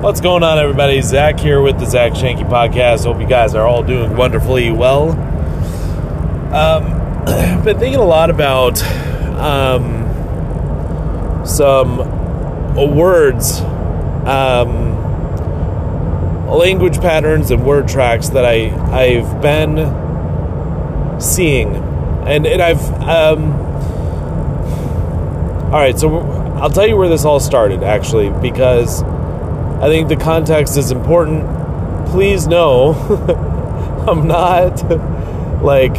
What's 0.00 0.20
going 0.20 0.44
on, 0.44 0.60
everybody? 0.60 1.02
Zach 1.02 1.40
here 1.40 1.60
with 1.60 1.80
the 1.80 1.84
Zach 1.84 2.12
Schuenke 2.12 2.48
Podcast. 2.48 3.04
Hope 3.04 3.20
you 3.20 3.26
guys 3.26 3.56
are 3.56 3.66
all 3.66 3.82
doing 3.82 4.16
wonderfully 4.16 4.70
well. 4.70 5.10
Um, 6.54 6.84
I've 7.26 7.64
been 7.64 7.80
thinking 7.80 7.98
a 7.98 8.04
lot 8.04 8.30
about 8.30 8.80
um, 8.80 10.06
some 11.44 12.76
words, 12.94 13.60
um, 13.60 14.94
language 16.46 17.00
patterns, 17.00 17.50
and 17.50 17.66
word 17.66 17.88
tracks 17.88 18.28
that 18.28 18.44
I 18.44 18.70
I've 18.96 19.42
been 19.42 19.78
seeing, 21.20 21.74
and 21.74 22.46
and 22.46 22.62
I've 22.62 22.88
um, 23.02 23.50
all 25.64 25.80
right. 25.80 25.98
So 25.98 26.20
I'll 26.60 26.70
tell 26.70 26.86
you 26.86 26.96
where 26.96 27.08
this 27.08 27.24
all 27.24 27.40
started, 27.40 27.82
actually, 27.82 28.30
because 28.30 29.02
I 29.80 29.88
think 29.88 30.08
the 30.08 30.16
context 30.16 30.76
is 30.76 30.90
important. 30.90 31.44
Please 32.08 32.48
know 32.48 32.94
I'm 34.08 34.26
not 34.26 34.82
like 35.62 35.94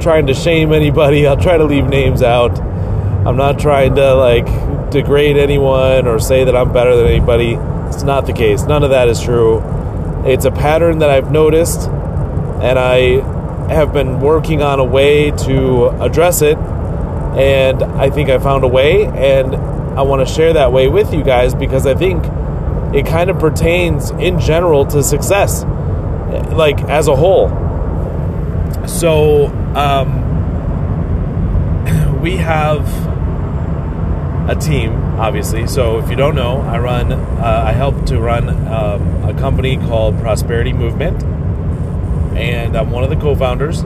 trying 0.00 0.26
to 0.26 0.34
shame 0.34 0.72
anybody. 0.72 1.26
I'll 1.26 1.36
try 1.36 1.56
to 1.56 1.64
leave 1.64 1.86
names 1.86 2.22
out. 2.22 2.58
I'm 2.60 3.36
not 3.36 3.58
trying 3.58 3.94
to 3.94 4.14
like 4.14 4.90
degrade 4.90 5.38
anyone 5.38 6.06
or 6.06 6.18
say 6.18 6.44
that 6.44 6.54
I'm 6.54 6.72
better 6.72 6.94
than 6.96 7.06
anybody. 7.06 7.54
It's 7.88 8.02
not 8.02 8.26
the 8.26 8.32
case. 8.32 8.64
None 8.64 8.82
of 8.82 8.90
that 8.90 9.08
is 9.08 9.22
true. 9.22 9.62
It's 10.26 10.44
a 10.44 10.50
pattern 10.50 10.98
that 10.98 11.08
I've 11.08 11.30
noticed 11.30 11.88
and 11.88 12.78
I 12.78 13.22
have 13.72 13.92
been 13.92 14.20
working 14.20 14.62
on 14.62 14.80
a 14.80 14.84
way 14.84 15.30
to 15.30 15.86
address 16.02 16.42
it 16.42 16.58
and 17.36 17.82
I 17.82 18.10
think 18.10 18.28
I 18.28 18.38
found 18.38 18.64
a 18.64 18.68
way 18.68 19.06
and 19.06 19.54
I 19.54 20.02
want 20.02 20.26
to 20.26 20.32
share 20.32 20.52
that 20.52 20.72
way 20.72 20.88
with 20.88 21.14
you 21.14 21.22
guys 21.22 21.54
because 21.54 21.86
I 21.86 21.94
think 21.94 22.24
it 22.94 23.06
kind 23.06 23.30
of 23.30 23.38
pertains 23.38 24.10
in 24.10 24.38
general 24.38 24.86
to 24.86 25.02
success, 25.02 25.64
like 26.52 26.80
as 26.82 27.08
a 27.08 27.16
whole. 27.16 27.48
So, 28.86 29.46
um, 29.74 30.22
we 32.20 32.36
have 32.36 32.86
a 34.48 34.54
team, 34.54 34.92
obviously. 35.18 35.66
So, 35.66 35.98
if 35.98 36.08
you 36.08 36.16
don't 36.16 36.36
know, 36.36 36.60
I 36.60 36.78
run, 36.78 37.12
uh, 37.12 37.64
I 37.66 37.72
help 37.72 38.06
to 38.06 38.20
run 38.20 38.48
um, 38.48 39.24
a 39.24 39.34
company 39.34 39.76
called 39.76 40.18
Prosperity 40.20 40.72
Movement, 40.72 41.22
and 42.36 42.76
I'm 42.76 42.90
one 42.90 43.02
of 43.02 43.10
the 43.10 43.16
co 43.16 43.34
founders. 43.34 43.82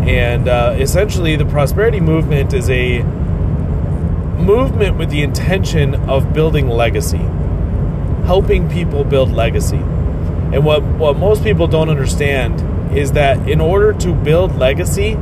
And 0.00 0.48
uh, 0.48 0.74
essentially, 0.78 1.36
the 1.36 1.44
Prosperity 1.44 2.00
Movement 2.00 2.52
is 2.54 2.68
a 2.70 3.02
movement 4.40 4.96
with 4.96 5.10
the 5.10 5.22
intention 5.22 5.94
of 6.08 6.32
building 6.32 6.68
legacy 6.68 7.20
helping 8.24 8.68
people 8.70 9.04
build 9.04 9.32
legacy. 9.32 9.76
And 9.76 10.64
what, 10.64 10.82
what 10.82 11.16
most 11.16 11.42
people 11.42 11.66
don't 11.66 11.88
understand 11.88 12.96
is 12.96 13.12
that 13.12 13.48
in 13.48 13.60
order 13.60 13.92
to 13.92 14.12
build 14.12 14.56
legacy, 14.56 15.16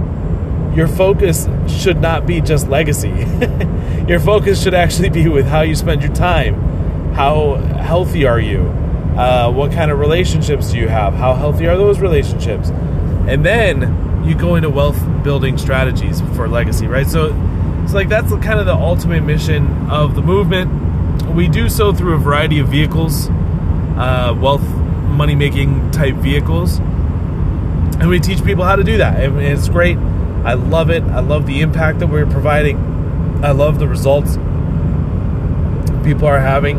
your 0.75 0.89
focus 0.89 1.49
should 1.67 2.01
not 2.01 2.27
be 2.27 2.41
just 2.41 2.69
legacy. 2.69 3.09
your 4.09 4.21
focus 4.21 4.63
should 4.63 4.75
actually 4.75 5.11
be 5.11 5.29
with 5.29 5.47
how 5.47 5.63
you 5.63 5.75
spend 5.75 6.03
your 6.03 6.13
time. 6.15 7.13
How 7.13 7.57
healthy 7.57 8.27
are 8.27 8.41
you? 8.41 8.61
Uh, 9.19 9.51
what 9.51 9.73
kind 9.73 9.91
of 9.91 9.99
relationships 9.99 10.71
do 10.71 10.79
you 10.79 10.89
have? 10.89 11.15
How 11.15 11.35
healthy 11.35 11.67
are 11.67 11.77
those 11.77 11.99
relationships? 11.99 12.71
And 12.71 13.45
then 13.45 14.25
you 14.25 14.35
go 14.35 14.55
into 14.55 14.71
wealth 14.71 14.99
building 15.25 15.59
strategies 15.59 16.21
for 16.37 16.49
legacy, 16.49 16.87
right? 16.87 17.07
So 17.07 17.35
it's 17.83 17.93
like 17.93 18.09
that's 18.09 18.31
kind 18.31 18.61
of 18.61 18.67
the 18.67 18.75
ultimate 18.75 19.23
mission 19.23 19.91
of 19.91 20.15
the 20.15 20.23
movement 20.23 20.88
we 21.35 21.49
do 21.49 21.69
so 21.69 21.93
through 21.93 22.15
a 22.15 22.19
variety 22.19 22.59
of 22.59 22.69
vehicles, 22.69 23.29
uh, 23.29 24.37
wealth 24.41 24.63
money 24.63 25.35
making 25.35 25.91
type 25.91 26.15
vehicles, 26.17 26.79
and 26.79 28.09
we 28.09 28.21
teach 28.21 28.45
people 28.45 28.65
how 28.65 28.77
to 28.77 28.85
do 28.85 28.99
that. 28.99 29.23
And 29.23 29.41
it's 29.41 29.69
great. 29.69 29.99
I 30.45 30.55
love 30.55 30.91
it. 30.91 31.03
I 31.03 31.21
love 31.21 31.47
the 31.47 31.61
impact 31.61 31.99
that 31.99 32.07
we're 32.07 32.27
providing. 32.27 32.77
I 33.45 33.51
love 33.51 33.79
the 33.79 33.89
results 33.89 34.37
people 36.05 36.27
are 36.27 36.41
having, 36.41 36.79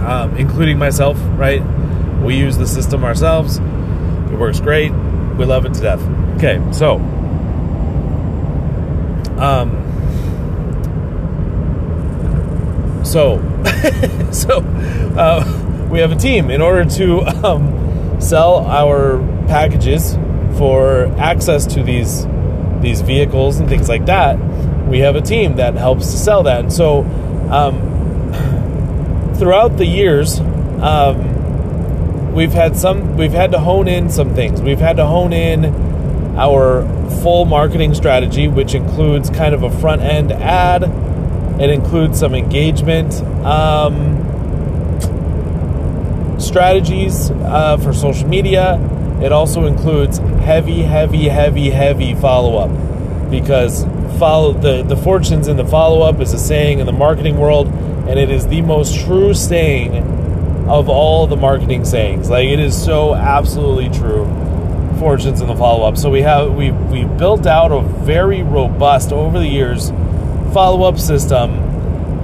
um, 0.00 0.36
including 0.36 0.78
myself. 0.78 1.18
Right? 1.38 1.62
We 2.22 2.36
use 2.36 2.56
the 2.56 2.66
system 2.66 3.04
ourselves. 3.04 3.58
It 3.58 4.38
works 4.38 4.60
great. 4.60 4.90
We 4.90 5.44
love 5.44 5.66
it 5.66 5.74
to 5.74 5.80
death. 5.80 6.02
Okay, 6.36 6.60
so. 6.72 6.96
Um, 9.38 9.85
So, 13.16 13.38
so 14.30 14.58
uh, 15.16 15.88
we 15.90 16.00
have 16.00 16.12
a 16.12 16.16
team 16.16 16.50
in 16.50 16.60
order 16.60 16.84
to 16.96 17.22
um, 17.22 18.20
sell 18.20 18.58
our 18.66 19.20
packages 19.48 20.16
for 20.58 21.06
access 21.16 21.64
to 21.68 21.82
these 21.82 22.26
these 22.82 23.00
vehicles 23.00 23.58
and 23.58 23.70
things 23.70 23.88
like 23.88 24.04
that. 24.04 24.38
We 24.86 24.98
have 24.98 25.16
a 25.16 25.22
team 25.22 25.56
that 25.56 25.76
helps 25.76 26.10
to 26.10 26.18
sell 26.18 26.42
that, 26.42 26.60
and 26.60 26.70
so 26.70 27.04
um, 27.50 27.80
throughout 29.38 29.78
the 29.78 29.86
years, 29.86 30.38
um, 30.38 32.34
we've 32.34 32.52
had 32.52 32.76
some. 32.76 33.16
We've 33.16 33.32
had 33.32 33.52
to 33.52 33.58
hone 33.58 33.88
in 33.88 34.10
some 34.10 34.34
things. 34.34 34.60
We've 34.60 34.78
had 34.78 34.98
to 34.98 35.06
hone 35.06 35.32
in 35.32 35.64
our 36.36 36.82
full 37.22 37.46
marketing 37.46 37.94
strategy, 37.94 38.46
which 38.46 38.74
includes 38.74 39.30
kind 39.30 39.54
of 39.54 39.62
a 39.62 39.70
front 39.70 40.02
end 40.02 40.32
ad 40.32 40.82
it 41.60 41.70
includes 41.70 42.18
some 42.20 42.34
engagement 42.34 43.14
um, 43.44 44.22
strategies 46.38 47.30
uh, 47.30 47.78
for 47.78 47.92
social 47.92 48.28
media. 48.28 48.78
It 49.22 49.32
also 49.32 49.64
includes 49.64 50.18
heavy, 50.18 50.82
heavy, 50.82 51.28
heavy, 51.28 51.70
heavy 51.70 52.14
follow 52.14 52.58
up 52.58 53.30
because 53.30 53.84
follow 54.18 54.52
the 54.52 54.82
the 54.82 54.96
fortunes 54.96 55.48
in 55.48 55.56
the 55.56 55.64
follow 55.64 56.02
up 56.02 56.20
is 56.20 56.32
a 56.32 56.38
saying 56.38 56.78
in 56.78 56.86
the 56.86 56.92
marketing 56.92 57.38
world, 57.38 57.68
and 57.68 58.18
it 58.18 58.30
is 58.30 58.46
the 58.48 58.60
most 58.60 59.00
true 59.06 59.32
saying 59.32 59.96
of 60.68 60.88
all 60.88 61.26
the 61.26 61.36
marketing 61.36 61.84
sayings. 61.84 62.28
Like 62.28 62.48
it 62.48 62.60
is 62.60 62.80
so 62.80 63.14
absolutely 63.14 63.88
true. 63.88 64.26
Fortunes 64.98 65.40
in 65.40 65.46
the 65.46 65.56
follow 65.56 65.86
up. 65.86 65.96
So 65.96 66.10
we 66.10 66.22
have 66.22 66.54
we 66.54 66.70
we 66.70 67.04
built 67.04 67.46
out 67.46 67.72
a 67.72 67.80
very 67.80 68.42
robust 68.42 69.12
over 69.12 69.38
the 69.38 69.48
years 69.48 69.90
follow 70.56 70.88
up 70.88 70.98
system 70.98 71.50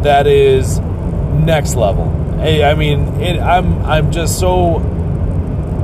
that 0.05 0.27
is 0.27 0.79
next 0.79 1.75
level. 1.75 2.11
Hey, 2.39 2.65
I 2.65 2.73
mean, 2.75 3.01
it, 3.21 3.39
I'm 3.39 3.85
I'm 3.85 4.11
just 4.11 4.41
so 4.41 4.77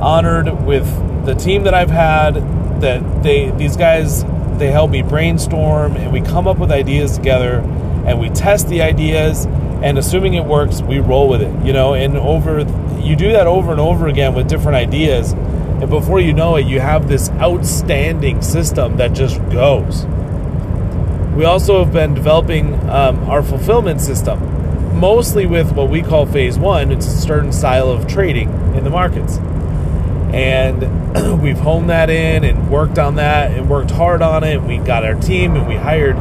honored 0.01 0.65
with 0.65 0.87
the 1.27 1.35
team 1.35 1.65
that 1.65 1.75
I've 1.75 1.91
had. 1.91 2.33
That 2.81 3.21
they 3.21 3.51
these 3.51 3.77
guys 3.77 4.23
they 4.57 4.71
help 4.71 4.89
me 4.89 5.03
brainstorm 5.03 5.95
and 5.95 6.11
we 6.11 6.21
come 6.21 6.47
up 6.47 6.57
with 6.57 6.71
ideas 6.71 7.17
together 7.17 7.59
and 8.07 8.19
we 8.19 8.29
test 8.29 8.67
the 8.67 8.81
ideas 8.81 9.45
and 9.83 9.97
assuming 9.97 10.33
it 10.33 10.45
works 10.45 10.81
we 10.81 10.99
roll 10.99 11.27
with 11.27 11.41
it 11.41 11.65
you 11.65 11.73
know 11.73 11.93
and 11.93 12.15
over 12.15 12.59
you 13.01 13.17
do 13.17 13.33
that 13.33 13.47
over 13.47 13.71
and 13.71 13.81
over 13.81 14.07
again 14.07 14.33
with 14.33 14.47
different 14.47 14.77
ideas 14.77 15.33
and 15.33 15.89
before 15.89 16.21
you 16.21 16.31
know 16.31 16.55
it 16.55 16.65
you 16.65 16.79
have 16.79 17.09
this 17.09 17.29
outstanding 17.31 18.41
system 18.41 18.95
that 18.95 19.11
just 19.11 19.37
goes 19.49 20.05
we 21.39 21.45
also 21.45 21.81
have 21.81 21.93
been 21.93 22.13
developing 22.13 22.73
um, 22.89 23.29
our 23.29 23.41
fulfillment 23.41 24.01
system, 24.01 24.99
mostly 24.99 25.45
with 25.45 25.71
what 25.71 25.89
we 25.89 26.01
call 26.01 26.25
phase 26.25 26.59
one. 26.59 26.91
It's 26.91 27.05
a 27.05 27.17
certain 27.17 27.53
style 27.53 27.89
of 27.89 28.09
trading 28.09 28.49
in 28.75 28.83
the 28.83 28.89
markets. 28.89 29.37
And 30.33 31.41
we've 31.41 31.57
honed 31.57 31.91
that 31.91 32.09
in 32.09 32.43
and 32.43 32.69
worked 32.69 32.99
on 32.99 33.15
that 33.15 33.51
and 33.51 33.69
worked 33.69 33.89
hard 33.89 34.21
on 34.21 34.43
it. 34.43 34.61
We 34.61 34.79
got 34.79 35.05
our 35.05 35.15
team 35.15 35.55
and 35.55 35.65
we 35.65 35.75
hired 35.77 36.17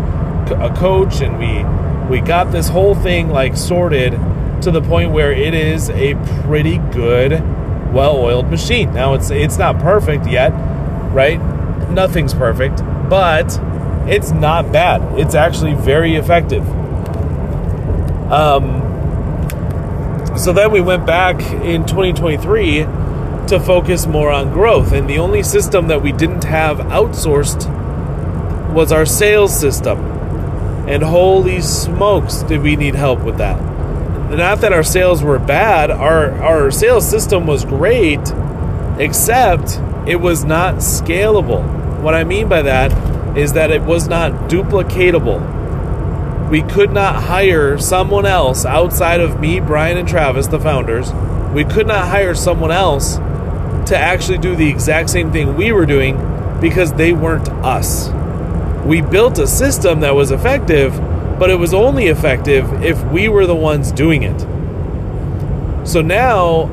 a 0.52 0.72
coach 0.76 1.20
and 1.20 1.36
we 1.36 1.64
we 2.08 2.24
got 2.24 2.52
this 2.52 2.68
whole 2.68 2.94
thing 2.94 3.28
like 3.28 3.56
sorted 3.56 4.12
to 4.62 4.70
the 4.70 4.80
point 4.80 5.10
where 5.10 5.32
it 5.32 5.52
is 5.52 5.90
a 5.90 6.14
pretty 6.42 6.78
good 6.78 7.32
well-oiled 7.92 8.48
machine. 8.50 8.94
Now 8.94 9.14
it's 9.14 9.32
it's 9.32 9.58
not 9.58 9.80
perfect 9.80 10.28
yet, 10.28 10.50
right? 11.12 11.40
Nothing's 11.90 12.34
perfect, 12.34 12.78
but 13.10 13.58
it's 14.08 14.30
not 14.30 14.72
bad. 14.72 15.18
It's 15.18 15.34
actually 15.34 15.74
very 15.74 16.16
effective. 16.16 16.66
Um, 18.32 18.86
so 20.36 20.52
then 20.52 20.70
we 20.70 20.80
went 20.80 21.04
back 21.06 21.40
in 21.40 21.84
2023 21.86 22.86
to 23.48 23.60
focus 23.60 24.06
more 24.06 24.30
on 24.30 24.52
growth. 24.52 24.92
And 24.92 25.08
the 25.08 25.18
only 25.18 25.42
system 25.42 25.88
that 25.88 26.02
we 26.02 26.12
didn't 26.12 26.44
have 26.44 26.78
outsourced 26.78 27.68
was 28.72 28.92
our 28.92 29.04
sales 29.04 29.58
system. 29.58 29.98
And 30.88 31.02
holy 31.02 31.60
smokes, 31.60 32.42
did 32.44 32.62
we 32.62 32.76
need 32.76 32.94
help 32.94 33.20
with 33.20 33.38
that? 33.38 33.60
Not 34.30 34.60
that 34.60 34.72
our 34.72 34.82
sales 34.82 35.22
were 35.22 35.38
bad, 35.38 35.90
our, 35.90 36.32
our 36.42 36.70
sales 36.70 37.08
system 37.08 37.46
was 37.46 37.64
great, 37.64 38.20
except 38.98 39.80
it 40.06 40.16
was 40.16 40.44
not 40.44 40.76
scalable. 40.76 41.62
What 42.00 42.14
I 42.14 42.24
mean 42.24 42.48
by 42.48 42.62
that 42.62 43.07
is 43.38 43.52
that 43.52 43.70
it 43.70 43.82
was 43.82 44.08
not 44.08 44.32
duplicatable. 44.50 45.40
we 46.50 46.62
could 46.62 46.90
not 46.92 47.24
hire 47.24 47.78
someone 47.78 48.24
else 48.26 48.64
outside 48.64 49.20
of 49.20 49.38
me, 49.38 49.60
Brian, 49.60 49.98
and 49.98 50.08
Travis, 50.08 50.46
the 50.46 50.58
founders. 50.58 51.12
We 51.52 51.64
could 51.64 51.86
not 51.86 52.08
hire 52.08 52.34
someone 52.34 52.70
else 52.72 53.16
to 53.88 53.96
actually 53.96 54.38
do 54.38 54.56
the 54.56 54.68
exact 54.68 55.10
same 55.10 55.30
thing 55.30 55.56
we 55.56 55.72
were 55.72 55.86
doing 55.86 56.16
because 56.60 56.92
they 56.94 57.12
weren't 57.12 57.48
us. 57.48 58.08
We 58.84 59.02
built 59.02 59.38
a 59.38 59.46
system 59.46 60.00
that 60.00 60.14
was 60.14 60.30
effective, 60.30 60.98
but 61.38 61.50
it 61.50 61.58
was 61.58 61.74
only 61.74 62.06
effective 62.06 62.82
if 62.82 63.02
we 63.04 63.28
were 63.28 63.46
the 63.46 63.54
ones 63.54 63.92
doing 63.92 64.22
it. 64.22 64.40
So 65.86 66.00
now 66.00 66.64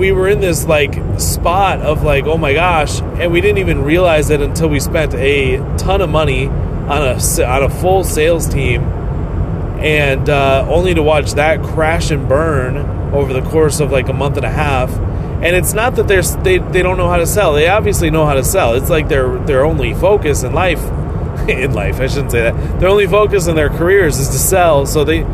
we 0.00 0.12
were 0.12 0.28
in 0.28 0.40
this 0.40 0.64
like 0.64 0.94
spot 1.20 1.80
of 1.82 2.02
like, 2.02 2.24
oh 2.24 2.38
my 2.38 2.54
gosh, 2.54 3.02
and 3.02 3.30
we 3.30 3.42
didn't 3.42 3.58
even 3.58 3.84
realize 3.84 4.30
it 4.30 4.40
until 4.40 4.66
we 4.66 4.80
spent 4.80 5.12
a 5.12 5.58
ton 5.76 6.00
of 6.00 6.08
money 6.08 6.46
on 6.46 7.02
a 7.02 7.44
on 7.44 7.62
a 7.62 7.68
full 7.68 8.02
sales 8.02 8.48
team, 8.48 8.80
and 8.80 10.30
uh, 10.30 10.66
only 10.70 10.94
to 10.94 11.02
watch 11.02 11.32
that 11.32 11.62
crash 11.62 12.10
and 12.10 12.26
burn 12.26 12.78
over 13.12 13.34
the 13.34 13.42
course 13.42 13.78
of 13.80 13.92
like 13.92 14.08
a 14.08 14.14
month 14.14 14.38
and 14.38 14.46
a 14.46 14.50
half. 14.50 14.90
And 14.90 15.54
it's 15.54 15.74
not 15.74 15.96
that 15.96 16.08
they're 16.08 16.22
they, 16.22 16.56
they 16.56 16.80
don't 16.82 16.96
know 16.96 17.10
how 17.10 17.18
to 17.18 17.26
sell. 17.26 17.52
They 17.52 17.68
obviously 17.68 18.08
know 18.08 18.24
how 18.24 18.34
to 18.34 18.44
sell. 18.44 18.76
It's 18.76 18.88
like 18.88 19.08
their 19.08 19.38
their 19.40 19.66
only 19.66 19.92
focus 19.92 20.44
in 20.44 20.54
life, 20.54 20.82
in 21.48 21.74
life 21.74 22.00
I 22.00 22.06
shouldn't 22.06 22.30
say 22.30 22.44
that. 22.44 22.80
Their 22.80 22.88
only 22.88 23.06
focus 23.06 23.48
in 23.48 23.54
their 23.54 23.68
careers 23.68 24.18
is 24.18 24.28
to 24.28 24.38
sell. 24.38 24.86
So 24.86 25.04
they 25.04 25.24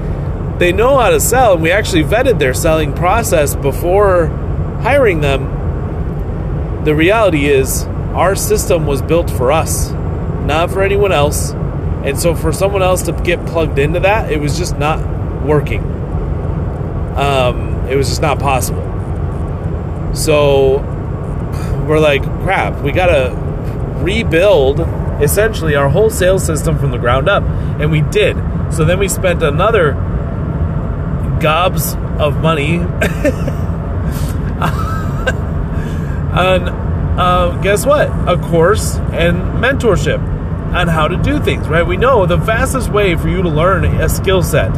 they 0.58 0.72
know 0.72 0.98
how 0.98 1.10
to 1.10 1.20
sell, 1.20 1.52
and 1.52 1.62
we 1.62 1.70
actually 1.70 2.02
vetted 2.02 2.40
their 2.40 2.54
selling 2.54 2.94
process 2.94 3.54
before 3.54 4.42
hiring 4.82 5.20
them. 5.20 6.84
The 6.84 6.94
reality 6.94 7.46
is, 7.46 7.84
our 8.14 8.34
system 8.36 8.86
was 8.86 9.02
built 9.02 9.30
for 9.30 9.52
us, 9.52 9.90
not 9.90 10.70
for 10.70 10.82
anyone 10.82 11.12
else. 11.12 11.52
And 11.52 12.18
so, 12.18 12.34
for 12.34 12.52
someone 12.52 12.82
else 12.82 13.02
to 13.02 13.12
get 13.12 13.44
plugged 13.46 13.78
into 13.78 14.00
that, 14.00 14.30
it 14.30 14.40
was 14.40 14.56
just 14.56 14.78
not 14.78 15.00
working. 15.44 15.82
Um, 17.16 17.86
it 17.88 17.96
was 17.96 18.08
just 18.08 18.22
not 18.22 18.38
possible. 18.38 18.82
So, 20.14 20.78
we're 21.86 22.00
like, 22.00 22.22
crap, 22.42 22.82
we 22.82 22.92
gotta 22.92 23.34
rebuild 24.02 24.80
essentially 25.20 25.74
our 25.74 25.88
whole 25.88 26.10
sales 26.10 26.44
system 26.44 26.78
from 26.78 26.90
the 26.90 26.98
ground 26.98 27.28
up. 27.28 27.42
And 27.80 27.90
we 27.90 28.02
did. 28.02 28.36
So 28.72 28.84
then 28.84 28.98
we 28.98 29.08
spent 29.08 29.42
another 29.42 29.92
gobs 31.40 31.94
of 32.18 32.40
money 32.40 32.78
on 36.32 36.86
uh, 37.18 37.58
guess 37.62 37.86
what? 37.86 38.08
A 38.28 38.36
course 38.36 38.96
and 38.96 39.38
mentorship 39.62 40.18
on 40.74 40.88
how 40.88 41.08
to 41.08 41.16
do 41.16 41.40
things 41.40 41.68
right? 41.68 41.86
We 41.86 41.96
know 41.96 42.26
the 42.26 42.38
fastest 42.38 42.90
way 42.90 43.16
for 43.16 43.28
you 43.28 43.42
to 43.42 43.48
learn 43.48 43.84
a 43.84 44.08
skill 44.08 44.42
set 44.42 44.70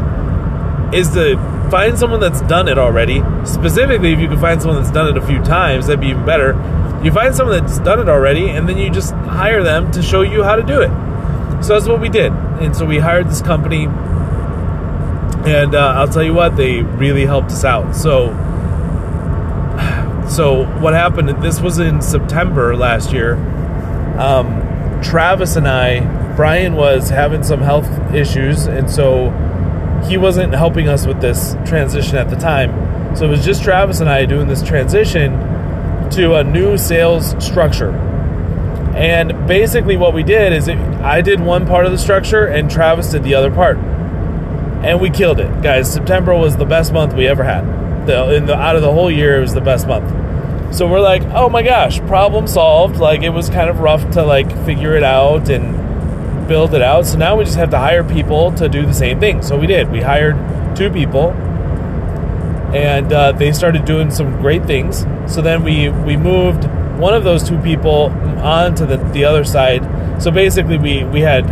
is 0.95 1.11
to 1.15 1.37
find 1.71 1.99
someone 1.99 2.21
that's 2.21 2.41
done 2.43 2.69
it 2.69 2.79
already. 2.79 3.23
Specifically 3.45 4.13
if 4.13 4.21
you 4.21 4.29
can 4.29 4.39
find 4.39 4.63
someone 4.63 4.81
that's 4.83 4.93
done 4.93 5.09
it 5.09 5.23
a 5.23 5.27
few 5.27 5.43
times 5.43 5.87
that'd 5.87 6.01
be 6.01 6.09
even 6.09 6.25
better. 6.25 6.53
You 7.03 7.13
find 7.13 7.35
someone 7.35 7.65
that's 7.65 7.79
done 7.81 8.01
it 8.01 8.09
already 8.09 8.51
and 8.51 8.69
then 8.69 8.79
you 8.79 8.91
just 8.91 9.13
hire 9.13 9.63
them 9.63 9.91
to 9.93 10.03
show 10.03 10.23
you 10.23 10.43
how 10.45 10.57
to 10.57 10.63
do 10.63 10.81
it. 10.81 10.91
So 11.65 11.75
that's 11.75 11.89
what 11.89 12.01
we 12.01 12.09
did. 12.09 12.33
And 12.33 12.77
so 12.77 12.87
we 12.87 12.99
hired 12.99 13.29
this 13.29 13.43
company 13.43 13.89
and 15.47 15.75
uh, 15.75 15.95
I'll 15.97 16.09
tell 16.09 16.23
you 16.23 16.35
what, 16.35 16.57
they 16.57 16.83
really 16.83 17.25
helped 17.25 17.53
us 17.53 17.65
out. 17.65 17.97
So, 17.97 18.29
so 20.29 20.65
what 20.81 20.95
happened? 20.95 21.29
This 21.43 21.61
was 21.61 21.79
in 21.79 22.01
September 22.01 22.77
last 22.77 23.13
year. 23.13 23.35
Um, 24.19 25.01
Travis 25.03 25.57
and 25.57 25.69
I, 25.69 26.35
Brian 26.37 26.75
was 26.75 27.09
having 27.09 27.43
some 27.43 27.61
health 27.61 27.89
issues, 28.15 28.67
and 28.67 28.91
so 28.91 29.31
he 30.07 30.17
wasn't 30.17 30.55
helping 30.55 30.89
us 30.89 31.07
with 31.07 31.21
this 31.21 31.57
transition 31.65 32.17
at 32.17 32.31
the 32.31 32.37
time. 32.37 33.17
So 33.17 33.27
it 33.27 33.31
was 33.31 33.45
just 33.45 33.63
Travis 33.63 34.01
and 34.01 34.09
I 34.09 34.25
doing 34.27 34.49
this 34.49 34.63
transition 34.63 35.33
to 36.11 36.37
a 36.37 36.45
new 36.45 36.79
sales 36.79 37.35
structure. 37.45 37.91
And 38.95 39.47
basically, 39.47 39.97
what 39.97 40.15
we 40.15 40.23
did 40.23 40.53
is 40.53 40.69
it, 40.69 40.79
I 40.79 41.21
did 41.21 41.41
one 41.41 41.67
part 41.67 41.87
of 41.87 41.93
the 41.93 41.99
structure, 41.99 42.47
and 42.47 42.71
Travis 42.71 43.11
did 43.11 43.23
the 43.23 43.35
other 43.35 43.51
part 43.51 43.79
and 44.83 45.01
we 45.01 45.11
killed 45.11 45.41
it, 45.41 45.61
guys. 45.61 45.93
September 45.93 46.35
was 46.35 46.57
the 46.57 46.65
best 46.65 46.93
month 46.93 47.13
we 47.13 47.27
ever 47.27 47.43
had. 47.43 47.63
The, 48.07 48.35
in 48.35 48.47
the 48.47 48.55
out 48.55 48.77
of 48.77 48.83
the 48.83 48.93
whole 48.93 49.11
year, 49.11 49.39
it 49.39 49.41
was 49.41 49.53
the 49.53 49.61
best 49.61 49.87
month. 49.89 50.09
So 50.71 50.87
we're 50.87 51.01
like, 51.01 51.23
oh 51.35 51.49
my 51.49 51.63
gosh, 51.63 51.99
problem 52.01 52.47
solved. 52.47 52.97
Like 52.97 53.23
it 53.23 53.31
was 53.31 53.49
kind 53.49 53.71
of 53.71 53.81
rough 53.81 54.11
to 54.13 54.23
like 54.23 54.51
figure 54.65 54.95
it 54.97 55.03
out 55.03 55.49
and 55.49 56.47
build 56.47 56.75
it 56.75 56.83
out. 56.83 57.07
So 57.07 57.19
now 57.19 57.37
we 57.37 57.45
just 57.45 57.57
have 57.57 57.71
to 57.71 57.79
hire 57.79 58.05
people 58.05 58.53
to 58.53 58.69
do 58.69 58.85
the 58.85 58.95
same 58.95 59.21
thing. 59.21 59.43
So 59.43 59.59
we 59.59 59.67
did. 59.67 59.91
We 59.91 60.01
hired 60.01 60.37
two 60.77 60.91
people, 60.91 61.31
and 62.75 63.13
uh, 63.13 63.33
they 63.33 63.53
started 63.53 63.85
doing 63.85 64.11
some 64.11 64.41
great 64.41 64.65
things. 64.67 65.07
So 65.27 65.43
then 65.43 65.63
we 65.63 65.89
we 65.89 66.17
moved 66.17 66.65
one 66.99 67.15
of 67.15 67.25
those 67.25 67.49
two 67.49 67.59
people 67.59 68.07
on 68.43 68.75
to 68.77 68.87
the, 68.87 68.97
the 68.97 69.25
other 69.25 69.45
side. 69.45 70.23
So 70.23 70.31
basically, 70.31 70.79
we 70.79 71.05
we 71.05 71.21
had 71.21 71.47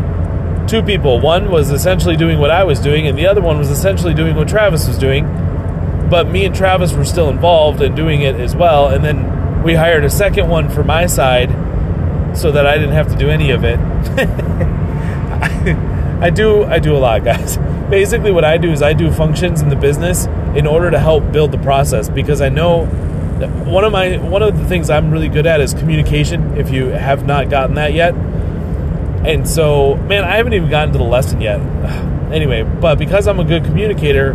two 0.69 0.83
people. 0.83 1.21
One 1.21 1.51
was 1.51 1.71
essentially 1.71 2.17
doing 2.17 2.39
what 2.39 2.51
I 2.51 2.65
was 2.65 2.81
doing, 2.81 3.07
and 3.07 3.17
the 3.17 3.27
other 3.27 3.41
one 3.41 3.59
was 3.59 3.71
essentially 3.71 4.15
doing 4.15 4.35
what 4.35 4.49
Travis 4.49 4.87
was 4.87 4.99
doing. 4.99 5.25
But 6.09 6.29
me 6.29 6.45
and 6.45 6.55
Travis 6.55 6.93
were 6.93 7.05
still 7.05 7.29
involved 7.29 7.83
and 7.83 7.97
doing 7.97 8.23
it 8.23 8.37
as 8.37 8.55
well. 8.55 8.89
And 8.89 9.05
then 9.05 9.63
we 9.63 9.75
hired 9.75 10.05
a 10.05 10.11
second 10.11 10.49
one 10.49 10.71
for 10.71 10.85
my 10.85 11.07
side 11.07 11.51
so 12.37 12.53
that 12.53 12.67
I 12.67 12.77
didn't 12.77 12.95
have 12.95 13.09
to 13.09 13.17
do 13.17 13.29
any 13.29 13.51
of 13.51 13.65
it. 13.65 13.79
I 16.23 16.31
do 16.31 16.65
I 16.65 16.79
do 16.79 16.97
a 16.97 16.99
lot, 16.99 17.25
guys. 17.25 17.57
Basically 17.91 18.33
what 18.33 18.45
I 18.45 18.57
do 18.57 18.71
is 18.71 18.83
I 18.83 18.93
do 18.93 19.11
functions 19.11 19.63
in 19.63 19.69
the 19.69 19.77
business 19.77 20.27
in 20.57 20.67
order 20.67 20.91
to 20.91 20.99
help 20.99 21.33
build 21.33 21.53
the 21.53 21.59
process 21.59 22.09
because 22.09 22.41
I 22.41 22.49
know 22.49 22.87
one 22.87 23.85
of 23.85 23.93
my 23.93 24.17
one 24.19 24.43
of 24.43 24.59
the 24.59 24.67
things 24.67 24.91
I'm 24.91 25.11
really 25.11 25.29
good 25.29 25.47
at 25.47 25.61
is 25.61 25.75
communication 25.75 26.57
if 26.57 26.71
you 26.71 26.87
have 26.87 27.27
not 27.27 27.51
gotten 27.51 27.75
that 27.77 27.93
yet 27.93 28.15
and 29.27 29.49
so, 29.49 29.97
man, 29.97 30.23
I 30.23 30.37
haven't 30.37 30.53
even 30.53 30.71
gotten 30.71 30.93
to 30.93 30.99
the 30.99 31.05
lesson 31.05 31.41
yet. 31.41 31.61
anyway, 32.33 32.63
but 32.63 32.97
because 32.97 33.27
I'm 33.27 33.41
a 33.41 33.45
good 33.45 33.65
communicator, 33.65 34.35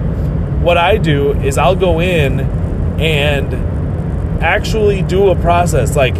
what 0.61 0.77
I 0.77 0.97
do 0.97 1.33
is 1.33 1.57
I'll 1.57 1.75
go 1.75 1.99
in 1.99 2.39
and 2.99 3.53
actually 4.43 5.01
do 5.01 5.29
a 5.29 5.35
process, 5.35 5.95
like 5.95 6.15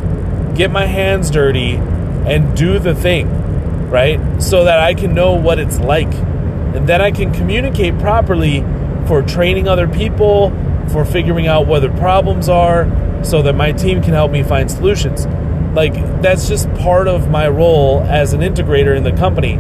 get 0.56 0.72
my 0.72 0.86
hands 0.86 1.32
dirty 1.32 1.76
and 1.76 2.56
do 2.56 2.80
the 2.80 2.94
thing, 2.94 3.90
right? 3.90 4.42
So 4.42 4.66
that 4.66 4.80
I 4.80 4.94
can 4.94 5.14
know 5.14 5.34
what 5.34 5.60
it's 5.60 5.80
like. 5.80 6.12
And 6.14 6.88
then 6.88 7.02
I 7.02 7.12
can 7.12 7.34
communicate 7.34 7.98
properly 8.00 8.62
for 9.08 9.22
training 9.22 9.68
other 9.68 9.88
people, 9.88 10.52
for 10.90 11.06
figuring 11.06 11.48
out 11.48 11.68
what 11.68 11.82
the 11.82 11.90
problems 11.90 12.50
are, 12.50 12.88
so 13.24 13.42
that 13.44 13.54
my 13.56 13.72
team 13.72 14.02
can 14.02 14.14
help 14.14 14.32
me 14.32 14.44
find 14.44 14.70
solutions. 14.70 15.26
Like 15.76 15.94
that's 16.22 16.48
just 16.48 16.72
part 16.76 17.08
of 17.08 17.30
my 17.30 17.48
role 17.48 18.02
as 18.02 18.34
an 18.34 18.42
integrator 18.42 18.96
in 18.96 19.04
the 19.04 19.14
company. 19.14 19.60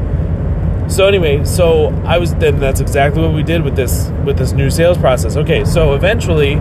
So 0.91 1.07
anyway, 1.07 1.45
so 1.45 1.87
I 2.05 2.17
was 2.17 2.35
then 2.35 2.59
that's 2.59 2.81
exactly 2.81 3.21
what 3.21 3.33
we 3.33 3.43
did 3.43 3.63
with 3.63 3.77
this 3.77 4.09
with 4.25 4.37
this 4.37 4.51
new 4.51 4.69
sales 4.69 4.97
process. 4.97 5.37
Okay, 5.37 5.63
so 5.63 5.93
eventually 5.93 6.55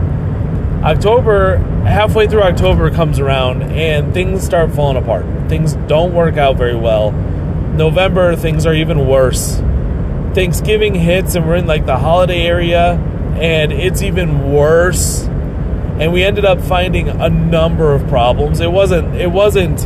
October 0.84 1.56
halfway 1.84 2.28
through 2.28 2.42
October 2.42 2.92
comes 2.92 3.18
around 3.18 3.62
and 3.64 4.14
things 4.14 4.44
start 4.44 4.72
falling 4.72 4.96
apart. 4.96 5.26
Things 5.48 5.74
don't 5.88 6.14
work 6.14 6.36
out 6.36 6.56
very 6.56 6.76
well. 6.76 7.10
November 7.10 8.36
things 8.36 8.66
are 8.66 8.74
even 8.74 9.08
worse. 9.08 9.56
Thanksgiving 10.32 10.94
hits 10.94 11.34
and 11.34 11.44
we're 11.44 11.56
in 11.56 11.66
like 11.66 11.84
the 11.84 11.98
holiday 11.98 12.46
area 12.46 12.92
and 13.34 13.72
it's 13.72 14.00
even 14.00 14.52
worse 14.52 15.24
and 15.24 16.12
we 16.12 16.22
ended 16.22 16.44
up 16.44 16.60
finding 16.60 17.08
a 17.08 17.28
number 17.28 17.92
of 17.92 18.06
problems. 18.06 18.60
It 18.60 18.70
wasn't 18.70 19.16
it 19.16 19.32
wasn't 19.32 19.80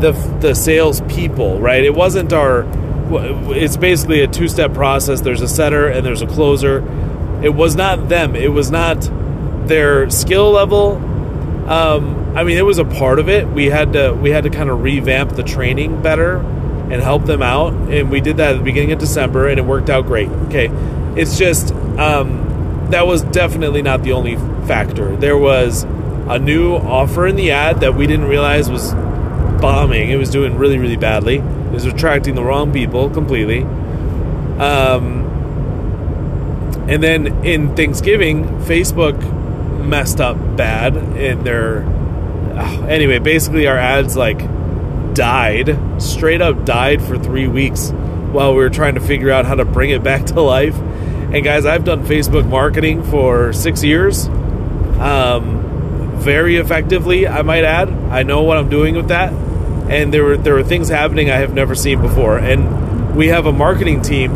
the 0.00 0.12
the 0.40 0.54
sales 0.54 1.00
people, 1.02 1.58
right? 1.58 1.82
It 1.82 1.94
wasn't 1.94 2.32
our. 2.32 2.62
It's 3.10 3.76
basically 3.76 4.20
a 4.22 4.28
two 4.28 4.48
step 4.48 4.74
process. 4.74 5.20
There's 5.20 5.42
a 5.42 5.48
setter 5.48 5.88
and 5.88 6.04
there's 6.04 6.22
a 6.22 6.26
closer. 6.26 6.78
It 7.42 7.54
was 7.54 7.76
not 7.76 8.08
them. 8.08 8.36
It 8.36 8.52
was 8.52 8.70
not 8.70 9.08
their 9.66 10.08
skill 10.10 10.50
level. 10.50 10.96
Um, 11.68 12.36
I 12.36 12.44
mean, 12.44 12.56
it 12.56 12.64
was 12.64 12.78
a 12.78 12.84
part 12.84 13.18
of 13.18 13.28
it. 13.28 13.46
We 13.48 13.66
had 13.66 13.92
to 13.94 14.12
we 14.12 14.30
had 14.30 14.44
to 14.44 14.50
kind 14.50 14.70
of 14.70 14.82
revamp 14.82 15.32
the 15.32 15.42
training 15.42 16.02
better 16.02 16.38
and 16.38 17.00
help 17.00 17.24
them 17.24 17.42
out, 17.42 17.72
and 17.72 18.10
we 18.10 18.20
did 18.20 18.36
that 18.38 18.52
at 18.52 18.58
the 18.58 18.64
beginning 18.64 18.92
of 18.92 18.98
December, 18.98 19.48
and 19.48 19.58
it 19.58 19.62
worked 19.62 19.88
out 19.88 20.06
great. 20.06 20.28
Okay, 20.28 20.68
it's 21.16 21.38
just 21.38 21.72
um, 21.98 22.88
that 22.90 23.06
was 23.06 23.22
definitely 23.22 23.82
not 23.82 24.02
the 24.02 24.12
only 24.12 24.36
factor. 24.66 25.16
There 25.16 25.38
was 25.38 25.84
a 25.84 26.38
new 26.38 26.74
offer 26.74 27.26
in 27.26 27.36
the 27.36 27.50
ad 27.50 27.80
that 27.80 27.94
we 27.94 28.06
didn't 28.06 28.26
realize 28.26 28.70
was 28.70 28.92
bombing. 29.62 30.10
It 30.10 30.16
was 30.16 30.30
doing 30.30 30.56
really, 30.56 30.78
really 30.78 30.96
badly. 30.96 31.38
Was 31.72 31.86
attracting 31.86 32.34
the 32.34 32.44
wrong 32.44 32.72
people 32.72 33.10
completely. 33.10 33.62
Um, 33.62 35.22
and 36.88 37.02
then 37.02 37.44
in 37.44 37.74
Thanksgiving, 37.74 38.44
Facebook 38.64 39.18
messed 39.82 40.20
up 40.20 40.36
bad 40.56 40.96
in 40.96 41.44
their. 41.44 41.84
Uh, 41.84 42.86
anyway, 42.88 43.18
basically, 43.18 43.66
our 43.66 43.78
ads 43.78 44.16
like 44.16 44.38
died, 45.14 45.78
straight 46.02 46.40
up 46.40 46.64
died 46.64 47.02
for 47.02 47.18
three 47.18 47.48
weeks 47.48 47.90
while 47.90 48.52
we 48.52 48.58
were 48.58 48.70
trying 48.70 48.94
to 48.94 49.00
figure 49.00 49.30
out 49.30 49.44
how 49.44 49.54
to 49.54 49.64
bring 49.64 49.90
it 49.90 50.02
back 50.02 50.24
to 50.26 50.40
life. 50.40 50.76
And 50.76 51.42
guys, 51.42 51.64
I've 51.64 51.84
done 51.84 52.04
Facebook 52.04 52.46
marketing 52.48 53.02
for 53.04 53.54
six 53.54 53.82
years, 53.82 54.28
um, 54.98 56.12
very 56.16 56.56
effectively, 56.56 57.26
I 57.26 57.42
might 57.42 57.64
add. 57.64 57.88
I 57.88 58.22
know 58.22 58.42
what 58.42 58.58
I'm 58.58 58.68
doing 58.68 58.94
with 58.94 59.08
that, 59.08 59.32
and 59.88 60.12
there 60.12 60.24
were 60.24 60.36
there 60.36 60.54
were 60.54 60.62
things 60.62 60.88
happening 60.88 61.30
I 61.30 61.36
have 61.36 61.54
never 61.54 61.74
seen 61.74 62.00
before. 62.00 62.38
And 62.38 63.14
we 63.16 63.28
have 63.28 63.46
a 63.46 63.52
marketing 63.52 64.02
team 64.02 64.32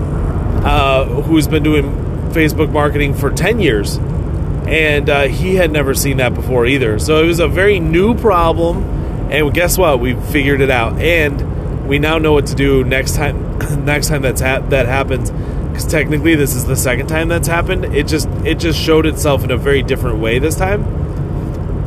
uh, 0.64 1.04
who's 1.04 1.48
been 1.48 1.62
doing 1.62 1.84
Facebook 2.32 2.70
marketing 2.70 3.14
for 3.14 3.30
ten 3.30 3.60
years, 3.60 3.96
and 3.96 5.08
uh, 5.08 5.22
he 5.22 5.54
had 5.54 5.70
never 5.70 5.94
seen 5.94 6.18
that 6.18 6.34
before 6.34 6.66
either. 6.66 6.98
So 6.98 7.22
it 7.22 7.26
was 7.26 7.40
a 7.40 7.48
very 7.48 7.80
new 7.80 8.14
problem, 8.14 8.84
and 9.30 9.52
guess 9.54 9.78
what? 9.78 10.00
We 10.00 10.14
figured 10.14 10.60
it 10.60 10.70
out, 10.70 10.98
and 11.00 11.88
we 11.88 11.98
now 11.98 12.18
know 12.18 12.32
what 12.32 12.46
to 12.46 12.54
do 12.54 12.84
next 12.84 13.14
time. 13.14 13.58
next 13.84 14.08
time 14.08 14.22
that's 14.22 14.40
ha- 14.40 14.60
that 14.68 14.86
happens 14.86 15.30
because 15.76 15.90
technically 15.90 16.34
this 16.34 16.54
is 16.54 16.64
the 16.64 16.76
second 16.76 17.06
time 17.06 17.28
that's 17.28 17.48
happened. 17.48 17.84
It 17.94 18.06
just 18.06 18.28
it 18.44 18.58
just 18.58 18.78
showed 18.78 19.06
itself 19.06 19.44
in 19.44 19.50
a 19.50 19.56
very 19.56 19.82
different 19.82 20.18
way 20.18 20.38
this 20.38 20.56
time. 20.56 21.05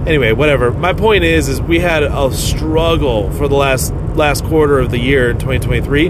Anyway, 0.07 0.31
whatever. 0.31 0.71
My 0.71 0.93
point 0.93 1.23
is, 1.23 1.49
is 1.49 1.61
we 1.61 1.79
had 1.79 2.03
a 2.03 2.31
struggle 2.31 3.29
for 3.31 3.47
the 3.47 3.55
last 3.55 3.93
last 4.15 4.43
quarter 4.45 4.79
of 4.79 4.91
the 4.91 4.99
year 4.99 5.29
in 5.29 5.37
2023 5.37 6.09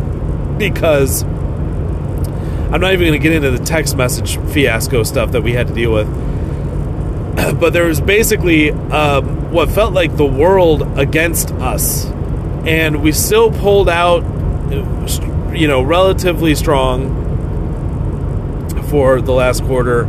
because 0.57 1.23
I'm 1.23 2.81
not 2.81 2.93
even 2.93 3.07
going 3.07 3.13
to 3.13 3.19
get 3.19 3.33
into 3.33 3.51
the 3.51 3.63
text 3.63 3.97
message 3.97 4.37
fiasco 4.51 5.03
stuff 5.03 5.31
that 5.31 5.41
we 5.41 5.53
had 5.53 5.67
to 5.67 5.73
deal 5.73 5.91
with. 5.91 6.07
But 7.59 7.73
there 7.73 7.85
was 7.85 7.99
basically 7.99 8.71
um, 8.71 9.51
what 9.51 9.69
felt 9.69 9.93
like 9.93 10.15
the 10.17 10.25
world 10.25 10.99
against 10.99 11.51
us, 11.53 12.05
and 12.65 13.01
we 13.01 13.11
still 13.11 13.51
pulled 13.51 13.89
out, 13.89 14.21
you 15.55 15.67
know, 15.67 15.81
relatively 15.81 16.53
strong 16.53 17.15
for 18.89 19.21
the 19.21 19.31
last 19.31 19.63
quarter 19.63 20.05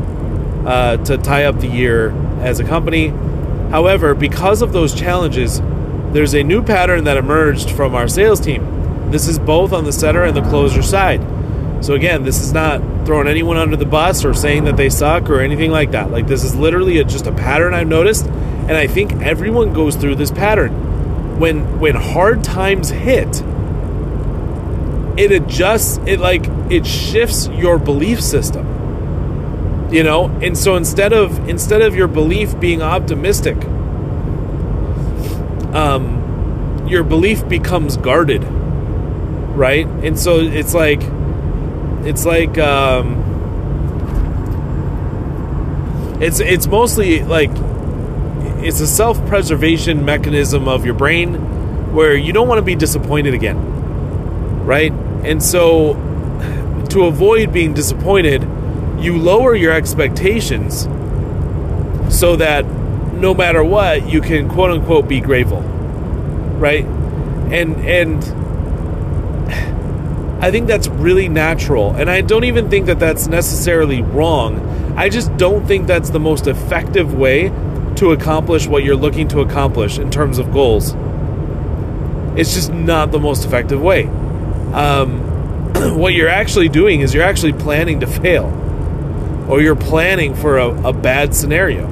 uh, 0.67 0.97
to 0.99 1.17
tie 1.19 1.45
up 1.45 1.61
the 1.61 1.69
year 1.69 2.11
as 2.41 2.61
a 2.61 2.65
company. 2.65 3.13
However, 3.71 4.15
because 4.15 4.63
of 4.63 4.73
those 4.73 4.95
challenges, 4.95 5.61
there's 6.13 6.35
a 6.35 6.43
new 6.43 6.63
pattern 6.63 7.05
that 7.05 7.17
emerged 7.17 7.71
from 7.71 7.95
our 7.95 8.09
sales 8.09 8.41
team. 8.41 9.11
This 9.13 9.29
is 9.29 9.39
both 9.39 9.73
on 9.73 9.85
the 9.85 9.93
setter 9.93 10.25
and 10.25 10.37
the 10.37 10.43
closer 10.43 10.83
side. 10.83 11.21
So, 11.85 11.95
again, 11.95 12.25
this 12.25 12.41
is 12.41 12.53
not 12.53 12.81
throwing 13.07 13.29
anyone 13.29 13.57
under 13.57 13.77
the 13.77 13.87
bus 13.87 14.25
or 14.25 14.35
saying 14.35 14.65
that 14.65 14.77
they 14.77 14.91
suck 14.91 15.31
or 15.31 15.41
anything 15.41 15.71
like 15.71 15.93
that. 15.93 16.11
Like, 16.11 16.27
this 16.27 16.45
is 16.45 16.55
literally 16.55 16.99
a, 16.99 17.05
just 17.05 17.27
a 17.27 17.33
pattern 17.33 17.73
I've 17.73 17.89
noticed, 17.89 18.27
and 18.27 18.73
I 18.73 18.87
think 18.87 19.13
everyone 19.23 19.73
goes 19.73 19.97
through 19.97 20.17
this 20.17 20.31
pattern. 20.31 21.39
When, 21.39 21.79
when 21.81 21.95
hard 21.95 22.45
times 22.45 22.91
hit, 22.91 23.43
it 25.17 25.33
adjusts, 25.33 25.99
it 26.07 26.21
like, 26.21 26.45
it 26.71 26.87
shifts 26.87 27.47
your 27.49 27.79
belief 27.79 28.21
system 28.21 28.70
you 29.91 30.03
know? 30.03 30.27
And 30.43 30.57
so 30.57 30.77
instead 30.77 31.13
of 31.13 31.49
instead 31.49 31.83
of 31.83 31.95
your 31.95 32.09
belief 32.09 32.59
being 32.61 32.83
optimistic 32.83 33.57
um 35.75 36.87
your 36.89 37.05
belief 37.05 37.49
becomes 37.49 37.97
guarded 37.97 38.45
right? 39.57 39.87
And 39.87 40.19
so 40.19 40.41
it's 40.41 40.75
like 40.75 41.03
it's 42.05 42.25
like 42.25 42.59
um 42.59 43.27
it's 46.21 46.41
it's 46.41 46.67
mostly 46.67 47.23
like 47.23 47.51
it's 48.63 48.81
a 48.81 48.87
self-preservation 48.87 50.05
mechanism 50.05 50.69
of 50.69 50.85
your 50.85 50.95
brain 50.95 51.95
where 51.95 52.15
you 52.15 52.33
don't 52.33 52.47
want 52.49 52.59
to 52.59 52.63
be 52.63 52.75
disappointed 52.75 53.35
again 53.35 53.71
right? 54.65 54.93
And 55.25 55.43
so 55.43 55.95
to 56.91 57.05
avoid 57.05 57.53
being 57.53 57.75
disappointed 57.75 58.43
you 59.01 59.19
lower 59.19 59.55
your 59.55 59.73
expectations 59.73 60.83
so 62.15 62.37
that 62.37 62.67
no 62.67 63.35
matter 63.35 63.63
what, 63.63 64.09
you 64.09 64.21
can 64.21 64.49
quote 64.49 64.71
unquote 64.71 65.09
be 65.09 65.21
grateful. 65.21 65.61
Right? 65.61 66.85
And 66.85 67.77
and 67.85 68.25
I 70.45 70.51
think 70.51 70.67
that's 70.67 70.89
really 70.89 71.29
natural. 71.29 71.95
And 71.95 72.11
I 72.11 72.21
don't 72.21 72.45
even 72.45 72.69
think 72.71 72.87
that 72.87 72.99
that's 72.99 73.27
necessarily 73.27 74.03
wrong. 74.03 74.67
I 74.97 75.09
just 75.09 75.35
don't 75.37 75.67
think 75.67 75.87
that's 75.87 76.11
the 76.11 76.21
most 76.21 76.47
effective 76.47 77.15
way 77.15 77.49
to 77.97 78.13
accomplish 78.13 78.67
what 78.67 78.83
you're 78.85 78.97
looking 78.97 79.29
to 79.29 79.41
accomplish 79.41 79.99
in 79.99 80.11
terms 80.11 80.39
of 80.39 80.53
goals. 80.53 80.95
It's 82.39 82.55
just 82.55 82.73
not 82.73 83.13
the 83.13 83.19
most 83.19 83.45
effective 83.45 83.81
way. 83.81 84.07
Um, 84.73 85.21
what 85.99 86.15
you're 86.15 86.29
actually 86.29 86.69
doing 86.69 87.01
is 87.01 87.13
you're 87.13 87.25
actually 87.25 87.53
planning 87.53 88.01
to 88.01 88.07
fail 88.07 88.60
or 89.51 89.61
you're 89.61 89.75
planning 89.75 90.35
for 90.35 90.59
a, 90.59 90.89
a 90.89 90.93
bad 90.93 91.35
scenario. 91.35 91.87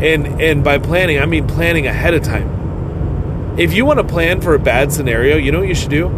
And 0.00 0.40
and 0.40 0.62
by 0.62 0.78
planning, 0.78 1.18
I 1.18 1.26
mean 1.26 1.48
planning 1.48 1.88
ahead 1.88 2.14
of 2.14 2.22
time. 2.22 3.56
If 3.58 3.74
you 3.74 3.84
want 3.84 3.98
to 3.98 4.04
plan 4.04 4.40
for 4.40 4.54
a 4.54 4.58
bad 4.58 4.92
scenario, 4.92 5.36
you 5.36 5.50
know 5.50 5.58
what 5.58 5.68
you 5.68 5.74
should 5.74 5.90
do? 5.90 6.08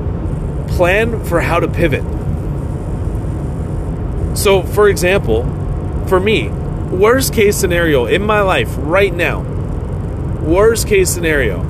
Plan 0.69 1.25
for 1.25 1.41
how 1.41 1.59
to 1.59 1.69
pivot. 1.69 2.05
So, 4.37 4.63
for 4.63 4.91
example, 4.91 5.45
for 6.07 6.21
me, 6.21 6.49
worst 6.49 7.33
case 7.33 7.57
scenario 7.57 8.05
in 8.05 8.23
my 8.23 8.43
life 8.43 8.69
right 8.79 9.15
now, 9.15 9.41
worst 9.41 10.87
case 10.87 11.09
scenario, 11.09 11.63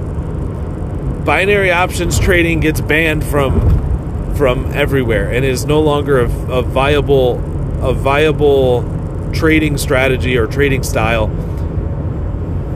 binary 1.24 1.70
options 1.70 2.18
trading 2.18 2.58
gets 2.58 2.80
banned 2.80 3.24
from 3.24 4.34
from 4.34 4.72
everywhere 4.72 5.30
and 5.30 5.44
is 5.44 5.66
no 5.66 5.80
longer 5.80 6.20
a, 6.20 6.24
a 6.50 6.62
viable 6.62 7.38
a 7.80 7.92
viable 7.92 8.82
trading 9.32 9.78
strategy 9.78 10.36
or 10.36 10.46
trading 10.46 10.82
style. 10.82 11.26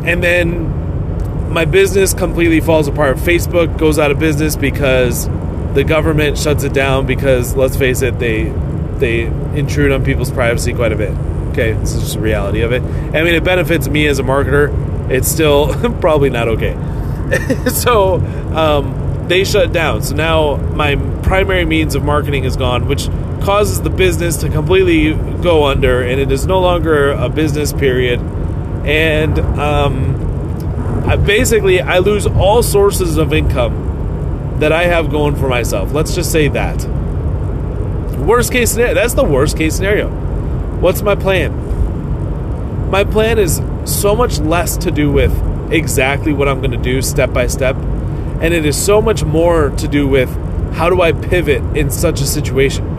And 0.05 0.23
then 0.23 1.51
my 1.53 1.65
business 1.65 2.13
completely 2.13 2.61
falls 2.61 2.89
apart. 2.89 3.17
Facebook 3.17 3.79
goes 3.79 3.99
out 3.99 4.11
of 4.11 4.19
business 4.19 4.57
because 4.57 5.29
the 5.75 5.85
government 5.85 6.39
shuts 6.39 6.65
it 6.65 6.73
down 6.73 7.07
because 7.07 7.55
let's 7.57 7.77
face 7.77 8.03
it, 8.03 8.19
they 8.19 8.53
they 8.99 9.23
intrude 9.59 9.93
on 9.93 10.05
people's 10.05 10.31
privacy 10.31 10.73
quite 10.73 10.93
a 10.93 10.97
bit. 10.97 11.11
Okay, 11.51 11.73
this 11.73 11.95
is 11.95 12.03
just 12.03 12.15
the 12.15 12.21
reality 12.21 12.63
of 12.63 12.73
it. 12.73 12.83
I 12.83 13.23
mean, 13.23 13.35
it 13.35 13.45
benefits 13.45 13.89
me 13.89 14.07
as 14.07 14.19
a 14.19 14.23
marketer. 14.23 15.11
It's 15.11 15.29
still 15.29 15.75
probably 16.01 16.31
not 16.31 16.49
okay. 16.49 16.75
so 17.71 18.17
um, 18.55 19.27
they 19.29 19.45
shut 19.45 19.73
down. 19.73 20.03
So 20.03 20.15
now 20.15 20.57
my 20.57 20.97
primary 21.23 21.65
means 21.65 21.95
of 21.95 22.05
marketing 22.05 22.45
is 22.45 22.57
gone, 22.57 22.87
which 22.89 23.09
causes 23.45 23.83
the 23.83 23.91
business 23.91 24.39
to 24.39 24.49
completely 24.49 25.13
go 25.43 25.67
under, 25.67 26.01
and 26.01 26.19
it 26.19 26.33
is 26.33 26.47
no 26.47 26.61
longer 26.61 27.11
a 27.11 27.29
business 27.29 27.75
period. 27.75 28.19
And 28.87 29.39
um, 29.39 31.05
I 31.07 31.17
basically, 31.17 31.81
I 31.81 31.99
lose 31.99 32.27
all 32.27 32.63
sources 32.63 33.19
of 33.19 33.35
income 33.35 34.57
that 34.61 34.73
I 34.73 34.85
have 34.85 35.11
going 35.11 35.37
for 35.37 35.47
myself. 35.47 35.93
Let's 35.93 36.15
just 36.15 36.33
say 36.33 36.49
that. 36.49 36.83
Worst 38.19 38.51
case 38.51 38.71
scenario. 38.71 38.95
That's 38.95 39.13
the 39.13 39.25
worst 39.25 39.59
case 39.59 39.77
scenario. 39.77 40.09
What's 40.81 41.03
my 41.03 41.15
plan? 41.15 42.91
My 42.91 43.05
plan 43.05 43.39
is 43.39 43.61
so 43.85 44.17
much 44.17 44.39
less 44.39 44.79
to 44.79 44.91
do 44.91 45.13
with 45.13 45.33
exactly 45.71 46.33
what 46.33 46.49
I'm 46.49 46.61
going 46.61 46.71
to 46.71 46.79
do 46.79 47.03
step 47.03 47.35
by 47.35 47.49
step, 47.49 47.77
and 47.77 48.55
it 48.55 48.65
is 48.65 48.83
so 48.83 49.03
much 49.03 49.23
more 49.23 49.69
to 49.71 49.87
do 49.87 50.09
with 50.09 50.31
how 50.73 50.89
do 50.89 51.03
I 51.03 51.13
pivot 51.13 51.63
in 51.77 51.91
such 51.91 52.23
a 52.23 52.27
situation. 52.27 52.94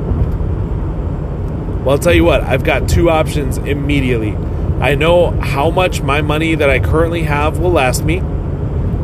Well, 1.86 1.92
I'll 1.92 2.00
tell 2.00 2.16
you 2.16 2.24
what, 2.24 2.42
I've 2.42 2.64
got 2.64 2.90
two 2.90 3.12
options 3.12 3.60
immediately. 3.60 4.36
I 4.82 4.96
know 4.96 5.30
how 5.40 5.70
much 5.70 6.02
my 6.02 6.22
money 6.22 6.56
that 6.56 6.68
I 6.68 6.80
currently 6.80 7.22
have 7.22 7.60
will 7.60 7.70
last 7.70 8.04
me, 8.04 8.22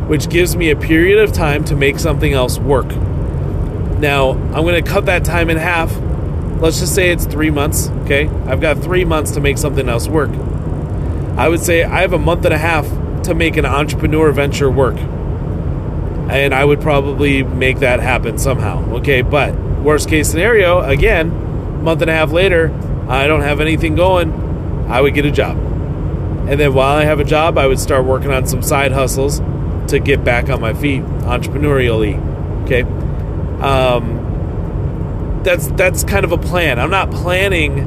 which 0.08 0.28
gives 0.28 0.56
me 0.56 0.70
a 0.70 0.76
period 0.76 1.20
of 1.20 1.32
time 1.32 1.62
to 1.66 1.76
make 1.76 2.00
something 2.00 2.32
else 2.32 2.58
work. 2.58 2.88
Now, 4.00 4.30
I'm 4.32 4.64
going 4.64 4.82
to 4.82 4.90
cut 4.90 5.06
that 5.06 5.24
time 5.24 5.48
in 5.48 5.58
half. 5.58 5.96
Let's 6.60 6.80
just 6.80 6.92
say 6.92 7.12
it's 7.12 7.24
three 7.24 7.52
months, 7.52 7.88
okay? 8.02 8.26
I've 8.46 8.60
got 8.60 8.78
three 8.78 9.04
months 9.04 9.30
to 9.32 9.40
make 9.40 9.58
something 9.58 9.88
else 9.88 10.08
work. 10.08 10.30
I 11.36 11.48
would 11.48 11.60
say 11.60 11.84
I 11.84 12.00
have 12.00 12.12
a 12.12 12.18
month 12.18 12.44
and 12.46 12.52
a 12.52 12.58
half 12.58 12.84
to 13.22 13.34
make 13.36 13.56
an 13.56 13.64
entrepreneur 13.64 14.32
venture 14.32 14.68
work. 14.68 14.96
And 14.96 16.52
I 16.52 16.64
would 16.64 16.80
probably 16.80 17.44
make 17.44 17.78
that 17.78 18.00
happen 18.00 18.38
somehow, 18.38 18.84
okay? 18.96 19.22
But 19.22 19.54
worst 19.54 20.08
case 20.08 20.28
scenario, 20.28 20.80
again, 20.80 21.51
month 21.82 22.02
and 22.02 22.10
a 22.10 22.14
half 22.14 22.32
later, 22.32 22.72
I 23.08 23.26
don't 23.26 23.42
have 23.42 23.60
anything 23.60 23.94
going, 23.94 24.32
I 24.88 25.00
would 25.00 25.14
get 25.14 25.26
a 25.26 25.30
job. 25.30 25.56
And 25.56 26.58
then 26.58 26.74
while 26.74 26.96
I 26.96 27.04
have 27.04 27.20
a 27.20 27.24
job, 27.24 27.56
I 27.58 27.66
would 27.66 27.78
start 27.78 28.04
working 28.04 28.30
on 28.30 28.46
some 28.46 28.62
side 28.62 28.92
hustles 28.92 29.40
to 29.88 29.98
get 29.98 30.24
back 30.24 30.48
on 30.48 30.60
my 30.60 30.74
feet 30.74 31.02
entrepreneurially. 31.02 32.18
Okay. 32.64 32.82
Um, 33.62 34.20
that's 35.44 35.68
that's 35.68 36.04
kind 36.04 36.24
of 36.24 36.32
a 36.32 36.38
plan. 36.38 36.78
I'm 36.78 36.90
not 36.90 37.10
planning 37.10 37.80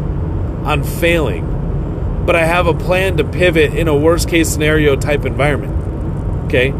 on 0.65 0.83
failing, 0.83 2.23
but 2.25 2.35
I 2.35 2.45
have 2.45 2.67
a 2.67 2.73
plan 2.73 3.17
to 3.17 3.23
pivot 3.23 3.73
in 3.73 3.87
a 3.87 3.95
worst 3.95 4.29
case 4.29 4.49
scenario 4.49 4.95
type 4.95 5.25
environment. 5.25 6.45
Okay. 6.45 6.71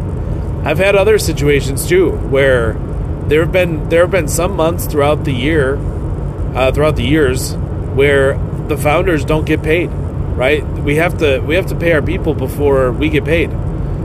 I've 0.63 0.79
had 0.79 0.95
other 0.95 1.19
situations 1.19 1.87
too 1.87 2.11
where 2.11 2.73
there 3.27 3.41
have 3.41 3.51
been 3.51 3.89
there 3.89 4.01
have 4.01 4.11
been 4.11 4.27
some 4.27 4.55
months 4.55 4.85
throughout 4.85 5.23
the 5.23 5.33
year, 5.33 5.77
uh, 6.55 6.71
throughout 6.71 6.95
the 6.95 7.03
years, 7.03 7.53
where 7.93 8.37
the 8.67 8.77
founders 8.77 9.23
don't 9.25 9.45
get 9.45 9.61
paid. 9.61 9.87
Right? 9.87 10.65
We 10.65 10.95
have 10.95 11.17
to 11.19 11.39
we 11.39 11.55
have 11.55 11.67
to 11.67 11.75
pay 11.75 11.93
our 11.93 12.01
people 12.01 12.33
before 12.33 12.91
we 12.91 13.09
get 13.09 13.23
paid. 13.23 13.51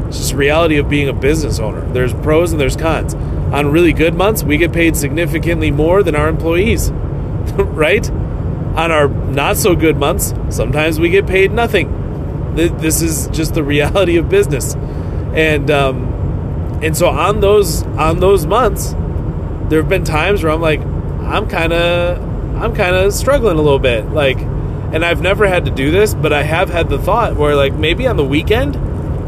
It's 0.09 0.19
just 0.19 0.35
reality 0.35 0.77
of 0.77 0.89
being 0.89 1.09
a 1.09 1.13
business 1.13 1.59
owner. 1.59 1.81
There's 1.93 2.13
pros 2.13 2.53
and 2.53 2.61
there's 2.61 2.77
cons. 2.77 3.15
On 3.15 3.71
really 3.71 3.93
good 3.93 4.15
months, 4.15 4.43
we 4.43 4.57
get 4.57 4.73
paid 4.73 4.97
significantly 4.97 5.71
more 5.71 6.03
than 6.03 6.15
our 6.15 6.29
employees. 6.29 6.91
right? 7.57 8.09
On 8.11 8.93
our 8.93 9.09
not 9.09 9.57
so 9.57 9.75
good 9.75 9.97
months, 9.97 10.35
sometimes 10.51 11.01
we 11.01 11.11
get 11.11 11.27
paid 11.27 11.53
nothing. 11.53 12.55
This 12.55 13.03
is 13.03 13.29
just 13.29 13.55
the 13.55 13.65
reality 13.65 14.17
of 14.17 14.29
business, 14.29 14.75
and 14.75 15.71
um, 15.71 16.81
and 16.83 16.97
so 16.97 17.09
on 17.09 17.41
those 17.41 17.83
on 17.83 18.21
those 18.21 18.47
months, 18.47 18.93
there 19.69 19.81
have 19.81 19.89
been 19.89 20.05
times 20.05 20.43
where 20.43 20.53
I'm 20.53 20.61
like, 20.61 20.81
I'm 20.81 21.49
kind 21.49 21.73
of 21.73 22.30
I'm 22.61 22.75
kind 22.75 22.95
of 22.95 23.13
struggling 23.15 23.59
a 23.59 23.63
little 23.63 23.79
bit, 23.79 24.11
like, 24.11 24.39
and 24.39 25.05
I've 25.05 25.23
never 25.23 25.47
had 25.47 25.65
to 25.65 25.71
do 25.71 25.91
this, 25.91 26.15
but 26.15 26.33
I 26.33 26.43
have 26.43 26.69
had 26.69 26.89
the 26.89 26.99
thought 26.99 27.37
where 27.37 27.55
like 27.55 27.73
maybe 27.73 28.07
on 28.07 28.17
the 28.17 28.25
weekend 28.25 28.77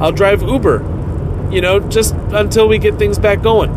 I'll 0.02 0.12
drive 0.12 0.42
Uber, 0.42 1.48
you 1.52 1.60
know, 1.60 1.78
just 1.78 2.14
until 2.14 2.68
we 2.68 2.78
get 2.78 2.98
things 2.98 3.18
back 3.18 3.40
going. 3.40 3.70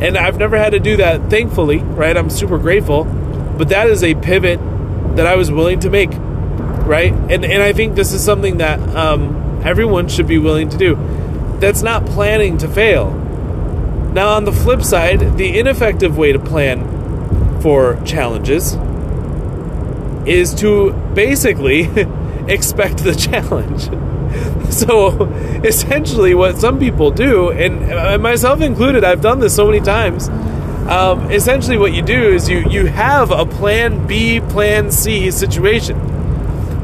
And 0.00 0.16
I've 0.16 0.38
never 0.38 0.56
had 0.56 0.70
to 0.70 0.80
do 0.80 0.96
that, 0.96 1.28
thankfully, 1.28 1.78
right? 1.78 2.16
I'm 2.16 2.30
super 2.30 2.58
grateful, 2.58 3.04
but 3.04 3.68
that 3.68 3.88
is 3.88 4.02
a 4.02 4.14
pivot 4.14 4.58
that 5.16 5.26
I 5.26 5.36
was 5.36 5.50
willing 5.50 5.80
to 5.80 5.90
make, 5.90 6.10
right? 6.12 7.12
And 7.12 7.44
and 7.44 7.62
I 7.62 7.72
think 7.72 7.94
this 7.94 8.12
is 8.12 8.24
something 8.24 8.58
that 8.58 8.80
um, 8.96 9.60
everyone 9.62 10.08
should 10.08 10.26
be 10.26 10.38
willing 10.38 10.70
to 10.70 10.78
do. 10.78 10.96
That's 11.60 11.82
not 11.82 12.06
planning 12.06 12.58
to 12.58 12.68
fail. 12.68 13.10
Now, 14.12 14.30
on 14.30 14.44
the 14.44 14.52
flip 14.52 14.82
side, 14.82 15.36
the 15.36 15.58
ineffective 15.58 16.16
way 16.16 16.32
to 16.32 16.38
plan 16.38 16.91
for 17.62 18.00
challenges 18.04 18.76
is 20.26 20.54
to 20.54 20.92
basically 21.14 21.82
expect 22.48 22.98
the 22.98 23.14
challenge. 23.14 23.88
so, 24.72 25.24
essentially, 25.64 26.34
what 26.34 26.58
some 26.58 26.78
people 26.78 27.10
do, 27.10 27.50
and 27.50 28.22
myself 28.22 28.60
included, 28.60 29.04
I've 29.04 29.20
done 29.20 29.40
this 29.40 29.54
so 29.54 29.66
many 29.66 29.80
times 29.80 30.28
um, 30.88 31.30
essentially 31.30 31.78
what 31.78 31.92
you 31.94 32.02
do 32.02 32.34
is 32.34 32.48
you 32.48 32.68
you 32.68 32.86
have 32.86 33.30
a 33.30 33.46
plan 33.46 34.04
B, 34.06 34.40
plan 34.40 34.90
C 34.90 35.30
situation 35.30 35.96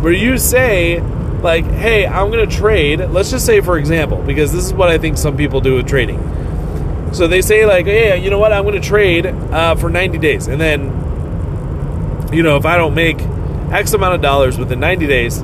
where 0.01 0.13
you 0.13 0.39
say 0.39 1.01
like, 1.43 1.65
"Hey, 1.65 2.07
I'm 2.07 2.31
going 2.31 2.49
to 2.49 2.57
trade." 2.57 3.01
Let's 3.01 3.31
just 3.31 3.45
say, 3.45 3.61
for 3.61 3.77
example, 3.77 4.23
because 4.23 4.53
this 4.53 4.65
is 4.65 4.73
what 4.73 4.89
I 4.89 4.99
think 4.99 5.19
some 5.19 5.37
people 5.37 5.61
do 5.61 5.75
with 5.75 5.89
trading. 5.89 6.19
So 7.13 7.27
they 7.27 7.41
say 7.43 7.65
like, 7.67 7.87
"Hey, 7.87 8.23
you 8.23 8.31
know 8.31 8.39
what? 8.39 8.53
I'm 8.53 8.65
going 8.65 8.81
to 8.81 8.87
trade 8.87 9.27
uh, 9.27 9.75
for 9.77 9.89
90 9.91 10.19
days, 10.19 10.47
and 10.47 10.61
then, 10.61 12.29
you 12.33 12.43
know, 12.43 12.57
if 12.57 12.67
I 12.67 12.77
don't 12.77 12.95
make 12.95 13.19
X 13.73 13.93
amount 13.93 14.15
of 14.15 14.21
dollars 14.23 14.59
within 14.59 14.81
90 14.81 15.07
days, 15.07 15.43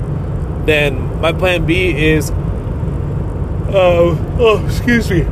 then 0.67 1.21
my 1.21 1.33
plan 1.33 1.67
B 1.67 1.89
is, 1.91 2.31
uh, 2.31 4.17
oh, 4.39 4.65
excuse 4.67 5.11
me, 5.11 5.23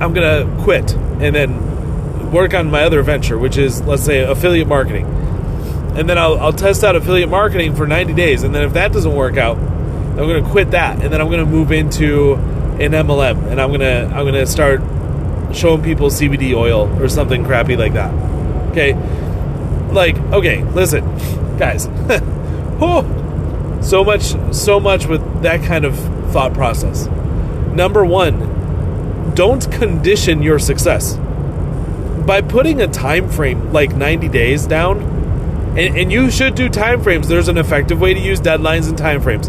I'm 0.00 0.12
gonna 0.14 0.46
quit 0.62 0.92
and 0.94 1.34
then 1.34 2.30
work 2.30 2.54
on 2.54 2.70
my 2.70 2.84
other 2.84 3.02
venture, 3.02 3.36
which 3.38 3.56
is 3.56 3.82
let's 3.82 4.04
say 4.04 4.20
affiliate 4.20 4.68
marketing. 4.68 5.06
And 5.96 6.08
then 6.08 6.16
I'll, 6.18 6.38
I'll 6.38 6.52
test 6.52 6.84
out 6.84 6.94
affiliate 6.94 7.28
marketing 7.28 7.74
for 7.74 7.86
90 7.86 8.12
days, 8.14 8.44
and 8.44 8.54
then 8.54 8.62
if 8.62 8.74
that 8.74 8.92
doesn't 8.92 9.14
work 9.14 9.36
out, 9.36 9.56
I'm 9.58 10.16
gonna 10.16 10.48
quit 10.48 10.70
that, 10.70 11.02
and 11.02 11.12
then 11.12 11.20
I'm 11.20 11.30
gonna 11.30 11.44
move 11.46 11.72
into 11.72 12.36
an 12.80 12.92
MLM, 12.92 13.50
and 13.50 13.60
I'm 13.60 13.70
gonna 13.70 14.10
I'm 14.14 14.24
gonna 14.24 14.46
start 14.46 14.80
showing 15.54 15.82
people 15.82 16.08
CBD 16.08 16.54
oil 16.54 16.88
or 17.02 17.08
something 17.08 17.44
crappy 17.44 17.76
like 17.76 17.94
that. 17.94 18.12
Okay, 18.70 18.94
like 19.92 20.16
okay, 20.32 20.64
listen, 20.64 21.04
guys. 21.58 21.88
oh, 22.80 23.78
so 23.82 24.04
much 24.04 24.34
so 24.54 24.78
much 24.78 25.06
with 25.06 25.42
that 25.42 25.62
kind 25.62 25.84
of 25.84 25.96
thought 26.32 26.54
process. 26.54 27.06
Number 27.74 28.04
one, 28.04 29.32
don't 29.34 29.70
condition 29.72 30.42
your 30.42 30.58
success 30.58 31.16
by 32.28 32.42
putting 32.42 32.82
a 32.82 32.86
time 32.86 33.28
frame 33.30 33.72
like 33.72 33.94
90 33.96 34.28
days 34.28 34.66
down 34.66 35.00
and, 35.78 35.96
and, 35.96 36.12
you 36.12 36.30
should 36.30 36.54
do 36.54 36.68
time 36.68 37.02
frames 37.02 37.26
there's 37.26 37.48
an 37.48 37.56
effective 37.56 37.98
way 38.00 38.12
to 38.12 38.20
use 38.20 38.38
deadlines 38.38 38.86
and 38.88 38.98
time 38.98 39.22
frames 39.22 39.48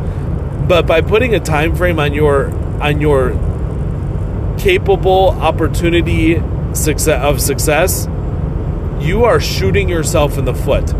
but 0.66 0.88
by 0.88 1.02
putting 1.02 1.36
a 1.36 1.40
time 1.42 1.76
frame 1.76 2.00
on 2.00 2.14
your 2.14 2.52
on 2.82 3.02
your 3.02 3.32
capable 4.58 5.30
opportunity 5.42 6.42
success 6.74 7.22
of 7.24 7.42
success 7.42 8.08
you 9.00 9.24
are 9.24 9.40
shooting 9.40 9.88
yourself 9.90 10.38
in 10.38 10.46
the 10.46 10.54
foot 10.54 10.94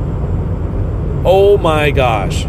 oh 1.26 1.58
my 1.58 1.92
gosh 1.92 2.44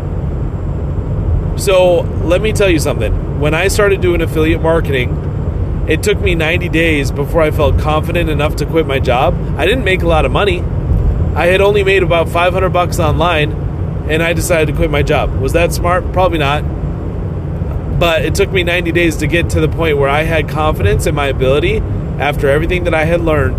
so 1.60 2.00
let 2.24 2.40
me 2.40 2.52
tell 2.52 2.70
you 2.70 2.78
something 2.78 3.40
when 3.40 3.54
i 3.54 3.68
started 3.68 4.00
doing 4.00 4.20
affiliate 4.20 4.62
marketing 4.62 5.26
it 5.90 6.04
took 6.04 6.20
me 6.20 6.36
90 6.36 6.68
days 6.68 7.10
before 7.10 7.42
I 7.42 7.50
felt 7.50 7.80
confident 7.80 8.30
enough 8.30 8.54
to 8.56 8.66
quit 8.66 8.86
my 8.86 9.00
job. 9.00 9.34
I 9.58 9.66
didn't 9.66 9.82
make 9.82 10.02
a 10.02 10.06
lot 10.06 10.24
of 10.24 10.30
money. 10.30 10.60
I 11.34 11.46
had 11.46 11.60
only 11.60 11.82
made 11.82 12.04
about 12.04 12.28
500 12.28 12.70
bucks 12.70 13.00
online 13.00 13.50
and 14.08 14.22
I 14.22 14.32
decided 14.32 14.66
to 14.66 14.72
quit 14.72 14.88
my 14.88 15.02
job. 15.02 15.34
Was 15.40 15.52
that 15.54 15.72
smart? 15.72 16.12
Probably 16.12 16.38
not. 16.38 16.62
But 18.00 18.24
it 18.24 18.34
took 18.34 18.50
me 18.50 18.62
90 18.62 18.92
days 18.92 19.18
to 19.18 19.26
get 19.26 19.50
to 19.50 19.60
the 19.60 19.68
point 19.68 19.98
where 19.98 20.08
I 20.08 20.22
had 20.22 20.48
confidence 20.48 21.06
in 21.06 21.14
my 21.14 21.26
ability 21.26 21.80
after 22.18 22.48
everything 22.48 22.84
that 22.84 22.94
I 22.94 23.04
had 23.04 23.20
learned. 23.20 23.58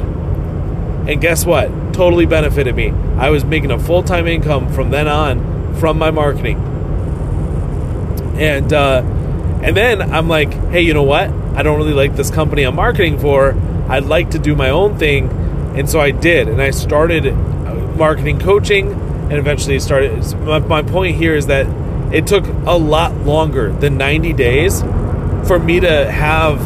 And 1.08 1.22
guess 1.22 1.46
what? 1.46 1.68
Totally 1.94 2.26
benefited 2.26 2.76
me. 2.76 2.90
I 3.18 3.30
was 3.30 3.46
making 3.46 3.70
a 3.70 3.78
full 3.78 4.02
time 4.02 4.28
income 4.28 4.74
from 4.74 4.90
then 4.90 5.08
on 5.08 5.76
from 5.76 6.00
my 6.00 6.10
marketing. 6.10 6.58
And 8.40 8.74
uh, 8.74 9.04
and 9.62 9.78
then 9.78 10.02
I'm 10.02 10.28
like, 10.28 10.52
hey, 10.72 10.82
you 10.82 10.96
know 10.96 11.04
what? 11.04 11.30
I 11.56 11.62
don't 11.62 11.78
really 11.78 11.94
like 11.94 12.16
this 12.16 12.32
company 12.32 12.64
I'm 12.64 12.76
marketing 12.76 13.20
for. 13.20 13.56
I'd 13.90 14.06
like 14.06 14.32
to 14.32 14.40
do 14.40 14.56
my 14.56 14.72
own 14.72 14.98
thing. 14.98 15.30
And 15.78 15.88
so 15.88 16.00
I 16.00 16.10
did. 16.10 16.48
And 16.48 16.60
I 16.60 16.72
started 16.72 17.28
uh, 17.28 17.34
marketing 17.96 18.40
coaching 18.40 18.92
and 18.92 19.34
eventually 19.34 19.80
started. 19.80 20.36
My, 20.40 20.58
my 20.58 20.82
point 20.82 21.18
here 21.18 21.36
is 21.36 21.46
that 21.46 21.68
it 22.14 22.28
took 22.28 22.46
a 22.46 22.78
lot 22.78 23.16
longer 23.18 23.72
than 23.72 23.98
90 23.98 24.34
days 24.34 24.82
for 25.48 25.60
me 25.60 25.80
to 25.80 26.12
have 26.12 26.60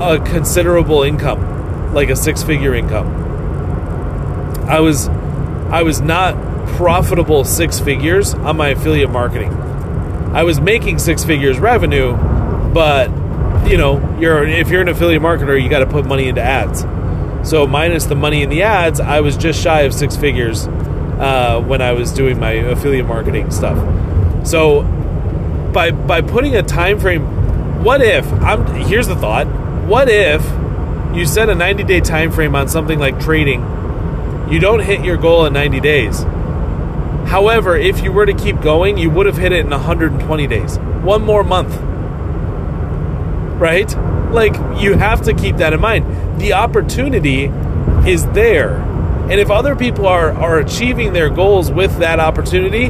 a 0.00 0.18
considerable 0.24 1.02
income, 1.02 1.94
like 1.94 2.10
a 2.10 2.16
six 2.16 2.42
figure 2.42 2.74
income. 2.74 3.06
I 4.68 4.80
was 4.80 5.08
I 5.08 5.82
was 5.82 6.00
not 6.00 6.34
profitable 6.76 7.44
six 7.44 7.78
figures 7.78 8.34
on 8.34 8.56
my 8.56 8.68
affiliate 8.68 9.10
marketing. 9.10 9.52
I 9.52 10.42
was 10.42 10.60
making 10.60 10.98
six 10.98 11.24
figures 11.24 11.58
revenue, 11.58 12.16
but 12.72 13.08
you 13.68 13.78
know, 13.78 14.16
you're 14.18 14.44
if 14.46 14.68
you're 14.68 14.82
an 14.82 14.88
affiliate 14.88 15.22
marketer, 15.22 15.60
you 15.60 15.68
got 15.68 15.80
to 15.80 15.86
put 15.86 16.04
money 16.04 16.28
into 16.28 16.42
ads. 16.42 16.80
So 17.48 17.66
minus 17.66 18.04
the 18.04 18.16
money 18.16 18.42
in 18.42 18.50
the 18.50 18.62
ads, 18.62 19.00
I 19.00 19.20
was 19.20 19.36
just 19.36 19.60
shy 19.62 19.82
of 19.82 19.94
six 19.94 20.16
figures 20.16 20.66
uh, 20.66 21.62
when 21.66 21.80
I 21.80 21.92
was 21.92 22.12
doing 22.12 22.38
my 22.38 22.52
affiliate 22.52 23.06
marketing 23.06 23.50
stuff. 23.50 23.78
So 24.46 24.82
by 25.72 25.90
by 25.90 26.22
putting 26.22 26.56
a 26.56 26.62
time 26.62 26.98
frame, 26.98 27.84
what 27.84 28.00
if 28.00 28.30
I'm 28.32 28.66
here's 28.84 29.08
the 29.08 29.16
thought: 29.16 29.46
what 29.86 30.08
if 30.08 30.42
you 31.14 31.26
set 31.26 31.48
a 31.48 31.54
90 31.54 31.84
day 31.84 32.00
time 32.00 32.30
frame 32.30 32.54
on 32.54 32.68
something 32.68 32.98
like 32.98 33.20
trading, 33.20 33.60
you 34.50 34.58
don't 34.60 34.80
hit 34.80 35.04
your 35.04 35.16
goal 35.16 35.46
in 35.46 35.52
90 35.52 35.80
days. 35.80 36.22
However, 37.28 37.76
if 37.76 38.02
you 38.02 38.12
were 38.12 38.26
to 38.26 38.34
keep 38.34 38.60
going, 38.60 38.96
you 38.98 39.10
would 39.10 39.26
have 39.26 39.36
hit 39.36 39.52
it 39.52 39.64
in 39.64 39.70
120 39.70 40.46
days. 40.46 40.78
One 40.78 41.22
more 41.22 41.42
month 41.42 41.74
right? 43.58 43.90
Like, 44.32 44.54
you 44.80 44.94
have 44.94 45.22
to 45.22 45.34
keep 45.34 45.56
that 45.56 45.72
in 45.72 45.80
mind. 45.80 46.40
The 46.40 46.52
opportunity 46.52 47.44
is 48.08 48.26
there. 48.28 48.76
And 49.30 49.40
if 49.40 49.50
other 49.50 49.74
people 49.74 50.06
are, 50.06 50.32
are 50.32 50.58
achieving 50.58 51.12
their 51.12 51.30
goals 51.30 51.70
with 51.70 51.98
that 51.98 52.20
opportunity, 52.20 52.86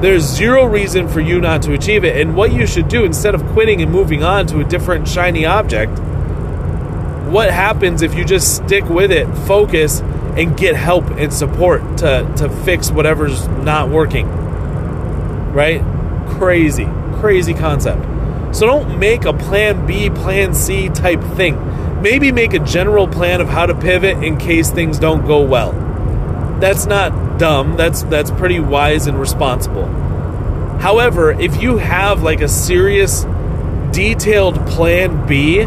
there's 0.00 0.22
zero 0.22 0.64
reason 0.64 1.08
for 1.08 1.20
you 1.20 1.40
not 1.40 1.62
to 1.62 1.72
achieve 1.72 2.04
it. 2.04 2.20
And 2.20 2.36
what 2.36 2.52
you 2.52 2.66
should 2.66 2.88
do 2.88 3.04
instead 3.04 3.34
of 3.34 3.44
quitting 3.48 3.80
and 3.80 3.90
moving 3.90 4.22
on 4.22 4.46
to 4.48 4.60
a 4.60 4.64
different 4.64 5.08
shiny 5.08 5.46
object, 5.46 5.98
what 7.30 7.50
happens 7.50 8.02
if 8.02 8.14
you 8.14 8.24
just 8.24 8.56
stick 8.56 8.84
with 8.84 9.10
it, 9.10 9.26
focus, 9.46 10.00
and 10.36 10.56
get 10.56 10.76
help 10.76 11.04
and 11.10 11.32
support 11.32 11.80
to, 11.98 12.32
to 12.36 12.48
fix 12.64 12.90
whatever's 12.90 13.46
not 13.48 13.88
working? 13.88 14.28
Right? 15.52 15.82
Crazy, 16.38 16.88
crazy 17.14 17.54
concept. 17.54 18.02
So 18.54 18.66
don't 18.66 18.98
make 18.98 19.24
a 19.24 19.32
plan 19.32 19.86
B, 19.86 20.10
plan 20.10 20.54
C 20.54 20.88
type 20.88 21.22
thing. 21.36 22.02
Maybe 22.02 22.30
make 22.30 22.52
a 22.52 22.58
general 22.58 23.08
plan 23.08 23.40
of 23.40 23.48
how 23.48 23.66
to 23.66 23.74
pivot 23.74 24.22
in 24.22 24.36
case 24.36 24.70
things 24.70 24.98
don't 24.98 25.26
go 25.26 25.40
well. 25.40 25.72
That's 26.60 26.86
not 26.86 27.23
dumb. 27.38 27.76
That's 27.76 28.02
that's 28.04 28.30
pretty 28.30 28.60
wise 28.60 29.06
and 29.06 29.18
responsible. 29.18 29.86
However, 30.78 31.32
if 31.32 31.62
you 31.62 31.78
have 31.78 32.22
like 32.22 32.40
a 32.40 32.48
serious 32.48 33.24
detailed 33.92 34.66
plan 34.66 35.26
B, 35.26 35.60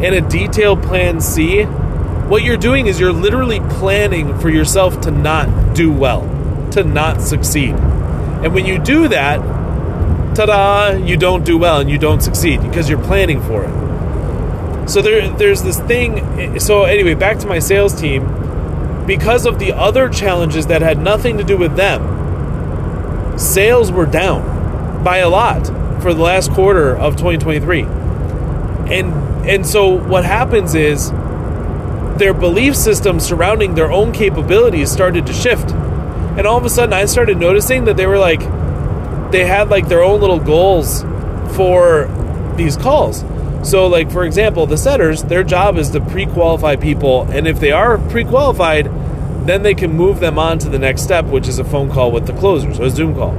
and 0.00 0.14
a 0.14 0.20
detailed 0.20 0.82
plan 0.82 1.20
C, 1.20 1.62
what 1.62 2.42
you're 2.42 2.58
doing 2.58 2.86
is 2.86 3.00
you're 3.00 3.12
literally 3.12 3.60
planning 3.60 4.38
for 4.38 4.50
yourself 4.50 5.00
to 5.02 5.10
not 5.10 5.74
do 5.74 5.90
well, 5.90 6.20
to 6.72 6.84
not 6.84 7.22
succeed. 7.22 7.70
And 7.70 8.52
when 8.52 8.66
you 8.66 8.78
do 8.78 9.08
that, 9.08 9.38
ta 10.34 10.46
da, 10.46 10.90
you 10.90 11.16
don't 11.16 11.44
do 11.44 11.56
well 11.56 11.80
and 11.80 11.88
you 11.88 11.98
don't 11.98 12.20
succeed 12.20 12.60
because 12.60 12.90
you're 12.90 13.02
planning 13.02 13.40
for 13.42 13.64
it. 13.64 14.88
So 14.90 15.00
there, 15.00 15.28
there's 15.30 15.62
this 15.62 15.80
thing. 15.80 16.60
So, 16.60 16.84
anyway, 16.84 17.14
back 17.14 17.38
to 17.38 17.46
my 17.46 17.58
sales 17.58 17.98
team. 17.98 18.24
Because 19.06 19.46
of 19.46 19.58
the 19.58 19.72
other 19.72 20.08
challenges 20.08 20.66
that 20.66 20.82
had 20.82 20.98
nothing 20.98 21.38
to 21.38 21.44
do 21.44 21.56
with 21.56 21.76
them, 21.76 23.38
sales 23.38 23.92
were 23.92 24.06
down 24.06 25.04
by 25.04 25.18
a 25.18 25.28
lot 25.28 25.66
for 26.02 26.12
the 26.12 26.22
last 26.22 26.50
quarter 26.50 26.96
of 26.96 27.16
2023. 27.16 27.82
And 27.82 29.12
and 29.48 29.64
so 29.66 29.86
what 29.86 30.24
happens 30.24 30.74
is 30.74 31.10
their 32.18 32.34
belief 32.34 32.74
system 32.74 33.20
surrounding 33.20 33.74
their 33.74 33.92
own 33.92 34.12
capabilities 34.12 34.90
started 34.90 35.26
to 35.26 35.32
shift. 35.32 35.70
And 35.70 36.46
all 36.46 36.58
of 36.58 36.64
a 36.64 36.70
sudden 36.70 36.92
I 36.92 37.04
started 37.04 37.38
noticing 37.38 37.84
that 37.84 37.96
they 37.96 38.06
were 38.06 38.18
like 38.18 38.40
they 39.30 39.44
had 39.44 39.68
like 39.68 39.88
their 39.88 40.02
own 40.02 40.20
little 40.20 40.40
goals 40.40 41.02
for 41.54 42.08
these 42.56 42.76
calls. 42.76 43.22
So 43.62 43.86
like 43.86 44.10
for 44.10 44.24
example, 44.24 44.66
the 44.66 44.76
setters, 44.76 45.22
their 45.22 45.44
job 45.44 45.76
is 45.76 45.90
to 45.90 46.00
pre-qualify 46.00 46.76
people 46.76 47.22
and 47.30 47.46
if 47.46 47.60
they 47.60 47.72
are 47.72 47.98
pre-qualified, 47.98 48.86
then 49.46 49.62
they 49.62 49.74
can 49.74 49.92
move 49.92 50.20
them 50.20 50.38
on 50.38 50.58
to 50.58 50.68
the 50.68 50.78
next 50.78 51.02
step, 51.02 51.24
which 51.26 51.48
is 51.48 51.58
a 51.58 51.64
phone 51.64 51.90
call 51.90 52.10
with 52.10 52.26
the 52.26 52.32
closers, 52.32 52.80
or 52.80 52.84
a 52.84 52.90
Zoom 52.90 53.14
call. 53.14 53.32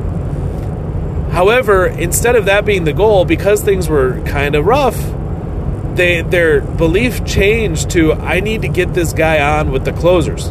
However, 1.32 1.86
instead 1.86 2.36
of 2.36 2.46
that 2.46 2.66
being 2.66 2.86
the 2.86 2.94
goal, 2.94 3.26
because 3.26 3.62
things 3.62 3.90
were 3.90 4.22
kind 4.22 4.56
of 4.56 4.66
rough, 4.66 4.98
they 5.96 6.22
their 6.22 6.62
belief 6.62 7.26
changed 7.26 7.90
to 7.92 8.14
I 8.14 8.40
need 8.40 8.62
to 8.62 8.70
get 8.70 8.94
this 8.94 9.14
guy 9.14 9.60
on 9.60 9.72
with 9.72 9.84
the 9.84 9.92
closers. 9.92 10.48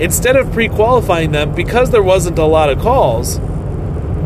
Instead 0.00 0.36
of 0.36 0.52
pre-qualifying 0.52 1.32
them 1.32 1.54
because 1.54 1.90
there 1.90 2.02
wasn't 2.02 2.38
a 2.38 2.46
lot 2.46 2.70
of 2.70 2.78
calls, 2.80 3.38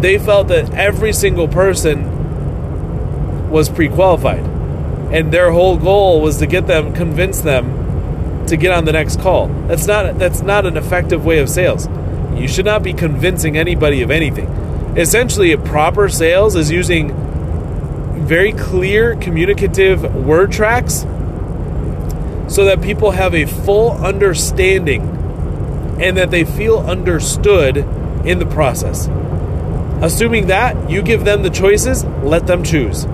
they 0.01 0.19
felt 0.19 0.49
that 0.49 0.73
every 0.75 1.13
single 1.13 1.49
person 1.49 2.16
was 3.49 3.69
pre-qualified. 3.69 4.45
And 5.13 5.33
their 5.33 5.51
whole 5.53 5.77
goal 5.77 6.21
was 6.21 6.39
to 6.39 6.47
get 6.47 6.67
them 6.67 6.93
convince 6.93 7.41
them 7.41 8.47
to 8.47 8.57
get 8.57 8.73
on 8.73 8.85
the 8.85 8.93
next 8.93 9.21
call. 9.21 9.49
That's 9.67 9.87
not 9.87 10.19
that's 10.19 10.43
not 10.43 10.67
an 10.67 10.77
effective 10.77 11.25
way 11.25 11.39
of 11.39 11.49
sales. 11.49 11.89
You 12.35 12.49
should 12.49 12.65
not 12.65 12.83
be 12.83 12.93
convincing 12.93 13.57
anybody 13.57 14.03
of 14.03 14.11
anything. 14.11 14.49
Essentially, 14.97 15.53
a 15.53 15.59
proper 15.59 16.09
sales 16.09 16.57
is 16.57 16.71
using 16.71 17.15
very 18.27 18.53
clear 18.53 19.15
communicative 19.17 20.03
word 20.15 20.51
tracks 20.51 21.07
so 22.49 22.65
that 22.65 22.81
people 22.83 23.13
have 23.13 23.35
a 23.35 23.45
full 23.45 23.93
understanding 23.93 25.03
and 26.01 26.17
that 26.17 26.31
they 26.31 26.45
feel 26.45 26.79
understood 26.79 27.79
in 28.25 28.39
the 28.39 28.47
process. 28.47 29.09
Assuming 30.03 30.49
that, 30.49 30.91
you 30.91 31.03
give 31.03 31.25
them 31.25 31.43
the 31.43 31.51
choices, 31.51 32.05
let 32.23 32.47
them 32.47 32.63
choose. 32.63 33.07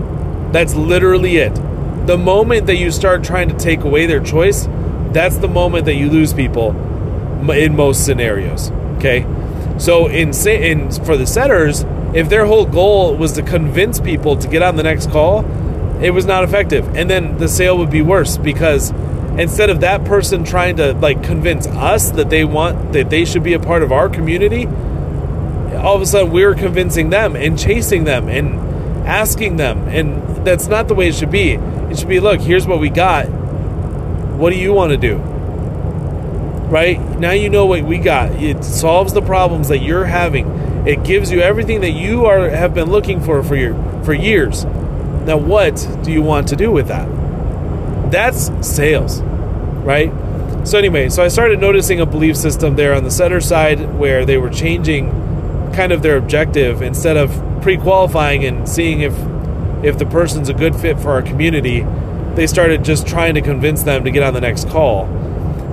That's 0.53 0.75
literally 0.75 1.39
it. 1.39 1.55
The 2.07 2.19
moment 2.19 2.67
that 2.67 2.77
you 2.77 2.91
start 2.91 3.25
trying 3.25 3.49
to 3.49 3.57
take 3.57 3.83
away 3.83 4.07
their 4.07 4.21
choice, 4.21 4.69
that's 5.13 5.37
the 5.39 5.49
moment 5.49 5.87
that 5.87 5.95
you 5.95 6.11
lose 6.11 6.33
people 6.33 6.71
in 7.51 7.77
most 7.77 8.05
scenarios. 8.05 8.71
Okay? 8.99 9.27
So 9.79 10.07
in, 10.09 10.33
in 10.47 10.91
for 11.05 11.17
the 11.17 11.27
setters, 11.27 11.85
if 12.15 12.29
their 12.29 12.47
whole 12.47 12.67
goal 12.67 13.17
was 13.17 13.33
to 13.33 13.43
convince 13.43 14.01
people 14.01 14.37
to 14.37 14.49
get 14.49 14.63
on 14.63 14.77
the 14.77 14.83
next 14.83 15.11
call, 15.11 15.45
it 16.03 16.11
was 16.11 16.27
not 16.27 16.45
effective. 16.45 16.97
And 16.97 17.09
then 17.09 17.39
the 17.39 17.49
sale 17.49 17.79
would 17.79 17.91
be 17.91 18.03
worse 18.03 18.37
because 18.37 18.91
instead 19.39 19.71
of 19.71 19.81
that 19.81 20.05
person 20.05 20.45
trying 20.45 20.77
to 20.77 20.93
like 20.95 21.23
convince 21.23 21.67
us 21.67 22.11
that 22.11 22.29
they 22.29 22.45
want 22.45 22.93
that 22.93 23.09
they 23.09 23.25
should 23.25 23.43
be 23.43 23.55
a 23.55 23.59
part 23.59 23.83
of 23.83 23.93
our 23.93 24.09
community, 24.09 24.67
all 25.77 25.97
of 25.97 26.03
a 26.03 26.07
sudden 26.07 26.31
we 26.31 26.45
are 26.45 26.55
convincing 26.55 27.11
them 27.11 27.35
and 27.35 27.59
chasing 27.59 28.05
them 28.05 28.29
and 28.29 28.62
asking 29.07 29.57
them 29.57 29.89
and 29.89 30.45
that's 30.47 30.67
not 30.67 30.89
the 30.89 30.95
way 30.95 31.09
it 31.09 31.15
should 31.15 31.31
be. 31.31 31.53
It 31.53 31.99
should 31.99 32.09
be 32.09 32.21
look, 32.21 32.41
here's 32.41 32.67
what 32.67 32.81
we 32.81 32.91
got. 32.91 33.27
What 33.27 34.51
do 34.51 34.59
you 34.59 34.73
want 34.73 34.93
to 34.93 34.97
do? 34.97 35.17
Right? 36.69 37.01
Now 37.19 37.33
you 37.33 37.51
know 37.51 37.67
what 37.67 37.83
we 37.83 37.99
got. 37.99 38.33
It 38.43 38.65
solves 38.65 39.13
the 39.13 39.23
problems 39.23 39.69
that 39.69 39.79
you're 39.79 40.07
having 40.07 40.63
it 40.87 41.05
gives 41.05 41.31
you 41.31 41.41
everything 41.41 41.83
that 41.83 41.93
you 41.93 42.27
are 42.27 42.51
have 42.51 42.75
been 42.75 42.91
looking 42.91 43.21
for 43.21 43.43
for 43.45 43.55
your 43.55 43.75
for 44.03 44.13
years. 44.13 44.65
Now, 44.65 45.37
what 45.37 45.87
do 46.03 46.11
you 46.11 46.23
want 46.23 46.49
to 46.49 46.57
do 46.57 46.73
with 46.73 46.89
that? 46.89 47.07
That's 48.11 48.51
sales, 48.67 49.21
right? 49.23 50.13
So 50.67 50.79
anyway, 50.79 51.09
so 51.09 51.23
I 51.23 51.29
started 51.29 51.61
noticing 51.61 52.01
a 52.01 52.07
belief 52.07 52.37
system 52.37 52.75
there 52.75 52.95
on 52.95 53.05
the 53.05 53.13
setter 53.13 53.41
side 53.41 53.95
where 53.95 54.25
they 54.25 54.39
were 54.39 54.51
changing 54.51 55.11
kind 55.73 55.93
of 55.93 56.03
their 56.03 56.17
objective 56.17 56.83
instead 56.83 57.17
of 57.17 57.31
pre-qualifying 57.63 58.45
and 58.45 58.69
seeing 58.69 59.01
if 59.01 59.15
if 59.83 59.99
the 59.99 60.07
person's 60.07 60.49
a 60.49 60.55
good 60.55 60.77
fit 60.77 60.99
for 60.99 61.11
our 61.11 61.23
community, 61.23 61.85
they 62.35 62.47
started 62.47 62.85
just 62.85 63.07
trying 63.07 63.35
to 63.35 63.41
convince 63.41 63.83
them 63.83 64.05
to 64.05 64.11
get 64.11 64.23
on 64.23 64.33
the 64.35 64.41
next 64.41 64.69
call. 64.69 65.07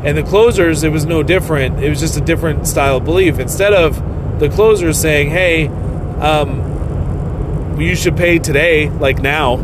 And 0.03 0.17
the 0.17 0.23
closers, 0.23 0.83
it 0.83 0.91
was 0.91 1.05
no 1.05 1.23
different. 1.23 1.83
It 1.83 1.89
was 1.89 1.99
just 1.99 2.17
a 2.17 2.21
different 2.21 2.65
style 2.67 2.97
of 2.97 3.05
belief. 3.05 3.37
Instead 3.37 3.73
of 3.73 4.01
the 4.39 4.49
closers 4.49 4.97
saying, 4.97 5.29
"Hey, 5.29 5.67
um, 6.19 7.75
you 7.77 7.95
should 7.95 8.15
pay 8.17 8.39
today, 8.39 8.89
like 8.89 9.21
now." 9.21 9.59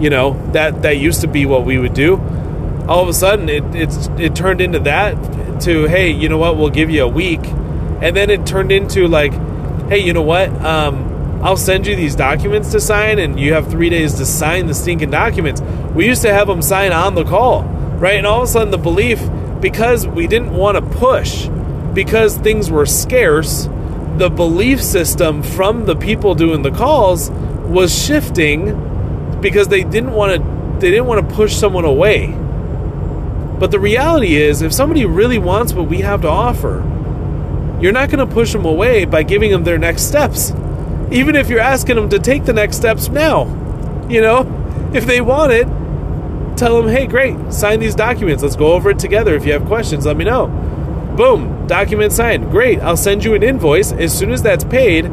You 0.00 0.10
know 0.10 0.36
that 0.52 0.82
that 0.82 0.98
used 0.98 1.20
to 1.20 1.28
be 1.28 1.44
what 1.46 1.64
we 1.64 1.78
would 1.78 1.94
do. 1.94 2.20
All 2.88 3.02
of 3.02 3.08
a 3.08 3.12
sudden, 3.12 3.48
it 3.48 3.64
it's 3.74 4.08
it 4.18 4.34
turned 4.34 4.60
into 4.60 4.78
that 4.80 5.16
to, 5.62 5.86
"Hey, 5.86 6.10
you 6.10 6.28
know 6.28 6.38
what? 6.38 6.56
We'll 6.56 6.70
give 6.70 6.90
you 6.90 7.02
a 7.02 7.08
week," 7.08 7.44
and 8.00 8.16
then 8.16 8.30
it 8.30 8.46
turned 8.46 8.72
into 8.72 9.06
like, 9.08 9.32
"Hey, 9.88 9.98
you 9.98 10.12
know 10.12 10.22
what? 10.22 10.48
Um, 10.64 11.11
I'll 11.42 11.56
send 11.56 11.86
you 11.86 11.96
these 11.96 12.14
documents 12.14 12.70
to 12.72 12.80
sign, 12.80 13.18
and 13.18 13.38
you 13.38 13.52
have 13.52 13.68
three 13.68 13.90
days 13.90 14.14
to 14.14 14.24
sign 14.24 14.66
the 14.66 14.74
stinking 14.74 15.10
documents." 15.10 15.60
We 15.94 16.06
used 16.06 16.22
to 16.22 16.32
have 16.32 16.46
them 16.46 16.62
sign 16.62 16.92
on 16.92 17.14
the 17.14 17.24
call, 17.24 17.64
right? 17.98 18.16
And 18.16 18.26
all 18.26 18.42
of 18.42 18.44
a 18.44 18.46
sudden, 18.46 18.70
the 18.70 18.78
belief 18.78 19.20
because 19.60 20.06
we 20.06 20.26
didn't 20.26 20.52
want 20.52 20.76
to 20.76 20.82
push 20.98 21.48
because 21.94 22.36
things 22.36 22.70
were 22.70 22.86
scarce, 22.86 23.68
the 24.18 24.28
belief 24.28 24.82
system 24.82 25.42
from 25.42 25.86
the 25.86 25.96
people 25.96 26.34
doing 26.34 26.62
the 26.62 26.70
calls 26.70 27.30
was 27.66 27.96
shifting 27.96 29.38
because 29.40 29.68
they 29.68 29.82
didn't 29.82 30.12
want 30.12 30.36
to 30.36 30.80
they 30.80 30.90
didn't 30.90 31.06
want 31.06 31.28
to 31.28 31.34
push 31.34 31.54
someone 31.54 31.84
away. 31.84 32.34
But 33.58 33.70
the 33.70 33.78
reality 33.78 34.34
is 34.34 34.62
if 34.62 34.72
somebody 34.72 35.04
really 35.04 35.38
wants 35.38 35.72
what 35.72 35.86
we 35.86 35.98
have 35.98 36.22
to 36.22 36.28
offer, 36.28 36.82
you're 37.80 37.92
not 37.92 38.10
going 38.10 38.26
to 38.26 38.32
push 38.32 38.52
them 38.52 38.64
away 38.64 39.04
by 39.04 39.22
giving 39.22 39.52
them 39.52 39.62
their 39.62 39.78
next 39.78 40.02
steps. 40.02 40.52
Even 41.12 41.36
if 41.36 41.48
you're 41.48 41.60
asking 41.60 41.96
them 41.96 42.08
to 42.08 42.18
take 42.18 42.44
the 42.44 42.52
next 42.52 42.76
steps 42.76 43.08
now. 43.08 43.46
You 44.08 44.20
know, 44.20 44.90
if 44.92 45.06
they 45.06 45.20
want 45.20 45.52
it, 45.52 45.66
tell 46.56 46.80
them, 46.80 46.90
"Hey, 46.90 47.06
great, 47.06 47.36
sign 47.52 47.80
these 47.80 47.94
documents. 47.94 48.42
Let's 48.42 48.56
go 48.56 48.72
over 48.72 48.90
it 48.90 48.98
together. 48.98 49.34
If 49.34 49.46
you 49.46 49.52
have 49.52 49.64
questions, 49.66 50.04
let 50.06 50.16
me 50.16 50.24
know." 50.24 50.50
Boom, 51.16 51.66
document 51.66 52.12
signed. 52.12 52.50
Great. 52.50 52.80
I'll 52.80 52.96
send 52.96 53.24
you 53.24 53.34
an 53.34 53.42
invoice. 53.42 53.92
As 53.92 54.12
soon 54.12 54.32
as 54.32 54.42
that's 54.42 54.64
paid, 54.64 55.10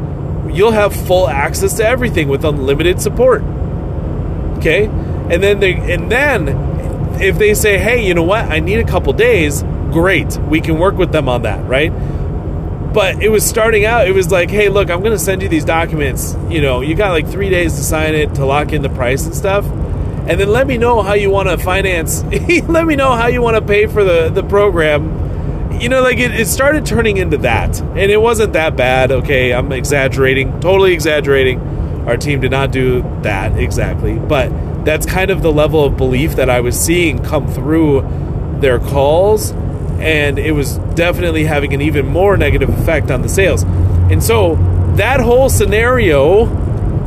you'll 0.50 0.72
have 0.72 0.94
full 0.94 1.28
access 1.28 1.74
to 1.74 1.86
everything 1.86 2.28
with 2.28 2.44
unlimited 2.44 3.00
support. 3.00 3.42
Okay? 4.58 4.88
And 5.30 5.42
then 5.42 5.60
they 5.60 5.74
and 5.74 6.10
then 6.10 6.48
if 7.20 7.38
they 7.38 7.54
say, 7.54 7.78
"Hey, 7.78 8.04
you 8.06 8.14
know 8.14 8.22
what? 8.22 8.50
I 8.50 8.60
need 8.60 8.78
a 8.80 8.84
couple 8.84 9.12
days." 9.12 9.62
Great. 9.92 10.38
We 10.48 10.60
can 10.60 10.78
work 10.78 10.96
with 10.96 11.12
them 11.12 11.28
on 11.28 11.42
that, 11.42 11.66
right? 11.68 11.92
But 12.92 13.22
it 13.22 13.28
was 13.28 13.44
starting 13.44 13.84
out, 13.84 14.08
it 14.08 14.12
was 14.12 14.30
like, 14.30 14.50
"Hey, 14.50 14.68
look, 14.68 14.90
I'm 14.90 15.00
going 15.00 15.12
to 15.12 15.18
send 15.18 15.42
you 15.42 15.48
these 15.48 15.64
documents. 15.64 16.36
You 16.48 16.60
know, 16.60 16.80
you 16.80 16.94
got 16.94 17.10
like 17.12 17.28
3 17.28 17.48
days 17.50 17.74
to 17.76 17.82
sign 17.82 18.14
it 18.14 18.34
to 18.34 18.44
lock 18.44 18.72
in 18.72 18.82
the 18.82 18.90
price 18.90 19.24
and 19.26 19.34
stuff." 19.34 19.64
And 20.26 20.38
then 20.38 20.48
let 20.50 20.66
me 20.66 20.76
know 20.76 21.02
how 21.02 21.14
you 21.14 21.30
want 21.30 21.48
to 21.48 21.58
finance. 21.58 22.22
let 22.68 22.86
me 22.86 22.94
know 22.96 23.12
how 23.12 23.26
you 23.26 23.42
want 23.42 23.56
to 23.56 23.62
pay 23.62 23.86
for 23.86 24.04
the 24.04 24.28
the 24.28 24.42
program 24.42 25.20
you 25.80 25.88
know, 25.88 26.02
like 26.02 26.18
it, 26.18 26.38
it 26.38 26.46
started 26.46 26.84
turning 26.84 27.16
into 27.16 27.38
that. 27.38 27.80
And 27.80 28.10
it 28.10 28.20
wasn't 28.20 28.52
that 28.52 28.76
bad, 28.76 29.10
okay? 29.10 29.52
I'm 29.54 29.72
exaggerating, 29.72 30.60
totally 30.60 30.92
exaggerating. 30.92 31.58
Our 32.06 32.16
team 32.16 32.40
did 32.40 32.50
not 32.50 32.70
do 32.70 33.02
that 33.22 33.58
exactly, 33.58 34.18
but 34.18 34.50
that's 34.84 35.06
kind 35.06 35.30
of 35.30 35.42
the 35.42 35.52
level 35.52 35.84
of 35.84 35.96
belief 35.96 36.36
that 36.36 36.50
I 36.50 36.60
was 36.60 36.78
seeing 36.78 37.22
come 37.22 37.48
through 37.48 38.02
their 38.60 38.78
calls, 38.78 39.52
and 40.00 40.38
it 40.38 40.52
was 40.52 40.78
definitely 40.94 41.44
having 41.44 41.74
an 41.74 41.80
even 41.80 42.06
more 42.06 42.36
negative 42.36 42.68
effect 42.70 43.10
on 43.10 43.22
the 43.22 43.28
sales. 43.28 43.62
And 43.62 44.22
so 44.22 44.56
that 44.96 45.20
whole 45.20 45.48
scenario, 45.48 46.46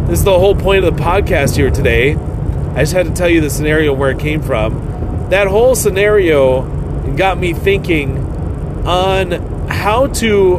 this 0.07 0.19
is 0.19 0.25
the 0.25 0.37
whole 0.37 0.55
point 0.55 0.85
of 0.85 0.95
the 0.95 1.01
podcast 1.01 1.55
here 1.55 1.69
today. 1.69 2.15
I 2.15 2.81
just 2.81 2.93
had 2.93 3.07
to 3.07 3.13
tell 3.13 3.29
you 3.29 3.41
the 3.41 3.49
scenario 3.49 3.93
where 3.93 4.11
it 4.11 4.19
came 4.19 4.41
from. 4.41 5.29
That 5.29 5.47
whole 5.47 5.75
scenario 5.75 6.61
got 7.15 7.37
me 7.37 7.53
thinking 7.53 8.17
on 8.85 9.31
how 9.67 10.07
to 10.07 10.57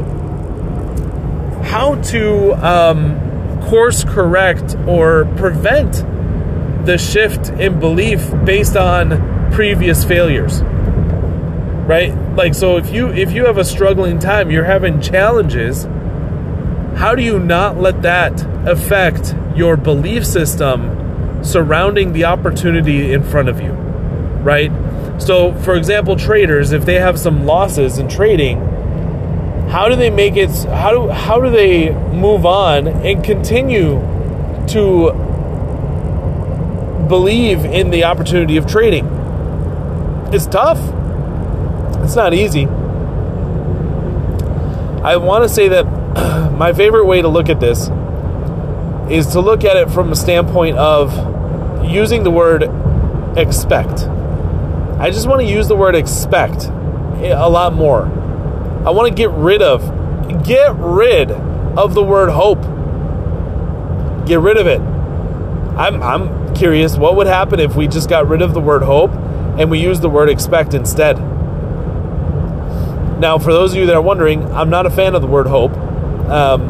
how 1.65 2.01
to 2.03 2.53
um, 2.55 3.61
course 3.69 4.05
correct 4.05 4.77
or 4.87 5.25
prevent 5.37 5.93
the 6.87 6.99
shift 6.99 7.49
in 7.49 7.81
belief 7.81 8.31
based 8.45 8.77
on 8.77 9.51
previous 9.53 10.05
failures. 10.05 10.61
Right? 11.87 12.15
Like 12.35 12.55
so 12.55 12.77
if 12.77 12.93
you 12.93 13.09
if 13.13 13.33
you 13.33 13.45
have 13.47 13.59
a 13.59 13.65
struggling 13.65 14.19
time, 14.19 14.51
you're 14.51 14.65
having 14.65 15.01
challenges, 15.01 15.85
how 16.97 17.15
do 17.15 17.23
you 17.23 17.39
not 17.39 17.79
let 17.79 18.03
that 18.03 18.41
affect 18.67 19.35
your 19.55 19.77
belief 19.77 20.27
system 20.27 21.45
surrounding 21.45 22.13
the 22.13 22.25
opportunity 22.25 23.13
in 23.13 23.23
front 23.23 23.49
of 23.49 23.61
you? 23.61 23.73
Right? 23.73 24.71
So, 25.19 25.55
for 25.61 25.75
example, 25.77 26.17
traders, 26.17 26.73
if 26.73 26.85
they 26.85 26.95
have 26.95 27.19
some 27.19 27.47
losses 27.47 27.99
in 27.99 28.09
trading, 28.09 28.59
how 29.69 29.89
do 29.89 29.97
they 29.97 30.11
make 30.11 30.37
it 30.37 30.51
how 30.67 30.91
do 30.91 31.09
how 31.09 31.41
do 31.41 31.51
they 31.51 31.91
move 31.91 32.47
on 32.47 32.87
and 32.87 33.25
continue 33.25 34.01
to 34.69 35.13
believe 37.09 37.65
in 37.65 37.91
the 37.91 38.05
opportunity 38.05 38.57
of 38.57 38.67
trading? 38.67 39.07
It's 40.33 40.47
tough. 40.47 40.79
It's 42.05 42.17
not 42.17 42.35
easy. 42.35 42.67
I 45.03 45.17
want 45.17 45.43
to 45.43 45.49
say 45.49 45.69
that 45.69 46.53
my 46.59 46.75
favorite 46.75 47.07
way 47.07 47.23
to 47.23 47.29
look 47.29 47.49
at 47.49 47.61
this 47.61 47.89
is 49.11 49.29
to 49.33 49.41
look 49.41 49.65
at 49.65 49.79
it 49.79 49.91
from 49.91 50.13
a 50.13 50.17
standpoint 50.17 50.77
of 50.77 51.13
using 51.85 52.23
the 52.23 52.31
word 52.31 52.65
expect. 53.39 54.03
I 54.99 55.11
just 55.11 55.27
want 55.27 55.41
to 55.41 55.47
use 55.47 55.67
the 55.67 55.77
word 55.77 55.95
expect 55.95 56.65
a 56.67 57.49
lot 57.49 57.73
more. 57.73 58.05
I 58.05 58.91
want 58.91 59.09
to 59.09 59.15
get 59.15 59.31
rid 59.31 59.63
of, 59.63 60.45
get 60.45 60.75
rid 60.77 61.31
of 61.31 61.95
the 61.95 62.03
word 62.03 62.29
hope. 62.29 62.63
Get 64.27 64.41
rid 64.41 64.59
of 64.59 64.67
it. 64.67 64.81
I'm, 65.79 66.03
I'm 66.03 66.55
curious 66.55 66.99
what 66.99 67.17
would 67.17 67.27
happen 67.27 67.61
if 67.61 67.75
we 67.75 67.89
just 67.89 68.11
got 68.11 68.29
rid 68.29 68.43
of 68.43 68.53
the 68.53 68.61
word 68.61 68.83
hope 68.83 69.11
and 69.59 69.71
we 69.71 69.81
use 69.81 70.01
the 70.01 70.11
word 70.11 70.29
expect 70.29 70.75
instead. 70.75 71.34
Now, 73.25 73.39
for 73.39 73.55
those 73.55 73.73
of 73.73 73.79
you 73.79 73.87
that 73.87 73.95
are 73.95 74.03
wondering, 74.03 74.53
I'm 74.53 74.69
not 74.69 74.85
a 74.85 74.91
fan 74.91 75.15
of 75.15 75.23
the 75.23 75.27
word 75.27 75.47
hope, 75.47 75.73
um, 76.29 76.69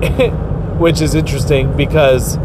which 0.78 1.02
is 1.02 1.14
interesting 1.14 1.76
because 1.76 2.38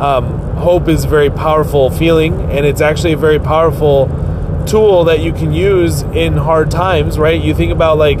um, 0.00 0.38
hope 0.56 0.88
is 0.88 1.04
a 1.04 1.08
very 1.08 1.28
powerful 1.28 1.90
feeling 1.90 2.40
and 2.50 2.64
it's 2.64 2.80
actually 2.80 3.12
a 3.12 3.18
very 3.18 3.38
powerful 3.38 4.06
tool 4.66 5.04
that 5.04 5.20
you 5.20 5.34
can 5.34 5.52
use 5.52 6.00
in 6.00 6.38
hard 6.38 6.70
times, 6.70 7.18
right? 7.18 7.38
You 7.38 7.54
think 7.54 7.70
about 7.70 7.98
like 7.98 8.16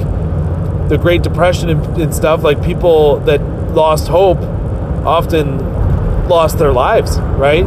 the 0.90 0.98
Great 1.00 1.22
Depression 1.22 1.70
and, 1.70 2.02
and 2.02 2.14
stuff, 2.14 2.42
like 2.42 2.62
people 2.62 3.20
that 3.20 3.40
lost 3.72 4.08
hope 4.08 4.42
often 5.06 6.28
lost 6.28 6.58
their 6.58 6.74
lives, 6.74 7.18
right? 7.18 7.64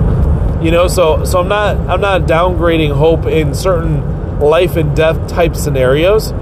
You 0.63 0.69
know, 0.69 0.87
so 0.87 1.25
so 1.25 1.39
I'm 1.39 1.47
not 1.47 1.75
I'm 1.89 2.01
not 2.01 2.27
downgrading 2.27 2.95
hope 2.95 3.25
in 3.25 3.55
certain 3.55 4.39
life 4.39 4.75
and 4.75 4.95
death 4.95 5.27
type 5.27 5.55
scenarios, 5.55 6.33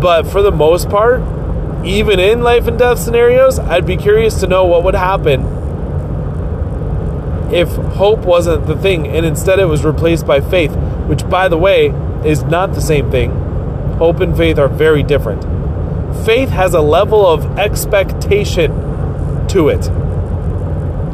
but 0.00 0.24
for 0.24 0.42
the 0.42 0.50
most 0.50 0.88
part, 0.88 1.20
even 1.84 2.20
in 2.20 2.42
life 2.42 2.66
and 2.66 2.78
death 2.78 2.98
scenarios, 2.98 3.58
I'd 3.58 3.86
be 3.86 3.96
curious 3.96 4.40
to 4.40 4.46
know 4.46 4.64
what 4.66 4.84
would 4.84 4.94
happen 4.94 5.58
if 7.52 7.68
hope 7.68 8.20
wasn't 8.20 8.66
the 8.66 8.76
thing 8.76 9.08
and 9.08 9.26
instead 9.26 9.58
it 9.58 9.64
was 9.64 9.84
replaced 9.84 10.26
by 10.26 10.40
faith, 10.40 10.74
which, 11.06 11.28
by 11.28 11.48
the 11.48 11.58
way, 11.58 11.88
is 12.24 12.42
not 12.44 12.74
the 12.74 12.80
same 12.80 13.10
thing. 13.10 13.32
Hope 13.98 14.20
and 14.20 14.36
faith 14.36 14.58
are 14.58 14.68
very 14.68 15.02
different. 15.02 15.42
Faith 16.24 16.50
has 16.50 16.74
a 16.74 16.80
level 16.80 17.26
of 17.26 17.58
expectation 17.58 18.70
to 19.48 19.68
it. 19.68 19.90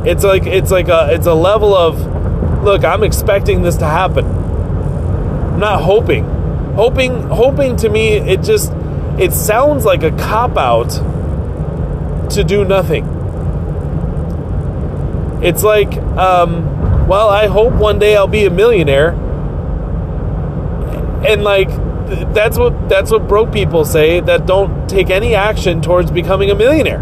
It's 0.07 0.25
like 0.25 0.47
it's 0.47 0.71
like 0.71 0.89
a 0.89 1.09
it's 1.11 1.27
a 1.27 1.35
level 1.35 1.75
of 1.75 2.63
look, 2.63 2.85
I'm 2.85 3.03
expecting 3.03 3.63
this 3.63 3.77
to 3.79 3.87
happen. 3.87 4.25
I'm 4.25 5.61
not 5.61 5.83
hoping. 5.83 6.36
Hoping 6.77 7.23
hoping 7.23 7.77
to 7.77 7.89
me 7.89 8.13
it 8.13 8.43
just 8.43 8.73
it 9.19 9.33
sounds 9.33 9.85
like 9.85 10.03
a 10.03 10.11
cop 10.13 10.57
out 10.57 10.91
to 12.31 12.45
do 12.45 12.65
nothing. 12.65 13.07
It's 15.43 15.63
like, 15.63 15.97
um, 15.97 17.07
well, 17.07 17.29
I 17.29 17.47
hope 17.47 17.73
one 17.75 17.99
day 17.99 18.17
I'll 18.17 18.27
be 18.27 18.45
a 18.45 18.51
millionaire. 18.51 19.11
And 21.27 21.43
like, 21.43 21.69
that's 22.35 22.59
what 22.59 22.89
that's 22.89 23.11
what 23.11 23.27
broke 23.27 23.53
people 23.53 23.85
say 23.85 24.21
that 24.21 24.47
don't 24.47 24.89
take 24.89 25.11
any 25.11 25.35
action 25.35 25.81
towards 25.81 26.11
becoming 26.11 26.51
a 26.51 26.55
millionaire. 26.55 27.01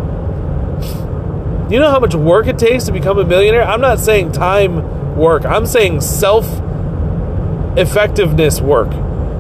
You 1.71 1.79
know 1.81 1.91
how 1.91 2.01
much 2.01 2.15
work 2.15 2.47
it 2.47 2.59
takes 2.59 2.85
to 2.85 2.93
become 2.93 3.19
a 3.19 3.25
millionaire? 3.25 3.65
I'm 3.65 3.81
not 3.81 3.99
saying 3.99 4.33
time 4.33 5.17
work. 5.17 5.45
I'm 5.45 5.67
saying 5.67 6.01
self 6.01 6.47
effectiveness 7.77 8.61
work. 8.61 8.93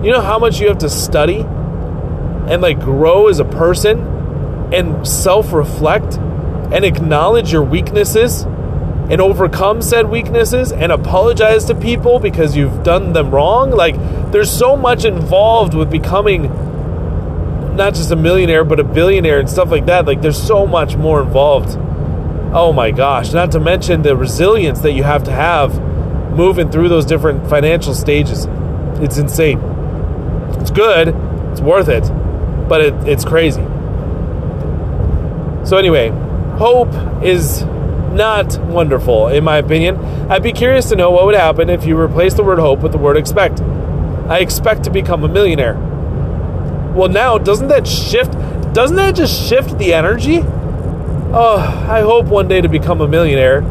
You 0.05 0.12
know 0.12 0.21
how 0.21 0.38
much 0.38 0.61
you 0.61 0.69
have 0.69 0.79
to 0.79 0.90
study 0.90 1.40
and 1.40 2.61
like 2.61 2.79
grow 2.79 3.29
as 3.29 3.38
a 3.38 3.45
person 3.47 4.71
and 4.71 5.09
self 5.09 5.55
reflect 5.55 6.19
and 6.19 6.85
acknowledge 6.85 7.51
your 7.51 7.62
weaknesses 7.62 8.43
and 8.43 9.19
overcome 9.21 9.81
said 9.81 10.11
weaknesses 10.11 10.73
and 10.73 10.93
apologize 10.93 11.64
to 11.67 11.75
people 11.75 12.19
because 12.19 12.55
you've 12.55 12.83
done 12.83 13.14
them 13.14 13.31
wrong. 13.31 13.71
Like, 13.71 13.97
there's 14.31 14.51
so 14.51 14.77
much 14.77 15.07
involved 15.07 15.73
with 15.73 15.90
becoming 15.90 16.45
not 17.75 17.95
just 17.95 18.11
a 18.11 18.17
millionaire, 18.17 18.64
but 18.64 18.81
a 18.81 18.85
billionaire 18.85 19.40
and 19.40 19.49
stuff 19.49 19.71
like 19.71 19.87
that. 19.87 20.05
Like, 20.05 20.21
there's 20.21 20.43
so 20.43 20.67
much 20.67 20.97
more 20.97 21.23
involved. 21.23 21.79
Oh 22.55 22.75
my 22.75 22.90
gosh. 22.90 23.33
Not 23.33 23.53
to 23.53 23.61
mention 23.61 24.03
the 24.03 24.17
resilience 24.17 24.81
that 24.81 24.93
you 24.93 25.03
have 25.03 25.25
to 25.25 25.33
have 25.33 25.81
moving 26.33 26.71
through 26.71 26.90
those 26.90 27.07
different 27.07 27.49
financial 27.49 27.95
stages. 27.95 28.47
It's 29.01 29.17
insane. 29.17 29.74
Good, 30.75 31.09
it's 31.53 31.61
worth 31.61 31.89
it, 31.89 32.03
but 32.69 32.81
it, 32.81 32.95
it's 33.09 33.25
crazy. 33.25 33.63
So, 35.65 35.77
anyway, 35.79 36.09
hope 36.59 36.93
is 37.23 37.63
not 38.13 38.59
wonderful, 38.59 39.29
in 39.29 39.45
my 39.45 39.59
opinion. 39.59 39.97
I'd 40.31 40.43
be 40.43 40.53
curious 40.53 40.89
to 40.91 40.97
know 40.97 41.11
what 41.11 41.27
would 41.27 41.35
happen 41.35 41.71
if 41.71 41.85
you 41.85 41.99
replace 41.99 42.35
the 42.35 42.43
word 42.43 42.59
hope 42.59 42.81
with 42.81 42.93
the 42.93 42.99
word 42.99 43.17
expect. 43.17 43.61
I 44.29 44.39
expect 44.39 44.85
to 44.85 44.91
become 44.91 45.25
a 45.25 45.29
millionaire. 45.29 45.75
Well, 46.95 47.09
now, 47.09 47.39
doesn't 47.39 47.69
that 47.69 47.87
shift? 47.87 48.33
Doesn't 48.73 48.97
that 48.97 49.15
just 49.15 49.49
shift 49.49 49.79
the 49.79 49.95
energy? 49.95 50.43
Oh, 51.37 51.87
I 51.89 52.01
hope 52.03 52.27
one 52.27 52.47
day 52.47 52.61
to 52.61 52.69
become 52.69 53.01
a 53.01 53.09
millionaire 53.09 53.63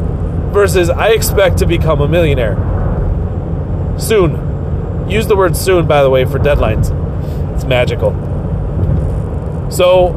versus 0.52 0.90
I 0.90 1.08
expect 1.08 1.58
to 1.58 1.66
become 1.66 2.00
a 2.00 2.08
millionaire. 2.08 2.56
Soon. 3.98 4.43
Use 5.08 5.26
the 5.26 5.36
word 5.36 5.56
soon, 5.56 5.86
by 5.86 6.02
the 6.02 6.10
way, 6.10 6.24
for 6.24 6.38
deadlines. 6.38 6.90
It's 7.54 7.64
magical. 7.64 8.12
So, 9.70 10.12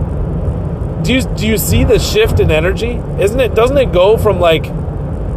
do 1.03 1.13
you 1.13 1.21
do 1.21 1.47
you 1.47 1.57
see 1.57 1.83
the 1.83 1.99
shift 1.99 2.39
in 2.39 2.51
energy? 2.51 3.01
Isn't 3.19 3.39
it? 3.39 3.55
Doesn't 3.55 3.77
it 3.77 3.91
go 3.91 4.17
from 4.17 4.39
like 4.39 4.65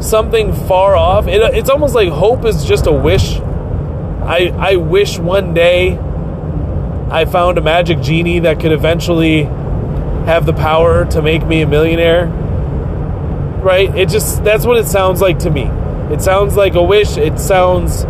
something 0.03 0.53
far 0.53 0.97
off? 0.97 1.27
It, 1.27 1.41
it's 1.55 1.71
almost 1.71 1.95
like 1.95 2.09
hope 2.09 2.45
is 2.45 2.65
just 2.65 2.87
a 2.87 2.93
wish. 2.93 3.39
I 3.39 4.53
I 4.57 4.77
wish 4.77 5.19
one 5.19 5.55
day 5.55 5.99
I 7.11 7.25
found 7.25 7.59
a 7.59 7.61
magic 7.61 8.01
genie 8.01 8.41
that 8.41 8.61
could 8.61 8.73
eventually 8.73 9.45
have 10.25 10.47
the 10.47 10.53
power 10.53 11.05
to 11.07 11.23
make 11.23 11.47
me 11.47 11.63
a 11.63 11.67
millionaire. 11.67 12.27
Right? 13.63 13.95
It 13.97 14.09
just 14.09 14.43
that's 14.45 14.65
what 14.65 14.77
it 14.77 14.87
sounds 14.87 15.21
like 15.21 15.41
to 15.41 15.51
me. 15.51 15.65
It 16.13 16.23
sounds 16.23 16.57
like 16.57 16.75
a 16.75 16.83
wish. 16.83 17.17
It 17.17 17.39
sounds 17.39 18.05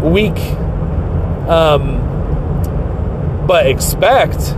weak. 0.00 0.38
Um, 1.48 2.06
but 3.46 3.66
expect 3.66 4.54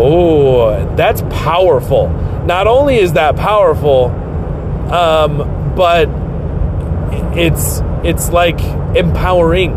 Oh, 0.00 0.94
that's 0.94 1.22
powerful. 1.22 2.08
Not 2.46 2.68
only 2.68 2.98
is 2.98 3.14
that 3.14 3.34
powerful, 3.34 4.06
um, 4.92 5.74
but 5.74 6.08
it's 7.36 7.80
it's 8.04 8.30
like 8.30 8.60
empowering. 8.96 9.74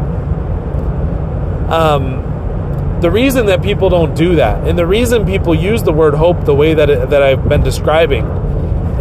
Um, 1.72 3.00
the 3.02 3.10
reason 3.10 3.48
that 3.48 3.64
people 3.64 3.90
don't 3.90 4.16
do 4.16 4.36
that, 4.36 4.68
and 4.68 4.78
the 4.78 4.86
reason 4.86 5.26
people 5.26 5.56
use 5.56 5.82
the 5.82 5.92
word 5.92 6.14
hope 6.14 6.46
the 6.46 6.54
way 6.54 6.76
that 6.76 6.88
it, 6.92 7.10
that 7.10 7.24
I've 7.24 7.50
been 7.50 7.64
describing, 7.64 8.24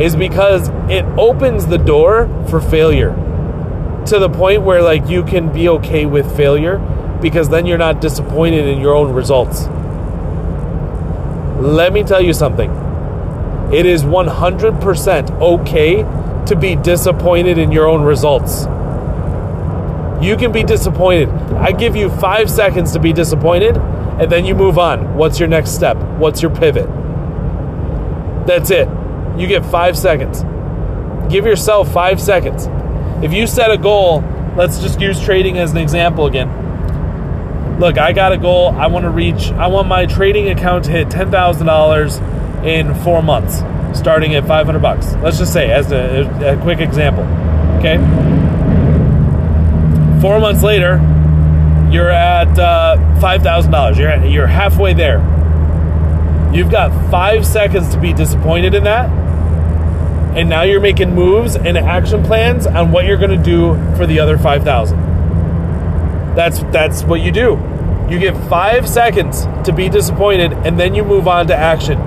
is 0.00 0.16
because 0.16 0.70
it 0.88 1.04
opens 1.18 1.66
the 1.66 1.76
door 1.76 2.28
for 2.48 2.62
failure 2.62 3.10
to 4.06 4.18
the 4.18 4.28
point 4.28 4.62
where 4.62 4.82
like 4.82 5.08
you 5.08 5.22
can 5.22 5.52
be 5.52 5.68
okay 5.68 6.06
with 6.06 6.36
failure 6.36 6.78
because 7.20 7.48
then 7.48 7.66
you're 7.66 7.78
not 7.78 8.00
disappointed 8.00 8.66
in 8.66 8.80
your 8.80 8.94
own 8.94 9.12
results. 9.12 9.66
Let 11.60 11.92
me 11.92 12.02
tell 12.02 12.22
you 12.22 12.32
something. 12.32 12.70
It 13.72 13.86
is 13.86 14.02
100% 14.02 15.30
okay 15.40 16.46
to 16.46 16.56
be 16.56 16.74
disappointed 16.74 17.58
in 17.58 17.70
your 17.70 17.86
own 17.86 18.02
results. 18.02 18.62
You 20.24 20.36
can 20.36 20.52
be 20.52 20.64
disappointed. 20.64 21.28
I 21.54 21.72
give 21.72 21.94
you 21.94 22.10
five 22.10 22.50
seconds 22.50 22.92
to 22.92 22.98
be 22.98 23.12
disappointed, 23.12 23.76
and 23.76 24.30
then 24.30 24.44
you 24.44 24.54
move 24.54 24.78
on. 24.78 25.14
What's 25.16 25.38
your 25.38 25.48
next 25.48 25.70
step? 25.70 25.96
What's 26.18 26.42
your 26.42 26.50
pivot? 26.50 26.86
That's 28.46 28.70
it. 28.70 28.88
You 29.38 29.46
get 29.46 29.64
five 29.64 29.96
seconds. 29.96 30.42
give 31.30 31.46
yourself 31.46 31.92
five 31.92 32.20
seconds. 32.20 32.66
If 33.22 33.34
you 33.34 33.46
set 33.46 33.70
a 33.70 33.76
goal, 33.76 34.24
let's 34.56 34.80
just 34.80 34.98
use 34.98 35.22
trading 35.22 35.58
as 35.58 35.72
an 35.72 35.76
example 35.76 36.26
again. 36.26 37.78
Look, 37.78 37.98
I 37.98 38.12
got 38.12 38.32
a 38.32 38.38
goal. 38.38 38.68
I 38.68 38.86
want 38.86 39.04
to 39.04 39.10
reach, 39.10 39.50
I 39.52 39.66
want 39.66 39.88
my 39.88 40.06
trading 40.06 40.48
account 40.48 40.84
to 40.84 40.90
hit 40.90 41.08
$10,000 41.08 42.64
in 42.64 42.94
four 43.02 43.22
months, 43.22 43.58
starting 43.98 44.34
at 44.34 44.46
500 44.46 44.80
bucks. 44.80 45.14
Let's 45.16 45.38
just 45.38 45.52
say, 45.52 45.70
as 45.70 45.92
a, 45.92 46.56
a 46.56 46.62
quick 46.62 46.80
example. 46.80 47.24
Okay? 47.78 47.98
Four 50.20 50.40
months 50.40 50.62
later, 50.62 50.96
you're 51.90 52.10
at 52.10 52.58
uh, 52.58 52.96
$5,000. 53.20 53.96
You're, 53.98 54.24
you're 54.26 54.46
halfway 54.46 54.94
there. 54.94 55.18
You've 56.54 56.70
got 56.70 57.10
five 57.10 57.46
seconds 57.46 57.94
to 57.94 58.00
be 58.00 58.12
disappointed 58.12 58.74
in 58.74 58.84
that. 58.84 59.19
And 60.36 60.48
now 60.48 60.62
you're 60.62 60.80
making 60.80 61.14
moves 61.14 61.56
and 61.56 61.76
action 61.76 62.22
plans 62.22 62.66
on 62.66 62.92
what 62.92 63.04
you're 63.04 63.16
going 63.16 63.36
to 63.36 63.44
do 63.44 63.74
for 63.96 64.06
the 64.06 64.20
other 64.20 64.38
5,000. 64.38 66.34
That's 66.36 66.60
that's 66.64 67.02
what 67.02 67.20
you 67.20 67.32
do. 67.32 67.58
You 68.08 68.18
get 68.18 68.36
5 68.48 68.88
seconds 68.88 69.46
to 69.64 69.72
be 69.72 69.88
disappointed 69.88 70.52
and 70.52 70.78
then 70.78 70.94
you 70.94 71.04
move 71.04 71.26
on 71.26 71.48
to 71.48 71.56
action. 71.56 71.98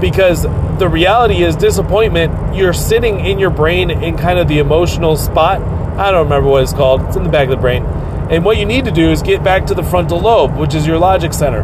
Because 0.00 0.42
the 0.78 0.88
reality 0.88 1.42
is 1.42 1.56
disappointment, 1.56 2.56
you're 2.56 2.72
sitting 2.72 3.24
in 3.24 3.38
your 3.38 3.50
brain 3.50 3.90
in 3.90 4.16
kind 4.16 4.38
of 4.38 4.48
the 4.48 4.58
emotional 4.58 5.16
spot. 5.16 5.60
I 5.60 6.10
don't 6.10 6.24
remember 6.24 6.48
what 6.48 6.62
it's 6.62 6.72
called. 6.72 7.02
It's 7.02 7.16
in 7.16 7.22
the 7.22 7.30
back 7.30 7.44
of 7.44 7.50
the 7.50 7.56
brain. 7.56 7.84
And 8.30 8.44
what 8.44 8.58
you 8.58 8.64
need 8.64 8.84
to 8.86 8.90
do 8.90 9.10
is 9.10 9.22
get 9.22 9.44
back 9.44 9.66
to 9.66 9.74
the 9.74 9.82
frontal 9.82 10.20
lobe, 10.20 10.56
which 10.56 10.74
is 10.74 10.86
your 10.86 10.98
logic 10.98 11.32
center. 11.34 11.62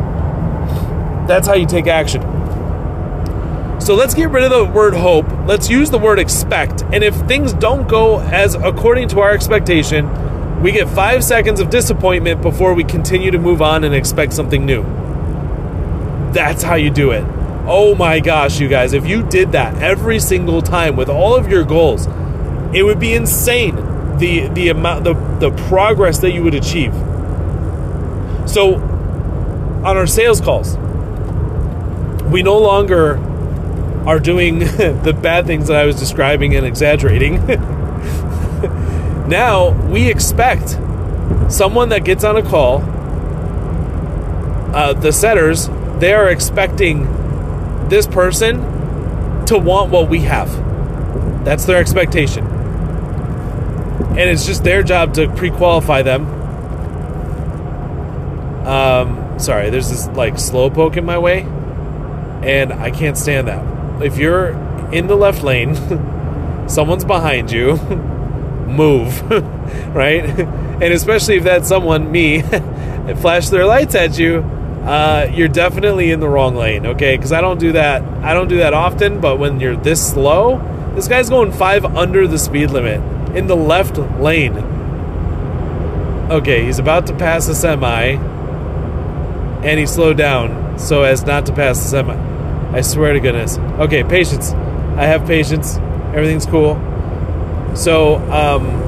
That's 1.27 1.47
how 1.47 1.55
you 1.55 1.66
take 1.66 1.87
action. 1.87 2.36
So 3.87 3.94
let's 3.94 4.14
get 4.14 4.31
rid 4.31 4.42
of 4.42 4.51
the 4.51 4.64
word 4.64 4.94
hope. 4.94 5.27
Let's 5.46 5.70
use 5.70 5.90
the 5.90 5.99
word 5.99 6.18
expect. 6.18 6.83
And 6.92 7.05
if 7.05 7.14
things 7.29 7.53
don't 7.53 7.87
go 7.87 8.18
as 8.18 8.57
according 8.57 9.07
to 9.11 9.20
our 9.20 9.31
expectation, 9.31 10.61
we 10.61 10.72
get 10.72 10.88
five 10.88 11.22
seconds 11.22 11.61
of 11.61 11.70
disappointment 11.70 12.42
before 12.42 12.75
we 12.75 12.83
continue 12.83 13.31
to 13.31 13.38
move 13.38 13.62
on 13.62 13.85
and 13.85 13.94
expect 13.94 14.33
something 14.33 14.66
new. 14.66 14.83
That's 16.33 16.64
how 16.64 16.75
you 16.75 16.90
do 16.90 17.12
it. 17.12 17.25
Oh 17.68 17.94
my 17.94 18.18
gosh, 18.18 18.59
you 18.59 18.66
guys, 18.66 18.92
if 18.92 19.07
you 19.07 19.22
did 19.22 19.53
that 19.53 19.81
every 19.81 20.18
single 20.18 20.62
time 20.62 20.96
with 20.96 21.09
all 21.09 21.37
of 21.37 21.49
your 21.49 21.62
goals, 21.62 22.09
it 22.75 22.83
would 22.83 22.99
be 22.99 23.14
insane 23.14 23.77
the 24.18 24.49
the 24.49 24.70
amount 24.70 25.05
the, 25.05 25.14
the 25.38 25.53
progress 25.68 26.18
that 26.22 26.33
you 26.33 26.42
would 26.42 26.55
achieve. 26.55 26.92
So 28.51 28.75
on 29.85 29.96
our 29.96 30.09
sales 30.09 30.40
calls, 30.40 30.77
we 32.25 32.42
no 32.42 32.59
longer 32.59 33.20
are 34.07 34.19
doing 34.19 34.59
the 34.61 35.19
bad 35.21 35.47
things 35.47 35.69
that 35.69 35.77
I 35.77 35.85
was 35.85 35.97
describing 35.99 36.55
and 36.55 36.64
exaggerating. 36.64 37.45
now 39.29 39.71
we 39.88 40.09
expect 40.09 40.79
someone 41.49 41.88
that 41.90 42.05
gets 42.05 42.25
on 42.25 42.37
a 42.37 42.42
call, 42.42 42.83
uh, 44.75 44.92
the 44.92 45.12
setters, 45.12 45.69
they 45.99 46.12
are 46.12 46.29
expecting 46.29 47.05
this 47.88 48.07
person 48.07 48.61
to 49.47 49.59
want 49.59 49.90
what 49.90 50.09
we 50.09 50.21
have. 50.21 50.51
That's 51.45 51.64
their 51.64 51.79
expectation. 51.79 52.47
And 52.47 54.21
it's 54.21 54.47
just 54.47 54.64
their 54.64 54.83
job 54.83 55.14
to 55.14 55.29
pre 55.29 55.51
qualify 55.51 56.03
them. 56.03 56.27
Um, 58.66 59.38
sorry, 59.38 59.71
there's 59.71 59.90
this 59.90 60.07
like 60.09 60.38
slow 60.38 60.71
poke 60.71 60.97
in 60.97 61.05
my 61.05 61.19
way 61.19 61.47
and 62.42 62.73
I 62.73 62.90
can't 62.90 63.16
stand 63.16 63.49
that. 63.49 63.75
If 64.02 64.18
you're 64.18 64.50
in 64.92 65.06
the 65.06 65.16
left 65.16 65.42
lane, 65.42 65.74
someone's 66.68 67.04
behind 67.04 67.50
you, 67.50 67.76
move, 68.66 69.22
right? 69.94 70.24
And 70.24 70.92
especially 70.92 71.37
if 71.37 71.44
that 71.44 71.66
someone, 71.66 72.11
me, 72.11 72.42
flash 72.42 73.48
their 73.48 73.66
lights 73.66 73.94
at 73.94 74.18
you, 74.18 74.44
uh, 74.87 75.28
you're 75.32 75.48
definitely 75.48 76.12
in 76.12 76.20
the 76.20 76.28
wrong 76.28 76.54
lane, 76.54 76.87
okay? 76.87 77.16
Because 77.16 77.32
I 77.32 77.40
don't 77.40 77.59
do 77.59 77.72
that. 77.72 78.02
I 78.24 78.35
don't 78.35 78.46
do 78.46 78.59
that 78.59 78.72
often. 78.72 79.20
But 79.20 79.38
when 79.38 79.59
you're 79.59 79.76
this 79.76 80.12
slow, 80.12 80.59
this 80.94 81.09
guy's 81.09 81.28
going 81.28 81.50
five 81.50 81.85
under 81.85 82.28
the 82.28 82.38
speed 82.38 82.70
limit 82.70 83.00
in 83.37 83.48
the 83.48 83.56
left 83.56 83.98
lane. 84.20 84.56
Okay, 86.30 86.64
he's 86.64 86.78
about 86.78 87.06
to 87.09 87.16
pass 87.16 87.48
a 87.48 87.54
semi, 87.54 88.14
and 89.64 89.80
he 89.80 89.87
slowed 89.87 90.16
down 90.16 90.78
so 90.78 91.02
as 91.02 91.24
not 91.24 91.46
to 91.46 91.52
pass 91.52 91.82
the 91.82 91.88
semi. 91.88 92.36
I 92.72 92.81
swear 92.81 93.12
to 93.12 93.20
goodness. 93.20 93.59
Okay, 93.59 94.02
patience. 94.05 94.52
I 94.52 95.05
have 95.05 95.26
patience. 95.26 95.76
Everything's 96.14 96.46
cool. 96.46 96.74
So, 97.74 98.16
um, 98.31 98.83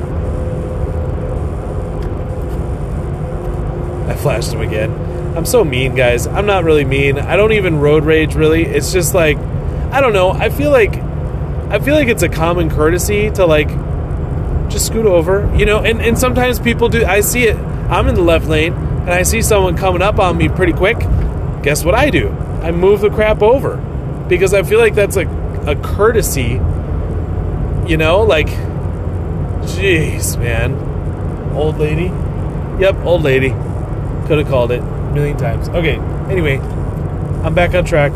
I 4.09 4.15
flashed 4.17 4.53
him 4.53 4.61
again. 4.61 4.91
I'm 5.37 5.45
so 5.45 5.65
mean, 5.65 5.95
guys. 5.95 6.27
I'm 6.27 6.47
not 6.47 6.65
really 6.65 6.85
mean. 6.85 7.19
I 7.19 7.37
don't 7.37 7.53
even 7.53 7.79
road 7.79 8.05
rage 8.05 8.35
really. 8.35 8.65
It's 8.65 8.93
just 8.93 9.15
like 9.15 9.39
I 9.91 10.01
don't 10.01 10.13
know. 10.13 10.31
I 10.31 10.49
feel 10.49 10.71
like 10.71 10.97
I 11.71 11.79
feel 11.79 11.95
like 11.95 12.09
it's 12.09 12.23
a 12.23 12.29
common 12.29 12.71
courtesy 12.71 13.31
to 13.33 13.47
like 13.47 13.69
just 14.69 14.87
scoot 14.87 15.07
over, 15.07 15.51
you 15.57 15.67
know, 15.67 15.79
and, 15.79 16.01
and 16.01 16.19
sometimes 16.19 16.59
people 16.59 16.89
do 16.89 17.05
I 17.05 17.21
see 17.21 17.45
it. 17.45 17.57
I'm 17.57 18.09
in 18.09 18.15
the 18.15 18.23
left 18.23 18.47
lane 18.47 18.73
and 18.73 19.11
I 19.11 19.23
see 19.23 19.41
someone 19.43 19.77
coming 19.77 20.03
up 20.03 20.19
on 20.19 20.37
me 20.37 20.49
pretty 20.49 20.73
quick. 20.73 20.99
Guess 21.63 21.85
what 21.85 21.95
I 21.95 22.11
do? 22.11 22.29
I 22.63 22.71
move 22.73 23.01
the 23.01 23.11
crap 23.11 23.43
over 23.43 23.77
because 24.29 24.53
I 24.53 24.63
feel 24.63 24.79
like 24.79 24.95
that's 24.95 25.17
a, 25.17 25.27
a 25.67 25.77
courtesy, 25.77 26.61
you 27.87 27.97
know, 27.97 28.23
like, 28.23 28.49
jeez, 29.67 30.39
man. 30.39 30.75
Old 31.55 31.79
lady? 31.79 32.13
Yep, 32.81 32.97
old 33.05 33.23
lady. 33.23 33.51
Could 34.29 34.39
have 34.39 34.49
called 34.49 34.73
it 34.73 34.81
a 34.81 35.13
million 35.13 35.37
times. 35.37 35.69
Okay, 35.69 35.97
anyway, 36.31 36.59
I'm 37.43 37.55
back 37.55 37.75
on 37.75 37.85
track. 37.85 38.13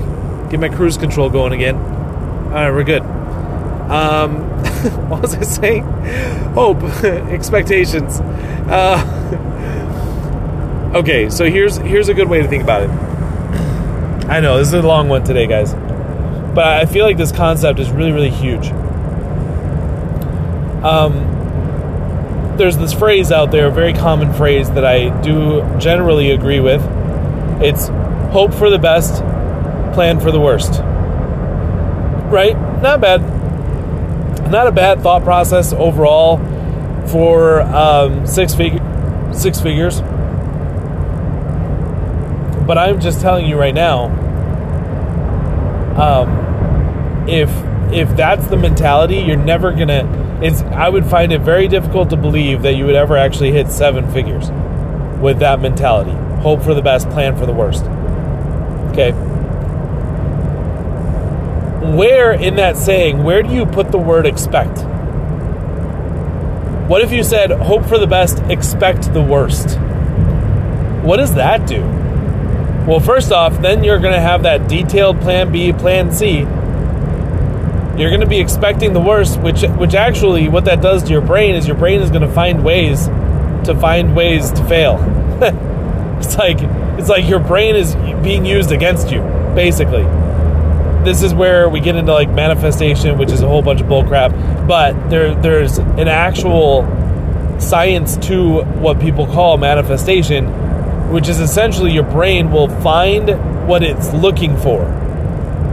Get 0.51 0.61
my 0.61 0.69
cruise 0.69 0.97
control 0.97 1.31
going 1.31 1.53
again. 1.53 1.77
All 1.77 2.51
right, 2.53 2.71
we're 2.71 2.85
good. 2.85 3.03
Um, 3.03 4.43
what 5.09 5.23
was 5.23 5.35
I 5.35 5.43
saying? 5.43 5.85
Hope, 6.55 6.83
expectations. 7.05 8.21
Uh, 8.21 9.01
okay, 10.97 11.31
so 11.31 11.49
here's 11.49 11.77
here's 11.79 12.09
a 12.09 12.15
good 12.15 12.29
way 12.29 12.43
to 12.43 12.49
think 12.49 12.63
about 12.63 12.83
it. 12.83 13.12
I 14.29 14.41
know 14.41 14.59
this 14.59 14.69
is 14.69 14.75
a 14.75 14.83
long 14.83 15.09
one 15.09 15.25
today, 15.25 15.47
guys, 15.47 15.75
but 16.55 16.65
I 16.65 16.87
feel 16.87 17.05
like 17.05 17.17
this 17.17 17.33
concept 17.33 17.79
is 17.79 17.91
really, 17.91 18.13
really 18.13 18.31
huge. 18.31 18.71
Um, 20.83 22.57
there's 22.57 22.77
this 22.77 22.93
phrase 22.93 23.33
out 23.33 23.51
there, 23.51 23.67
a 23.67 23.71
very 23.71 23.93
common 23.93 24.33
phrase 24.33 24.71
that 24.71 24.85
I 24.85 25.09
do 25.23 25.63
generally 25.79 26.31
agree 26.31 26.61
with. 26.61 26.83
It's 27.63 27.89
hope 28.33 28.55
for 28.55 28.71
the 28.71 28.79
best, 28.79 29.23
plan 29.95 30.21
for 30.21 30.31
the 30.31 30.41
worst. 30.41 30.81
Right? 32.31 32.57
Not 32.81 33.01
bad. 33.01 33.21
Not 34.51 34.67
a 34.67 34.73
bad 34.73 35.03
thought 35.03 35.23
process 35.25 35.73
overall 35.73 36.39
for 37.09 37.63
um, 37.63 38.27
six 38.27 38.55
fig- 38.55 38.81
six 39.33 39.61
figures. 39.61 40.01
But 42.67 42.79
I'm 42.79 43.01
just 43.01 43.21
telling 43.21 43.47
you 43.47 43.59
right 43.59 43.75
now, 43.75 44.07
um, 45.97 47.29
if 47.29 47.51
if 47.93 48.17
that's 48.17 48.47
the 48.47 48.57
mentality, 48.57 49.17
you're 49.17 49.37
never 49.37 49.73
gonna. 49.73 50.41
It's 50.43 50.63
I 50.63 50.89
would 50.89 51.07
find 51.07 51.33
it 51.33 51.41
very 51.41 51.69
difficult 51.69 52.11
to 52.11 52.17
believe 52.17 52.63
that 52.63 52.75
you 52.75 52.87
would 52.87 52.95
ever 52.95 53.17
actually 53.17 53.53
hit 53.53 53.71
seven 53.71 54.11
figures 54.13 54.51
with 55.21 55.39
that 55.41 55.61
mentality. 55.61 56.13
Hope 56.41 56.63
for 56.63 56.75
the 56.75 56.83
best, 56.83 57.09
plan 57.11 57.37
for 57.37 57.47
the 57.47 57.53
worst. 57.53 57.85
Okay. 58.93 59.13
Where 61.97 62.33
in 62.33 62.57
that 62.57 62.77
saying, 62.77 63.23
where 63.23 63.43
do 63.43 63.53
you 63.53 63.67
put 63.67 63.91
the 63.91 63.99
word 63.99 64.27
expect? 64.27 64.79
What 66.89 67.03
if 67.03 67.13
you 67.13 67.23
said 67.23 67.51
hope 67.51 67.87
for 67.87 67.99
the 67.99 68.07
best, 68.07 68.39
expect 68.51 69.13
the 69.13 69.23
worst? 69.23 69.79
What 71.05 71.17
does 71.19 71.35
that 71.35 71.67
do? 71.67 72.02
Well, 72.87 72.99
first 72.99 73.31
off, 73.31 73.61
then 73.63 73.85
you're 73.85 74.01
going 74.01 74.15
to 74.15 74.21
have 74.21 74.43
that 74.43 74.69
detailed 74.69 75.21
plan 75.21 75.53
B, 75.53 75.73
plan 75.73 76.11
C. 76.11 76.39
You're 76.39 78.11
going 78.11 78.23
to 78.23 78.27
be 78.27 78.41
expecting 78.41 78.93
the 78.93 79.01
worst, 79.01 79.39
which 79.41 79.63
which 79.63 79.95
actually 79.95 80.49
what 80.49 80.65
that 80.65 80.81
does 80.81 81.05
to 81.05 81.11
your 81.11 81.21
brain 81.21 81.55
is 81.55 81.67
your 81.67 81.77
brain 81.77 82.01
is 82.01 82.11
going 82.11 82.23
to 82.23 82.33
find 82.33 82.65
ways 82.65 83.07
to 83.67 83.77
find 83.79 84.17
ways 84.17 84.51
to 84.53 84.65
fail. 84.65 84.97
it's 86.19 86.37
like 86.37 86.59
it's 86.99 87.09
like 87.09 87.29
your 87.29 87.39
brain 87.39 87.77
is 87.77 87.95
being 88.23 88.45
used 88.45 88.73
against 88.73 89.13
you, 89.13 89.21
basically. 89.55 90.03
This 91.05 91.23
is 91.23 91.33
where 91.35 91.69
we 91.69 91.79
get 91.79 91.95
into 91.95 92.13
like 92.13 92.31
manifestation, 92.31 93.17
which 93.17 93.31
is 93.31 93.43
a 93.43 93.49
whole 93.49 93.63
bunch 93.63 93.81
of 93.81 93.87
bullcrap. 93.87 94.67
But 94.67 95.09
there 95.09 95.37
there's 95.37 95.79
an 95.79 96.09
actual 96.09 96.83
science 97.61 98.17
to 98.17 98.63
what 98.63 98.99
people 98.99 99.27
call 99.27 99.57
manifestation 99.57 100.47
which 101.11 101.29
is 101.29 101.41
essentially 101.41 101.93
your 101.93 102.05
brain 102.05 102.51
will 102.51 102.69
find 102.81 103.67
what 103.67 103.83
it's 103.83 104.13
looking 104.13 104.57
for. 104.57 105.03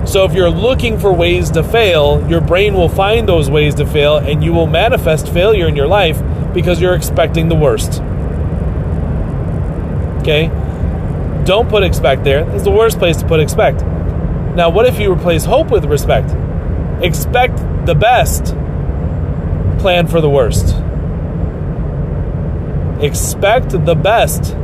So 0.06 0.26
if 0.26 0.34
you're 0.34 0.50
looking 0.50 0.98
for 0.98 1.14
ways 1.14 1.52
to 1.52 1.64
fail, 1.64 2.26
your 2.30 2.42
brain 2.42 2.74
will 2.74 2.90
find 2.90 3.28
those 3.28 3.50
ways 3.50 3.76
to 3.76 3.86
fail 3.86 4.18
and 4.18 4.44
you 4.44 4.54
will 4.54 4.68
manifest 4.68 5.32
failure 5.32 5.68
in 5.68 5.76
your 5.76 5.88
life 5.88 6.22
because 6.54 6.82
you're 6.82 6.96
expecting 6.96 7.48
the 7.48 7.56
worst. 7.56 8.02
Okay? 10.22 10.48
Don't 11.46 11.70
put 11.70 11.84
expect 11.84 12.24
there. 12.24 12.50
It's 12.56 12.64
the 12.64 12.72
worst 12.72 12.98
place 12.98 13.18
to 13.18 13.28
put 13.28 13.40
expect. 13.40 13.82
Now, 13.82 14.70
what 14.70 14.86
if 14.86 15.00
you 15.00 15.12
replace 15.12 15.46
hope 15.46 15.72
with 15.72 15.86
respect? 15.86 16.36
Expect 17.04 17.58
the 17.86 17.96
best, 17.96 18.46
plan 19.80 20.08
for 20.08 20.22
the 20.22 20.30
worst. 20.30 20.76
Expect 23.02 23.70
the 23.86 23.96
best, 23.96 24.56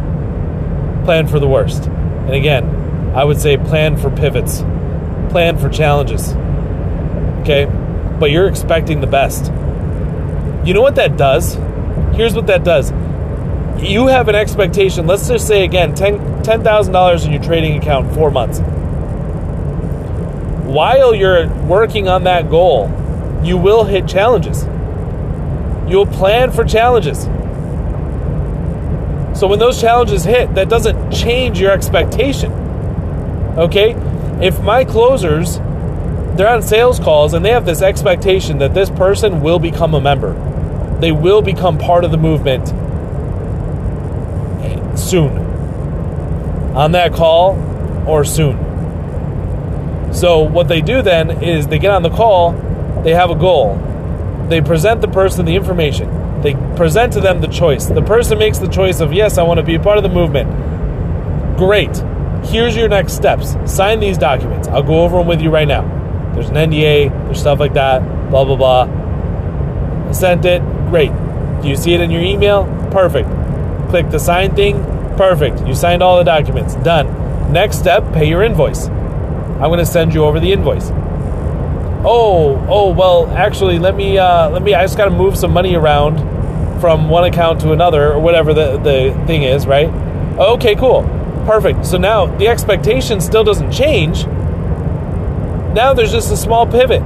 plan 1.06 1.28
for 1.28 1.40
the 1.40 1.48
worst. 1.48 1.86
And 1.86 2.34
again, 2.34 3.14
I 3.16 3.24
would 3.24 3.40
say 3.40 3.56
plan 3.56 3.96
for 3.96 4.10
pivots, 4.10 4.60
plan 5.30 5.58
for 5.58 5.70
challenges. 5.70 6.34
Okay? 7.42 7.66
But 8.20 8.32
you're 8.32 8.48
expecting 8.48 9.00
the 9.00 9.08
best. 9.08 9.46
You 10.68 10.74
know 10.74 10.82
what 10.82 10.96
that 10.96 11.16
does? 11.16 11.54
Here's 12.16 12.34
what 12.34 12.48
that 12.48 12.64
does. 12.64 12.92
You 13.82 14.08
have 14.08 14.28
an 14.28 14.36
expectation. 14.36 15.06
Let's 15.06 15.28
just 15.28 15.48
say 15.48 15.64
again, 15.64 15.94
$10,000 15.94 16.44
$10, 16.44 17.26
in 17.26 17.32
your 17.32 17.44
trading 17.44 17.78
account, 17.78 18.14
four 18.14 18.32
months. 18.32 18.60
While 20.66 21.14
you're 21.14 21.48
working 21.66 22.08
on 22.08 22.24
that 22.24 22.50
goal, 22.50 22.90
you 23.44 23.58
will 23.58 23.84
hit 23.84 24.08
challenges. 24.08 24.66
You'll 25.88 26.08
plan 26.08 26.52
for 26.52 26.64
challenges. 26.64 27.28
So 29.36 29.48
when 29.48 29.60
those 29.60 29.82
challenges 29.82 30.24
hit, 30.24 30.56
that 30.56 30.70
doesn't 30.70 31.12
change 31.12 31.60
your 31.60 31.72
expectation. 31.72 32.54
Okay? 33.58 33.92
If 34.42 34.62
my 34.62 34.86
closers, 34.86 35.58
they're 36.38 36.50
on 36.50 36.62
sales 36.62 37.00
calls 37.00 37.34
and 37.34 37.44
they 37.44 37.52
have 37.52 37.66
this 37.66 37.82
expectation 37.82 38.60
that 38.60 38.74
this 38.74 38.90
person 38.90 39.42
will 39.42 39.60
become 39.60 39.94
a 39.94 40.00
member, 40.00 40.34
they 41.00 41.12
will 41.12 41.42
become 41.42 41.78
part 41.78 42.06
of 42.06 42.12
the 42.12 42.18
movement 42.18 42.70
soon. 44.98 45.38
On 46.76 46.94
that 46.94 47.14
call 47.14 47.58
or 48.08 48.24
soon. 48.24 50.14
So 50.14 50.40
what 50.40 50.70
they 50.70 50.80
do 50.80 51.02
then 51.02 51.44
is 51.44 51.68
they 51.68 51.80
get 51.80 51.92
on 51.92 52.04
the 52.04 52.10
call, 52.10 52.54
they 53.04 53.14
have 53.14 53.30
a 53.30 53.36
goal. 53.36 53.78
They 54.50 54.62
present 54.62 55.02
the 55.02 55.08
person 55.08 55.46
the 55.46 55.56
information 55.56 56.25
they 56.46 56.54
present 56.76 57.14
to 57.14 57.22
them 57.22 57.42
the 57.42 57.48
choice. 57.48 57.86
The 57.86 58.02
person 58.02 58.38
makes 58.38 58.60
the 58.60 58.68
choice 58.68 59.00
of, 59.00 59.12
yes, 59.12 59.38
I 59.38 59.44
want 59.44 59.58
to 59.58 59.64
be 59.64 59.76
a 59.76 59.80
part 59.80 59.98
of 59.98 60.04
the 60.04 60.10
movement. 60.10 60.48
Great. 61.58 61.96
Here's 62.46 62.76
your 62.76 62.88
next 62.88 63.14
steps. 63.14 63.56
Sign 63.66 64.00
these 64.00 64.18
documents. 64.18 64.68
I'll 64.68 64.84
go 64.84 65.02
over 65.02 65.18
them 65.18 65.28
with 65.28 65.42
you 65.42 65.50
right 65.50 65.68
now. 65.68 65.82
There's 66.34 66.50
an 66.50 66.56
NDA, 66.56 67.10
there's 67.26 67.40
stuff 67.40 67.60
like 67.60 67.74
that, 67.74 68.02
blah, 68.30 68.46
blah, 68.46 68.56
blah. 68.56 68.84
I 70.08 70.12
sent 70.12 70.46
it. 70.46 70.62
Great. 70.90 71.12
Do 71.62 71.68
you 71.68 71.76
see 71.76 71.94
it 71.94 72.02
in 72.02 72.12
your 72.12 72.22
email? 72.22 72.66
Perfect. 72.92 73.30
Click 73.90 74.10
the 74.12 74.20
sign 74.20 74.56
thing. 74.56 74.84
Perfect. 75.18 75.66
You 75.66 75.74
signed 75.74 76.04
all 76.04 76.18
the 76.18 76.24
documents. 76.24 76.76
Done. 76.76 77.52
Next 77.52 77.80
step, 77.80 78.04
pay 78.14 78.28
your 78.28 78.44
invoice. 78.44 78.88
I'm 78.88 79.70
going 79.70 79.80
to 79.80 79.86
send 79.86 80.14
you 80.14 80.26
over 80.26 80.40
the 80.40 80.52
invoice 80.52 80.92
oh, 82.06 82.66
oh, 82.70 82.92
well, 82.92 83.28
actually, 83.32 83.80
let 83.80 83.96
me, 83.96 84.18
uh, 84.18 84.50
let 84.50 84.62
me, 84.62 84.74
I 84.74 84.84
just 84.84 84.98
got 84.98 85.06
to 85.06 85.12
move 85.12 85.38
some 85.38 85.52
money 85.52 85.76
around 85.76 86.20
from 86.80 87.10
one 87.10 87.24
account 87.24 87.62
to 87.62 87.72
another 87.72 88.14
or 88.14 88.20
whatever 88.20 88.54
the, 88.54 88.78
the 88.78 89.26
thing 89.26 89.44
is, 89.44 89.66
right? 89.66 89.90
Okay, 90.38 90.76
cool. 90.76 91.04
Perfect. 91.46 91.86
So 91.86 91.98
now 91.98 92.26
the 92.26 92.48
expectation 92.48 93.22
still 93.22 93.44
doesn't 93.44 93.72
change. 93.72 94.26
Now 95.76 95.94
there's 95.94 96.12
just 96.12 96.32
a 96.32 96.38
small 96.38 96.66
pivot. 96.66 97.02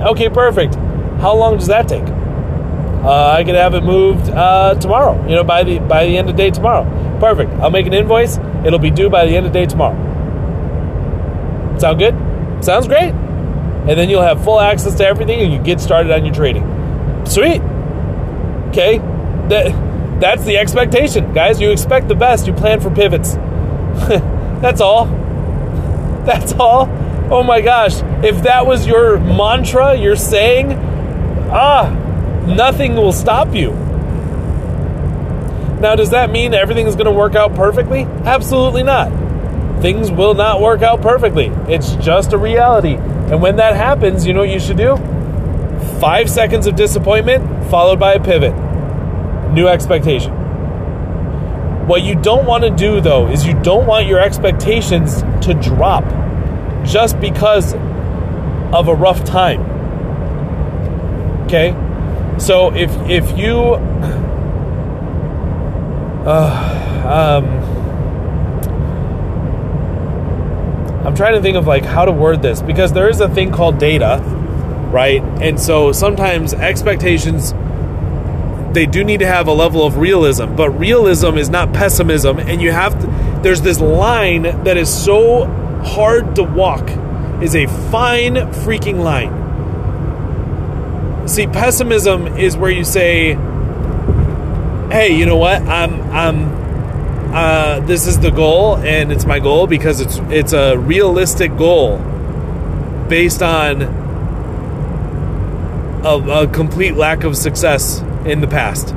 Okay, 0.00 0.28
perfect. 0.28 0.74
How 1.20 1.34
long 1.34 1.58
does 1.58 1.66
that 1.68 1.88
take? 1.88 2.04
Uh, 2.04 3.32
I 3.36 3.44
could 3.44 3.54
have 3.54 3.74
it 3.74 3.82
moved 3.82 4.30
uh, 4.30 4.74
tomorrow. 4.74 5.20
You 5.28 5.34
know, 5.34 5.44
by 5.44 5.62
the 5.62 5.78
by 5.78 6.06
the 6.06 6.16
end 6.16 6.30
of 6.30 6.36
the 6.36 6.42
day 6.42 6.50
tomorrow. 6.50 6.84
Perfect. 7.20 7.50
I'll 7.60 7.70
make 7.70 7.86
an 7.86 7.94
invoice. 7.94 8.38
It'll 8.64 8.78
be 8.78 8.90
due 8.90 9.10
by 9.10 9.26
the 9.26 9.36
end 9.36 9.46
of 9.46 9.52
the 9.52 9.58
day 9.58 9.66
tomorrow. 9.66 9.96
Sound 11.78 11.98
good? 11.98 12.14
Sounds 12.64 12.86
great. 12.86 13.12
And 13.86 13.98
then 13.98 14.08
you'll 14.08 14.22
have 14.22 14.42
full 14.42 14.60
access 14.60 14.94
to 14.96 15.06
everything, 15.06 15.40
and 15.40 15.52
you 15.52 15.58
get 15.58 15.80
started 15.80 16.10
on 16.12 16.24
your 16.24 16.34
trading. 16.34 16.64
Sweet. 17.26 17.60
Okay, 18.70 18.98
that 19.48 20.20
that's 20.20 20.44
the 20.44 20.56
expectation, 20.56 21.32
guys. 21.32 21.60
You 21.60 21.70
expect 21.70 22.08
the 22.08 22.14
best. 22.14 22.46
You 22.46 22.52
plan 22.54 22.80
for 22.80 22.90
pivots. 22.90 23.34
that's 24.60 24.80
all. 24.80 25.06
That's 26.24 26.52
all. 26.54 26.88
Oh 27.30 27.42
my 27.42 27.60
gosh! 27.60 28.02
If 28.24 28.42
that 28.44 28.66
was 28.66 28.86
your 28.86 29.18
mantra, 29.18 29.94
you're 29.94 30.16
saying, 30.16 30.72
ah, 31.50 31.90
nothing 32.46 32.96
will 32.96 33.12
stop 33.12 33.54
you. 33.54 33.72
Now, 35.80 35.94
does 35.96 36.10
that 36.10 36.30
mean 36.30 36.54
everything 36.54 36.86
is 36.86 36.94
going 36.96 37.06
to 37.06 37.12
work 37.12 37.34
out 37.34 37.54
perfectly? 37.54 38.04
Absolutely 38.24 38.82
not. 38.82 39.10
Things 39.82 40.10
will 40.10 40.32
not 40.32 40.62
work 40.62 40.80
out 40.80 41.02
perfectly. 41.02 41.48
It's 41.68 41.94
just 41.96 42.32
a 42.32 42.38
reality. 42.38 42.94
And 43.30 43.40
when 43.40 43.56
that 43.56 43.74
happens, 43.76 44.26
you 44.26 44.32
know 44.32 44.40
what 44.40 44.50
you 44.50 44.60
should 44.60 44.76
do? 44.76 44.96
Five 46.00 46.28
seconds 46.28 46.66
of 46.66 46.76
disappointment 46.76 47.70
followed 47.70 47.98
by 47.98 48.14
a 48.14 48.22
pivot 48.22 48.54
new 49.54 49.68
expectation. 49.68 50.32
What 51.86 52.02
you 52.02 52.14
don't 52.16 52.46
want 52.46 52.64
to 52.64 52.70
do 52.70 53.00
though 53.00 53.28
is 53.28 53.46
you 53.46 53.54
don't 53.62 53.86
want 53.86 54.06
your 54.06 54.18
expectations 54.20 55.22
to 55.46 55.54
drop 55.54 56.04
just 56.84 57.20
because 57.20 57.74
of 58.74 58.88
a 58.88 58.94
rough 58.94 59.24
time. 59.24 59.60
Okay? 61.44 61.74
So 62.38 62.74
if 62.74 62.90
if 63.08 63.38
you 63.38 63.60
uh, 66.26 67.40
um, 67.40 67.63
I'm 71.04 71.14
trying 71.14 71.34
to 71.34 71.42
think 71.42 71.56
of 71.56 71.66
like 71.66 71.84
how 71.84 72.04
to 72.04 72.12
word 72.12 72.42
this 72.42 72.62
because 72.62 72.92
there 72.92 73.08
is 73.08 73.20
a 73.20 73.28
thing 73.28 73.52
called 73.52 73.78
data, 73.78 74.20
right? 74.90 75.22
And 75.40 75.60
so 75.60 75.92
sometimes 75.92 76.54
expectations 76.54 77.52
they 78.74 78.86
do 78.86 79.04
need 79.04 79.20
to 79.20 79.26
have 79.26 79.46
a 79.46 79.52
level 79.52 79.86
of 79.86 79.96
realism, 79.96 80.54
but 80.56 80.70
realism 80.70 81.38
is 81.38 81.48
not 81.48 81.72
pessimism, 81.72 82.38
and 82.38 82.60
you 82.60 82.72
have 82.72 83.00
to. 83.00 83.06
There's 83.42 83.62
this 83.62 83.80
line 83.80 84.42
that 84.64 84.76
is 84.76 84.92
so 84.92 85.46
hard 85.84 86.34
to 86.36 86.42
walk, 86.42 86.90
is 87.42 87.54
a 87.54 87.66
fine 87.90 88.34
freaking 88.34 89.02
line. 89.02 89.42
See, 91.28 91.46
pessimism 91.46 92.26
is 92.36 92.56
where 92.56 92.70
you 92.70 92.84
say, 92.84 93.34
"Hey, 94.90 95.14
you 95.14 95.24
know 95.24 95.36
what? 95.36 95.62
I'm 95.62 96.02
I'm." 96.10 96.63
Uh, 97.34 97.80
this 97.80 98.06
is 98.06 98.20
the 98.20 98.30
goal, 98.30 98.76
and 98.76 99.10
it's 99.10 99.26
my 99.26 99.40
goal 99.40 99.66
because 99.66 100.00
it's 100.00 100.18
it's 100.30 100.52
a 100.52 100.78
realistic 100.78 101.56
goal 101.56 101.98
based 103.08 103.42
on 103.42 103.82
a, 106.04 106.42
a 106.42 106.46
complete 106.46 106.94
lack 106.94 107.24
of 107.24 107.36
success 107.36 108.00
in 108.24 108.40
the 108.40 108.46
past. 108.46 108.94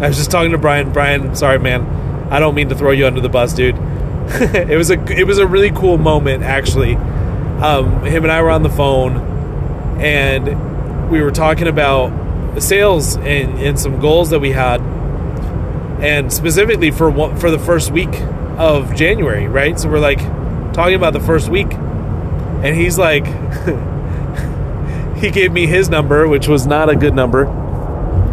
I 0.00 0.08
was 0.08 0.16
just 0.16 0.30
talking 0.30 0.52
to 0.52 0.58
Brian. 0.58 0.90
Brian, 0.90 1.36
sorry, 1.36 1.58
man. 1.58 1.84
I 2.32 2.38
don't 2.38 2.54
mean 2.54 2.70
to 2.70 2.74
throw 2.74 2.92
you 2.92 3.06
under 3.06 3.20
the 3.20 3.28
bus, 3.28 3.52
dude. 3.52 3.76
it 4.26 4.78
was 4.78 4.90
a 4.90 4.98
it 5.12 5.26
was 5.26 5.36
a 5.36 5.46
really 5.46 5.70
cool 5.70 5.98
moment, 5.98 6.44
actually. 6.44 6.94
Um, 6.96 8.02
him 8.06 8.24
and 8.24 8.32
I 8.32 8.40
were 8.40 8.50
on 8.50 8.62
the 8.62 8.70
phone, 8.70 9.18
and 10.00 11.10
we 11.10 11.20
were 11.20 11.30
talking 11.30 11.68
about 11.68 12.62
sales 12.62 13.16
and, 13.16 13.60
and 13.60 13.78
some 13.78 14.00
goals 14.00 14.30
that 14.30 14.40
we 14.40 14.52
had, 14.52 14.80
and 16.00 16.32
specifically 16.32 16.90
for 16.90 17.10
one, 17.10 17.36
for 17.38 17.50
the 17.50 17.58
first 17.58 17.90
week 17.90 18.14
of 18.58 18.94
January, 18.94 19.48
right? 19.48 19.78
So 19.78 19.88
we're 19.88 19.98
like 19.98 20.20
talking 20.72 20.94
about 20.94 21.12
the 21.12 21.20
first 21.20 21.48
week, 21.48 21.72
and 21.72 22.76
he's 22.76 22.98
like, 22.98 23.26
he 25.16 25.30
gave 25.30 25.52
me 25.52 25.66
his 25.66 25.88
number, 25.88 26.26
which 26.28 26.48
was 26.48 26.66
not 26.66 26.88
a 26.88 26.96
good 26.96 27.14
number 27.14 27.46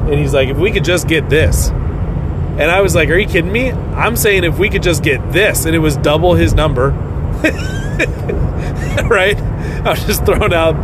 and 0.04 0.20
he's 0.20 0.34
like, 0.34 0.50
if 0.50 0.58
we 0.58 0.72
could 0.72 0.84
just 0.84 1.08
get 1.08 1.30
this. 1.30 1.70
And 1.70 2.64
I 2.64 2.82
was 2.82 2.94
like, 2.94 3.10
are 3.10 3.18
you 3.18 3.28
kidding 3.28 3.52
me? 3.52 3.72
I'm 3.72 4.18
saying 4.18 4.44
if 4.44 4.60
we 4.60 4.70
could 4.70 4.84
just 4.84 5.02
get 5.02 5.32
this, 5.32 5.66
and 5.66 5.74
it 5.74 5.80
was 5.80 5.96
double 5.98 6.34
his 6.34 6.54
number. 6.54 6.92
right? 9.10 9.38
I 9.38 9.92
was 9.92 10.06
just 10.06 10.26
throwing 10.26 10.54
out. 10.54 10.76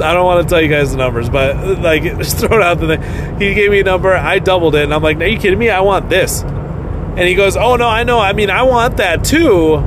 I 0.00 0.14
don't 0.14 0.24
want 0.24 0.46
to 0.46 0.52
tell 0.52 0.62
you 0.62 0.68
guys 0.68 0.90
the 0.90 0.96
numbers, 0.96 1.28
but 1.28 1.80
like 1.80 2.02
just 2.18 2.38
throwing 2.38 2.62
out 2.62 2.80
the 2.80 2.96
thing. 2.96 3.40
He 3.40 3.54
gave 3.54 3.70
me 3.70 3.80
a 3.80 3.84
number, 3.84 4.14
I 4.14 4.38
doubled 4.38 4.74
it, 4.74 4.84
and 4.84 4.94
I'm 4.94 5.02
like, 5.02 5.18
"Are 5.18 5.26
you 5.26 5.38
kidding 5.38 5.58
me? 5.58 5.70
I 5.70 5.80
want 5.80 6.08
this." 6.08 6.42
And 6.42 7.20
he 7.20 7.34
goes, 7.34 7.56
"Oh 7.56 7.76
no, 7.76 7.88
I 7.88 8.04
know. 8.04 8.18
I 8.18 8.32
mean, 8.32 8.50
I 8.50 8.62
want 8.62 8.98
that 8.98 9.24
too. 9.24 9.82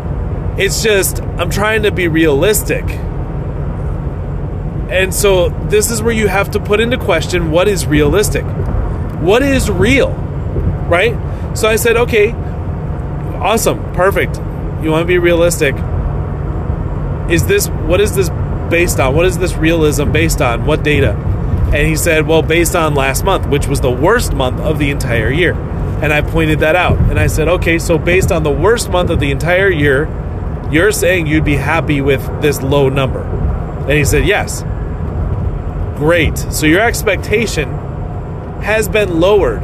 It's 0.57 0.83
just 0.83 1.21
I'm 1.21 1.49
trying 1.49 1.83
to 1.83 1.91
be 1.91 2.07
realistic." 2.07 2.83
And 4.89 5.13
so 5.13 5.49
this 5.69 5.89
is 5.89 6.01
where 6.01 6.13
you 6.13 6.27
have 6.27 6.51
to 6.51 6.59
put 6.59 6.81
into 6.81 6.97
question 6.97 7.49
what 7.49 7.69
is 7.69 7.87
realistic 7.87 8.43
what 9.21 9.43
is 9.43 9.69
real, 9.69 10.09
right? 10.89 11.15
So 11.55 11.67
I 11.67 11.75
said, 11.75 11.95
okay, 11.95 12.31
awesome, 12.31 13.93
perfect. 13.93 14.37
You 14.83 14.89
want 14.89 15.03
to 15.03 15.05
be 15.05 15.19
realistic. 15.19 15.75
Is 17.31 17.47
this, 17.47 17.67
what 17.69 18.01
is 18.01 18.15
this 18.15 18.29
based 18.69 18.99
on? 18.99 19.15
What 19.15 19.25
is 19.25 19.37
this 19.37 19.55
realism 19.55 20.11
based 20.11 20.41
on? 20.41 20.65
What 20.65 20.83
data? 20.83 21.11
And 21.73 21.87
he 21.87 21.95
said, 21.95 22.27
well, 22.27 22.41
based 22.41 22.75
on 22.75 22.95
last 22.95 23.23
month, 23.23 23.47
which 23.47 23.67
was 23.67 23.79
the 23.79 23.91
worst 23.91 24.33
month 24.33 24.59
of 24.59 24.77
the 24.77 24.89
entire 24.89 25.31
year. 25.31 25.53
And 25.53 26.11
I 26.11 26.21
pointed 26.21 26.59
that 26.59 26.75
out. 26.75 26.97
And 26.97 27.17
I 27.17 27.27
said, 27.27 27.47
okay, 27.47 27.79
so 27.79 27.97
based 27.97 28.31
on 28.31 28.43
the 28.43 28.51
worst 28.51 28.89
month 28.89 29.09
of 29.09 29.19
the 29.19 29.31
entire 29.31 29.69
year, 29.69 30.09
you're 30.71 30.91
saying 30.91 31.27
you'd 31.27 31.45
be 31.45 31.55
happy 31.55 32.01
with 32.01 32.25
this 32.41 32.61
low 32.61 32.89
number. 32.89 33.21
And 33.21 33.91
he 33.91 34.03
said, 34.03 34.25
yes. 34.25 34.63
Great. 35.97 36.37
So 36.37 36.65
your 36.65 36.81
expectation 36.81 37.69
has 38.61 38.89
been 38.89 39.19
lowered 39.19 39.61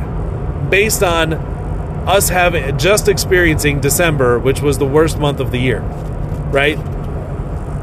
based 0.70 1.04
on 1.04 1.34
us 1.34 2.30
having 2.30 2.78
just 2.78 3.08
experiencing 3.08 3.82
December, 3.82 4.40
which 4.40 4.62
was 4.62 4.78
the 4.78 4.86
worst 4.86 5.20
month 5.20 5.40
of 5.40 5.52
the 5.52 5.60
year, 5.60 5.82
right? 6.52 6.78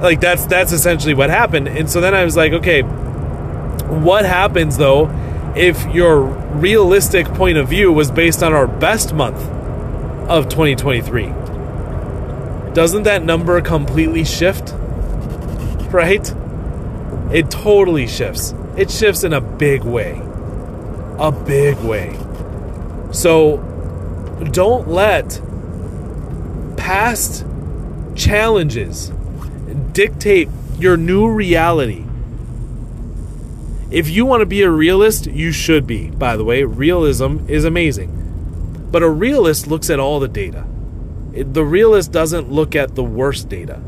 Like 0.01 0.21
that's 0.21 0.47
that's 0.47 0.73
essentially 0.73 1.15
what 1.15 1.31
happened. 1.31 1.69
And 1.69 1.89
so 1.91 2.01
then 2.01 2.15
I 2.15 2.25
was 2.25 2.37
like, 2.37 2.53
okay, 2.53 2.83
what 2.83 4.25
happens 4.25 4.77
though 4.77 5.11
if 5.57 5.85
your 5.95 6.23
realistic 6.23 7.27
point 7.29 7.59
of 7.59 7.69
view 7.69 7.93
was 7.93 8.11
based 8.11 8.43
on 8.43 8.53
our 8.53 8.67
best 8.67 9.15
month 9.15 9.41
of 10.29 10.49
2023? 10.49 11.27
Doesn't 12.75 13.05
that 13.05 13.23
number 13.23 13.61
completely 13.61 14.25
shift? 14.25 14.75
Right? 15.93 16.35
It 17.33 17.51
totally 17.51 18.09
shifts. 18.09 18.53
It 18.77 18.91
shifts 18.91 19.23
in 19.23 19.33
a 19.33 19.41
big 19.41 19.85
way. 19.85 20.21
A 21.19 21.31
big 21.31 21.77
way. 21.79 22.19
So 23.13 23.59
don't 24.51 24.89
let 24.89 25.41
past 26.77 27.47
challenges 28.17 29.13
dictate 29.95 30.49
your 30.79 30.97
new 30.97 31.31
reality. 31.31 32.05
If 33.91 34.11
you 34.11 34.27
want 34.27 34.41
to 34.41 34.47
be 34.47 34.63
a 34.63 34.71
realist, 34.71 35.27
you 35.27 35.53
should 35.53 35.87
be. 35.87 36.11
By 36.11 36.37
the 36.37 36.45
way, 36.45 36.65
realism 36.65 37.47
is 37.49 37.65
amazing. 37.65 38.89
But 38.91 39.05
a 39.05 39.09
realist 39.09 39.69
looks 39.69 39.89
at 39.89 40.01
all 40.01 40.21
the 40.21 40.29
data. 40.29 40.67
The 41.33 41.65
realist 41.65 42.13
doesn't 42.13 42.51
look 42.51 42.75
at 42.75 42.97
the 42.97 43.05
worst 43.05 43.49
data. 43.49 43.81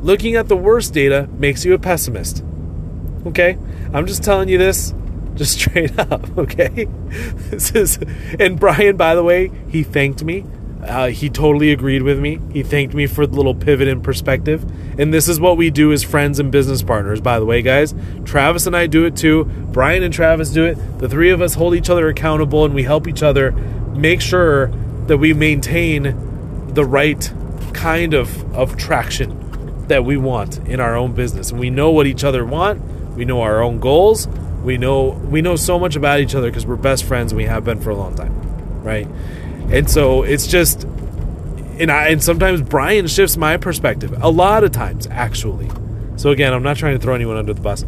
Looking 0.00 0.34
at 0.34 0.48
the 0.48 0.56
worst 0.56 0.92
data 0.92 1.28
makes 1.38 1.64
you 1.64 1.74
a 1.74 1.78
pessimist. 1.78 2.44
Okay? 3.26 3.56
I'm 3.92 4.06
just 4.06 4.24
telling 4.24 4.48
you 4.48 4.58
this 4.58 4.92
just 5.34 5.52
straight 5.60 5.96
up, 5.98 6.36
okay? 6.36 6.86
This 7.50 7.70
is 7.72 7.98
and 8.38 8.58
Brian 8.58 8.96
by 8.96 9.14
the 9.14 9.22
way, 9.22 9.50
he 9.68 9.82
thanked 9.82 10.24
me 10.24 10.44
uh, 10.82 11.08
he 11.08 11.30
totally 11.30 11.70
agreed 11.70 12.02
with 12.02 12.18
me. 12.18 12.40
He 12.52 12.62
thanked 12.62 12.92
me 12.92 13.06
for 13.06 13.26
the 13.26 13.36
little 13.36 13.54
pivot 13.54 13.86
in 13.86 14.00
perspective. 14.00 14.64
And 14.98 15.14
this 15.14 15.28
is 15.28 15.38
what 15.38 15.56
we 15.56 15.70
do 15.70 15.92
as 15.92 16.02
friends 16.02 16.40
and 16.40 16.50
business 16.50 16.82
partners, 16.82 17.20
by 17.20 17.38
the 17.38 17.44
way, 17.44 17.62
guys. 17.62 17.94
Travis 18.24 18.66
and 18.66 18.76
I 18.76 18.88
do 18.88 19.04
it 19.04 19.16
too. 19.16 19.44
Brian 19.44 20.02
and 20.02 20.12
Travis 20.12 20.50
do 20.50 20.64
it. 20.64 20.74
The 20.98 21.08
three 21.08 21.30
of 21.30 21.40
us 21.40 21.54
hold 21.54 21.74
each 21.74 21.88
other 21.88 22.08
accountable 22.08 22.64
and 22.64 22.74
we 22.74 22.82
help 22.82 23.06
each 23.06 23.22
other 23.22 23.52
make 23.52 24.20
sure 24.20 24.68
that 25.06 25.18
we 25.18 25.32
maintain 25.34 26.72
the 26.74 26.84
right 26.84 27.32
kind 27.72 28.12
of, 28.14 28.54
of 28.54 28.76
traction 28.76 29.86
that 29.86 30.04
we 30.04 30.16
want 30.16 30.58
in 30.66 30.80
our 30.80 30.96
own 30.96 31.12
business. 31.12 31.50
And 31.50 31.60
we 31.60 31.70
know 31.70 31.90
what 31.90 32.06
each 32.06 32.24
other 32.24 32.44
want. 32.44 32.80
We 33.16 33.24
know 33.24 33.42
our 33.42 33.62
own 33.62 33.78
goals. 33.78 34.26
We 34.64 34.78
know 34.78 35.10
we 35.10 35.42
know 35.42 35.56
so 35.56 35.78
much 35.78 35.96
about 35.96 36.20
each 36.20 36.34
other 36.34 36.48
because 36.48 36.64
we're 36.64 36.76
best 36.76 37.04
friends 37.04 37.32
and 37.32 37.36
we 37.36 37.44
have 37.44 37.64
been 37.64 37.80
for 37.80 37.90
a 37.90 37.96
long 37.96 38.14
time. 38.14 38.32
Right? 38.82 39.08
And 39.70 39.90
so 39.90 40.22
it's 40.22 40.46
just 40.46 40.84
and 41.78 41.90
I 41.90 42.08
and 42.08 42.22
sometimes 42.22 42.62
Brian 42.62 43.06
shifts 43.06 43.36
my 43.36 43.56
perspective. 43.56 44.14
A 44.22 44.30
lot 44.30 44.64
of 44.64 44.72
times, 44.72 45.06
actually. 45.08 45.70
So 46.16 46.30
again, 46.30 46.52
I'm 46.52 46.62
not 46.62 46.76
trying 46.76 46.96
to 46.96 47.02
throw 47.02 47.14
anyone 47.14 47.36
under 47.36 47.54
the 47.54 47.60
bus. 47.60 47.84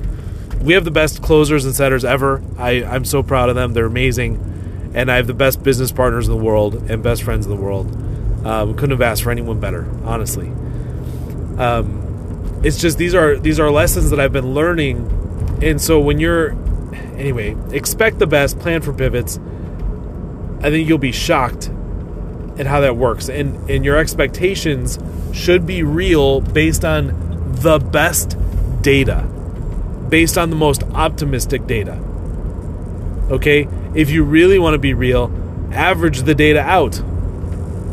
We 0.60 0.72
have 0.74 0.84
the 0.84 0.90
best 0.90 1.22
closers 1.22 1.64
and 1.64 1.74
setters 1.74 2.04
ever. 2.04 2.42
I, 2.58 2.84
I'm 2.84 3.04
so 3.04 3.22
proud 3.22 3.50
of 3.50 3.54
them. 3.54 3.74
They're 3.74 3.86
amazing. 3.86 4.92
And 4.94 5.10
I 5.10 5.16
have 5.16 5.26
the 5.26 5.34
best 5.34 5.62
business 5.62 5.92
partners 5.92 6.26
in 6.26 6.36
the 6.36 6.42
world 6.42 6.90
and 6.90 7.02
best 7.02 7.22
friends 7.22 7.46
in 7.46 7.50
the 7.50 7.60
world. 7.60 7.94
Um, 8.46 8.74
couldn't 8.74 8.90
have 8.90 9.02
asked 9.02 9.22
for 9.22 9.30
anyone 9.30 9.60
better, 9.60 9.86
honestly. 10.04 10.48
Um, 11.58 12.60
it's 12.64 12.80
just 12.80 12.98
these 12.98 13.14
are 13.14 13.36
these 13.36 13.60
are 13.60 13.70
lessons 13.70 14.10
that 14.10 14.18
I've 14.20 14.32
been 14.32 14.54
learning, 14.54 15.58
and 15.62 15.80
so 15.80 16.00
when 16.00 16.18
you're 16.18 16.50
anyway, 17.16 17.56
expect 17.70 18.18
the 18.18 18.26
best, 18.26 18.58
plan 18.58 18.80
for 18.80 18.92
pivots, 18.92 19.38
I 20.60 20.70
think 20.70 20.88
you'll 20.88 20.98
be 20.98 21.12
shocked 21.12 21.70
at 22.58 22.66
how 22.66 22.80
that 22.80 22.96
works. 22.96 23.28
And 23.28 23.68
and 23.70 23.84
your 23.84 23.96
expectations 23.96 24.98
should 25.32 25.66
be 25.66 25.82
real 25.82 26.40
based 26.40 26.84
on 26.84 27.52
the 27.52 27.78
best 27.78 28.36
data. 28.82 29.22
Based 30.08 30.38
on 30.38 30.50
the 30.50 30.56
most 30.56 30.82
optimistic 30.94 31.66
data. 31.66 32.00
Okay? 33.30 33.68
If 33.94 34.10
you 34.10 34.24
really 34.24 34.58
want 34.58 34.74
to 34.74 34.78
be 34.78 34.94
real, 34.94 35.32
average 35.72 36.22
the 36.22 36.34
data 36.34 36.60
out 36.60 36.98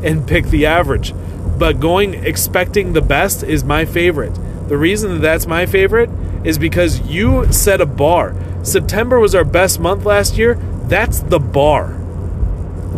and 0.03 0.27
pick 0.27 0.45
the 0.45 0.65
average. 0.65 1.13
But 1.57 1.79
going 1.79 2.13
expecting 2.13 2.93
the 2.93 3.01
best 3.01 3.43
is 3.43 3.63
my 3.63 3.85
favorite. 3.85 4.33
The 4.67 4.77
reason 4.77 5.13
that 5.13 5.21
that's 5.21 5.47
my 5.47 5.65
favorite 5.65 6.09
is 6.43 6.57
because 6.57 7.01
you 7.01 7.51
set 7.51 7.81
a 7.81 7.85
bar. 7.85 8.35
September 8.63 9.19
was 9.19 9.35
our 9.35 9.43
best 9.43 9.79
month 9.79 10.05
last 10.05 10.37
year. 10.37 10.55
That's 10.85 11.19
the 11.19 11.39
bar. 11.39 12.00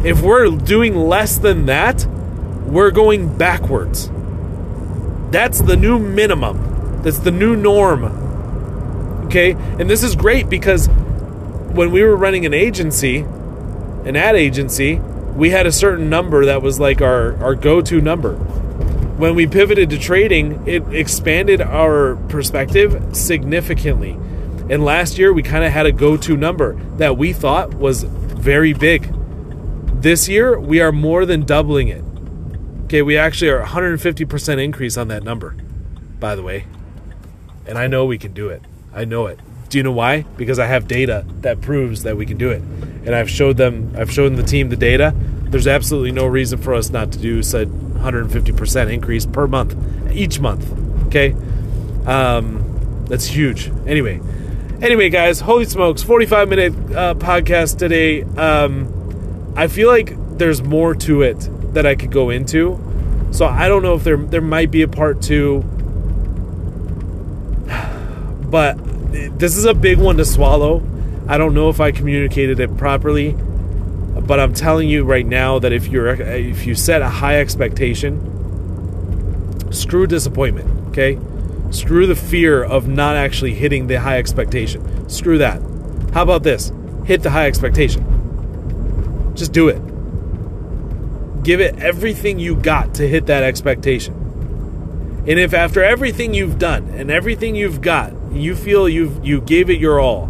If 0.03 0.21
we're 0.21 0.49
doing 0.49 0.95
less 0.95 1.37
than 1.37 1.65
that, 1.67 2.05
we're 2.65 2.91
going 2.91 3.37
backwards. 3.37 4.09
That's 5.31 5.61
the 5.61 5.75
new 5.77 5.99
minimum. 5.99 7.01
That's 7.03 7.19
the 7.19 7.31
new 7.31 7.55
norm. 7.55 8.05
Okay? 9.25 9.51
And 9.53 9.89
this 9.89 10.03
is 10.03 10.15
great 10.15 10.49
because 10.49 10.87
when 10.87 11.91
we 11.91 12.03
were 12.03 12.15
running 12.15 12.45
an 12.45 12.53
agency, 12.53 13.19
an 14.05 14.15
ad 14.15 14.35
agency, 14.35 14.99
we 15.35 15.49
had 15.49 15.65
a 15.65 15.71
certain 15.71 16.09
number 16.09 16.45
that 16.45 16.61
was 16.61 16.79
like 16.79 17.01
our, 17.01 17.35
our 17.43 17.55
go 17.55 17.81
to 17.81 17.99
number. 17.99 18.35
When 19.17 19.35
we 19.35 19.47
pivoted 19.47 19.89
to 19.91 19.97
trading, 19.97 20.63
it 20.67 20.83
expanded 20.93 21.61
our 21.61 22.15
perspective 22.29 23.15
significantly. 23.15 24.11
And 24.69 24.83
last 24.83 25.17
year, 25.17 25.33
we 25.33 25.43
kind 25.43 25.63
of 25.63 25.71
had 25.71 25.85
a 25.85 25.91
go 25.91 26.17
to 26.17 26.37
number 26.37 26.75
that 26.97 27.17
we 27.17 27.33
thought 27.33 27.73
was 27.73 28.03
very 28.03 28.73
big. 28.73 29.13
This 30.03 30.27
year, 30.27 30.59
we 30.59 30.81
are 30.81 30.91
more 30.91 31.25
than 31.25 31.45
doubling 31.45 31.87
it. 31.87 32.03
Okay, 32.83 33.01
we 33.01 33.17
actually 33.17 33.51
are 33.51 33.63
150% 33.63 34.61
increase 34.61 34.97
on 34.97 35.07
that 35.07 35.23
number, 35.23 35.55
by 36.19 36.35
the 36.35 36.43
way. 36.43 36.65
And 37.65 37.77
I 37.77 37.87
know 37.87 38.03
we 38.03 38.17
can 38.17 38.33
do 38.33 38.49
it. 38.49 38.61
I 38.93 39.05
know 39.05 39.27
it. 39.27 39.39
Do 39.69 39.77
you 39.77 39.83
know 39.85 39.93
why? 39.93 40.23
Because 40.35 40.59
I 40.59 40.65
have 40.65 40.89
data 40.89 41.25
that 41.39 41.61
proves 41.61 42.03
that 42.03 42.17
we 42.17 42.25
can 42.25 42.37
do 42.37 42.49
it. 42.49 42.61
And 43.05 43.15
I've 43.15 43.29
showed 43.29 43.55
them, 43.55 43.95
I've 43.97 44.11
shown 44.11 44.35
the 44.35 44.43
team 44.43 44.67
the 44.67 44.75
data. 44.75 45.15
There's 45.45 45.67
absolutely 45.67 46.11
no 46.11 46.25
reason 46.25 46.61
for 46.61 46.73
us 46.73 46.89
not 46.89 47.13
to 47.13 47.17
do 47.17 47.41
said 47.41 47.69
150% 47.69 48.91
increase 48.91 49.25
per 49.25 49.47
month, 49.47 49.73
each 50.11 50.37
month. 50.41 50.69
Okay? 51.07 51.33
Um, 52.05 53.05
that's 53.07 53.27
huge. 53.27 53.71
Anyway, 53.87 54.19
anyway, 54.81 55.07
guys, 55.07 55.39
holy 55.39 55.63
smokes, 55.63 56.03
45 56.03 56.49
minute 56.49 56.73
uh, 56.93 57.13
podcast 57.15 57.77
today. 57.77 58.23
Um, 58.23 59.02
I 59.55 59.67
feel 59.67 59.87
like 59.87 60.15
there's 60.37 60.63
more 60.63 60.95
to 60.95 61.21
it 61.21 61.49
that 61.73 61.85
I 61.85 61.95
could 61.95 62.11
go 62.11 62.29
into. 62.29 62.79
So 63.31 63.45
I 63.45 63.67
don't 63.67 63.83
know 63.83 63.95
if 63.95 64.03
there 64.03 64.17
there 64.17 64.41
might 64.41 64.71
be 64.71 64.81
a 64.81 64.87
part 64.87 65.21
two. 65.21 65.63
But 68.53 68.77
this 69.39 69.57
is 69.57 69.65
a 69.65 69.73
big 69.73 69.97
one 69.97 70.17
to 70.17 70.25
swallow. 70.25 70.83
I 71.27 71.39
don't 71.39 71.55
know 71.55 71.69
if 71.69 71.79
I 71.79 71.91
communicated 71.91 72.59
it 72.59 72.77
properly, 72.77 73.31
but 73.31 74.39
I'm 74.39 74.53
telling 74.53 74.89
you 74.89 75.03
right 75.03 75.25
now 75.25 75.57
that 75.57 75.71
if 75.73 75.87
you're 75.87 76.09
if 76.09 76.67
you 76.67 76.75
set 76.75 77.01
a 77.01 77.09
high 77.09 77.39
expectation, 77.39 78.21
screw 79.71 80.05
disappointment, 80.05 80.69
okay? 80.89 81.17
Screw 81.71 82.05
the 82.05 82.15
fear 82.15 82.63
of 82.63 82.87
not 82.87 83.15
actually 83.15 83.55
hitting 83.55 83.87
the 83.87 83.99
high 83.99 84.19
expectation. 84.19 85.09
Screw 85.09 85.39
that. 85.39 85.59
How 86.13 86.21
about 86.21 86.43
this? 86.43 86.71
Hit 87.05 87.23
the 87.23 87.31
high 87.31 87.47
expectation. 87.47 88.12
Just 89.43 89.51
do 89.51 89.67
it. 89.67 91.43
Give 91.43 91.59
it 91.59 91.77
everything 91.79 92.39
you 92.39 92.55
got 92.55 92.95
to 92.95 93.05
hit 93.05 93.25
that 93.25 93.43
expectation. 93.43 94.13
And 95.27 95.37
if 95.37 95.53
after 95.53 95.83
everything 95.83 96.33
you've 96.33 96.57
done 96.57 96.87
and 96.91 97.11
everything 97.11 97.53
you've 97.53 97.81
got, 97.81 98.13
you 98.31 98.55
feel 98.55 98.87
you've 98.87 99.25
you 99.25 99.41
gave 99.41 99.69
it 99.69 99.81
your 99.81 99.99
all, 99.99 100.29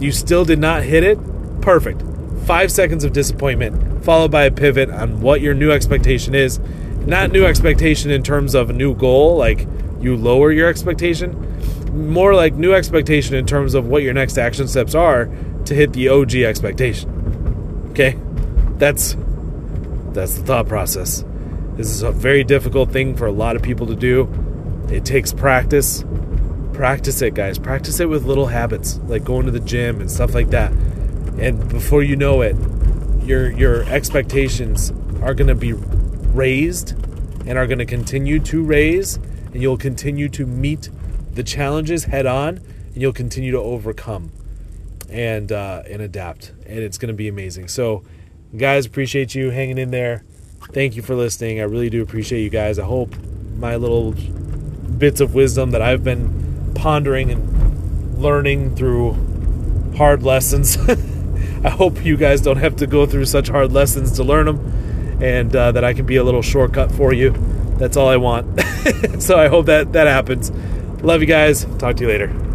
you 0.00 0.10
still 0.10 0.44
did 0.44 0.58
not 0.58 0.82
hit 0.82 1.04
it, 1.04 1.20
perfect. 1.60 2.02
5 2.44 2.72
seconds 2.72 3.04
of 3.04 3.12
disappointment 3.12 4.04
followed 4.04 4.32
by 4.32 4.42
a 4.42 4.50
pivot 4.50 4.90
on 4.90 5.20
what 5.20 5.40
your 5.40 5.54
new 5.54 5.70
expectation 5.70 6.34
is. 6.34 6.58
Not 7.06 7.30
new 7.30 7.44
expectation 7.44 8.10
in 8.10 8.24
terms 8.24 8.56
of 8.56 8.70
a 8.70 8.72
new 8.72 8.92
goal, 8.92 9.36
like 9.36 9.68
you 10.00 10.16
lower 10.16 10.50
your 10.50 10.68
expectation, 10.68 11.30
more 12.10 12.34
like 12.34 12.54
new 12.54 12.74
expectation 12.74 13.36
in 13.36 13.46
terms 13.46 13.74
of 13.74 13.86
what 13.86 14.02
your 14.02 14.14
next 14.14 14.36
action 14.36 14.66
steps 14.66 14.96
are 14.96 15.30
to 15.66 15.76
hit 15.76 15.92
the 15.92 16.08
OG 16.08 16.34
expectation. 16.34 17.88
Okay? 17.92 18.18
That's 18.82 19.16
that's 20.12 20.34
the 20.34 20.42
thought 20.44 20.66
process. 20.66 21.24
This 21.76 21.88
is 21.88 22.02
a 22.02 22.10
very 22.10 22.42
difficult 22.42 22.90
thing 22.90 23.14
for 23.14 23.26
a 23.26 23.30
lot 23.30 23.54
of 23.54 23.62
people 23.62 23.86
to 23.86 23.94
do. 23.94 24.28
It 24.90 25.04
takes 25.04 25.32
practice. 25.32 26.04
practice 26.72 27.22
it, 27.22 27.34
guys. 27.34 27.60
Practice 27.60 28.00
it 28.00 28.08
with 28.08 28.24
little 28.24 28.46
habits 28.46 28.98
like 29.06 29.22
going 29.22 29.46
to 29.46 29.52
the 29.52 29.60
gym 29.60 30.00
and 30.00 30.10
stuff 30.10 30.34
like 30.34 30.50
that. 30.50 30.72
And 31.38 31.68
before 31.68 32.02
you 32.02 32.16
know 32.16 32.40
it, 32.40 32.56
your 33.22 33.52
your 33.52 33.84
expectations 33.84 34.90
are 35.22 35.32
going 35.32 35.46
to 35.46 35.54
be 35.54 35.74
raised 36.34 36.90
and 37.46 37.56
are 37.56 37.68
going 37.68 37.78
to 37.78 37.86
continue 37.86 38.40
to 38.40 38.64
raise 38.64 39.14
and 39.52 39.62
you'll 39.62 39.78
continue 39.78 40.28
to 40.30 40.44
meet 40.44 40.90
the 41.34 41.44
challenges 41.44 42.06
head 42.06 42.26
on 42.26 42.56
and 42.56 42.96
you'll 42.96 43.12
continue 43.12 43.52
to 43.52 43.60
overcome 43.60 44.32
and 45.08 45.52
uh, 45.52 45.84
and 45.88 46.02
adapt 46.02 46.50
and 46.66 46.80
it's 46.80 46.98
going 46.98 47.14
to 47.14 47.14
be 47.14 47.28
amazing 47.28 47.68
so 47.68 48.02
guys 48.56 48.86
appreciate 48.86 49.34
you 49.34 49.50
hanging 49.50 49.78
in 49.78 49.90
there 49.90 50.24
thank 50.72 50.96
you 50.96 51.02
for 51.02 51.14
listening 51.14 51.60
i 51.60 51.62
really 51.62 51.90
do 51.90 52.02
appreciate 52.02 52.42
you 52.42 52.50
guys 52.50 52.78
i 52.78 52.84
hope 52.84 53.14
my 53.56 53.76
little 53.76 54.12
bits 54.98 55.20
of 55.20 55.34
wisdom 55.34 55.70
that 55.70 55.82
i've 55.82 56.04
been 56.04 56.72
pondering 56.74 57.30
and 57.30 58.18
learning 58.18 58.74
through 58.76 59.12
hard 59.96 60.22
lessons 60.22 60.76
i 61.64 61.70
hope 61.70 62.04
you 62.04 62.16
guys 62.16 62.40
don't 62.40 62.58
have 62.58 62.76
to 62.76 62.86
go 62.86 63.06
through 63.06 63.24
such 63.24 63.48
hard 63.48 63.72
lessons 63.72 64.12
to 64.12 64.24
learn 64.24 64.46
them 64.46 64.82
and 65.22 65.54
uh, 65.54 65.70
that 65.72 65.84
I 65.84 65.94
can 65.94 66.04
be 66.04 66.16
a 66.16 66.24
little 66.24 66.42
shortcut 66.42 66.90
for 66.90 67.12
you. 67.12 67.30
That's 67.78 67.96
all 67.96 68.08
I 68.08 68.16
want. 68.16 68.60
so 69.20 69.38
I 69.38 69.48
hope 69.48 69.66
that 69.66 69.92
that 69.92 70.08
happens. 70.08 70.50
Love 71.00 71.20
you 71.20 71.28
guys. 71.28 71.64
Talk 71.78 71.96
to 71.96 72.02
you 72.02 72.08
later. 72.08 72.42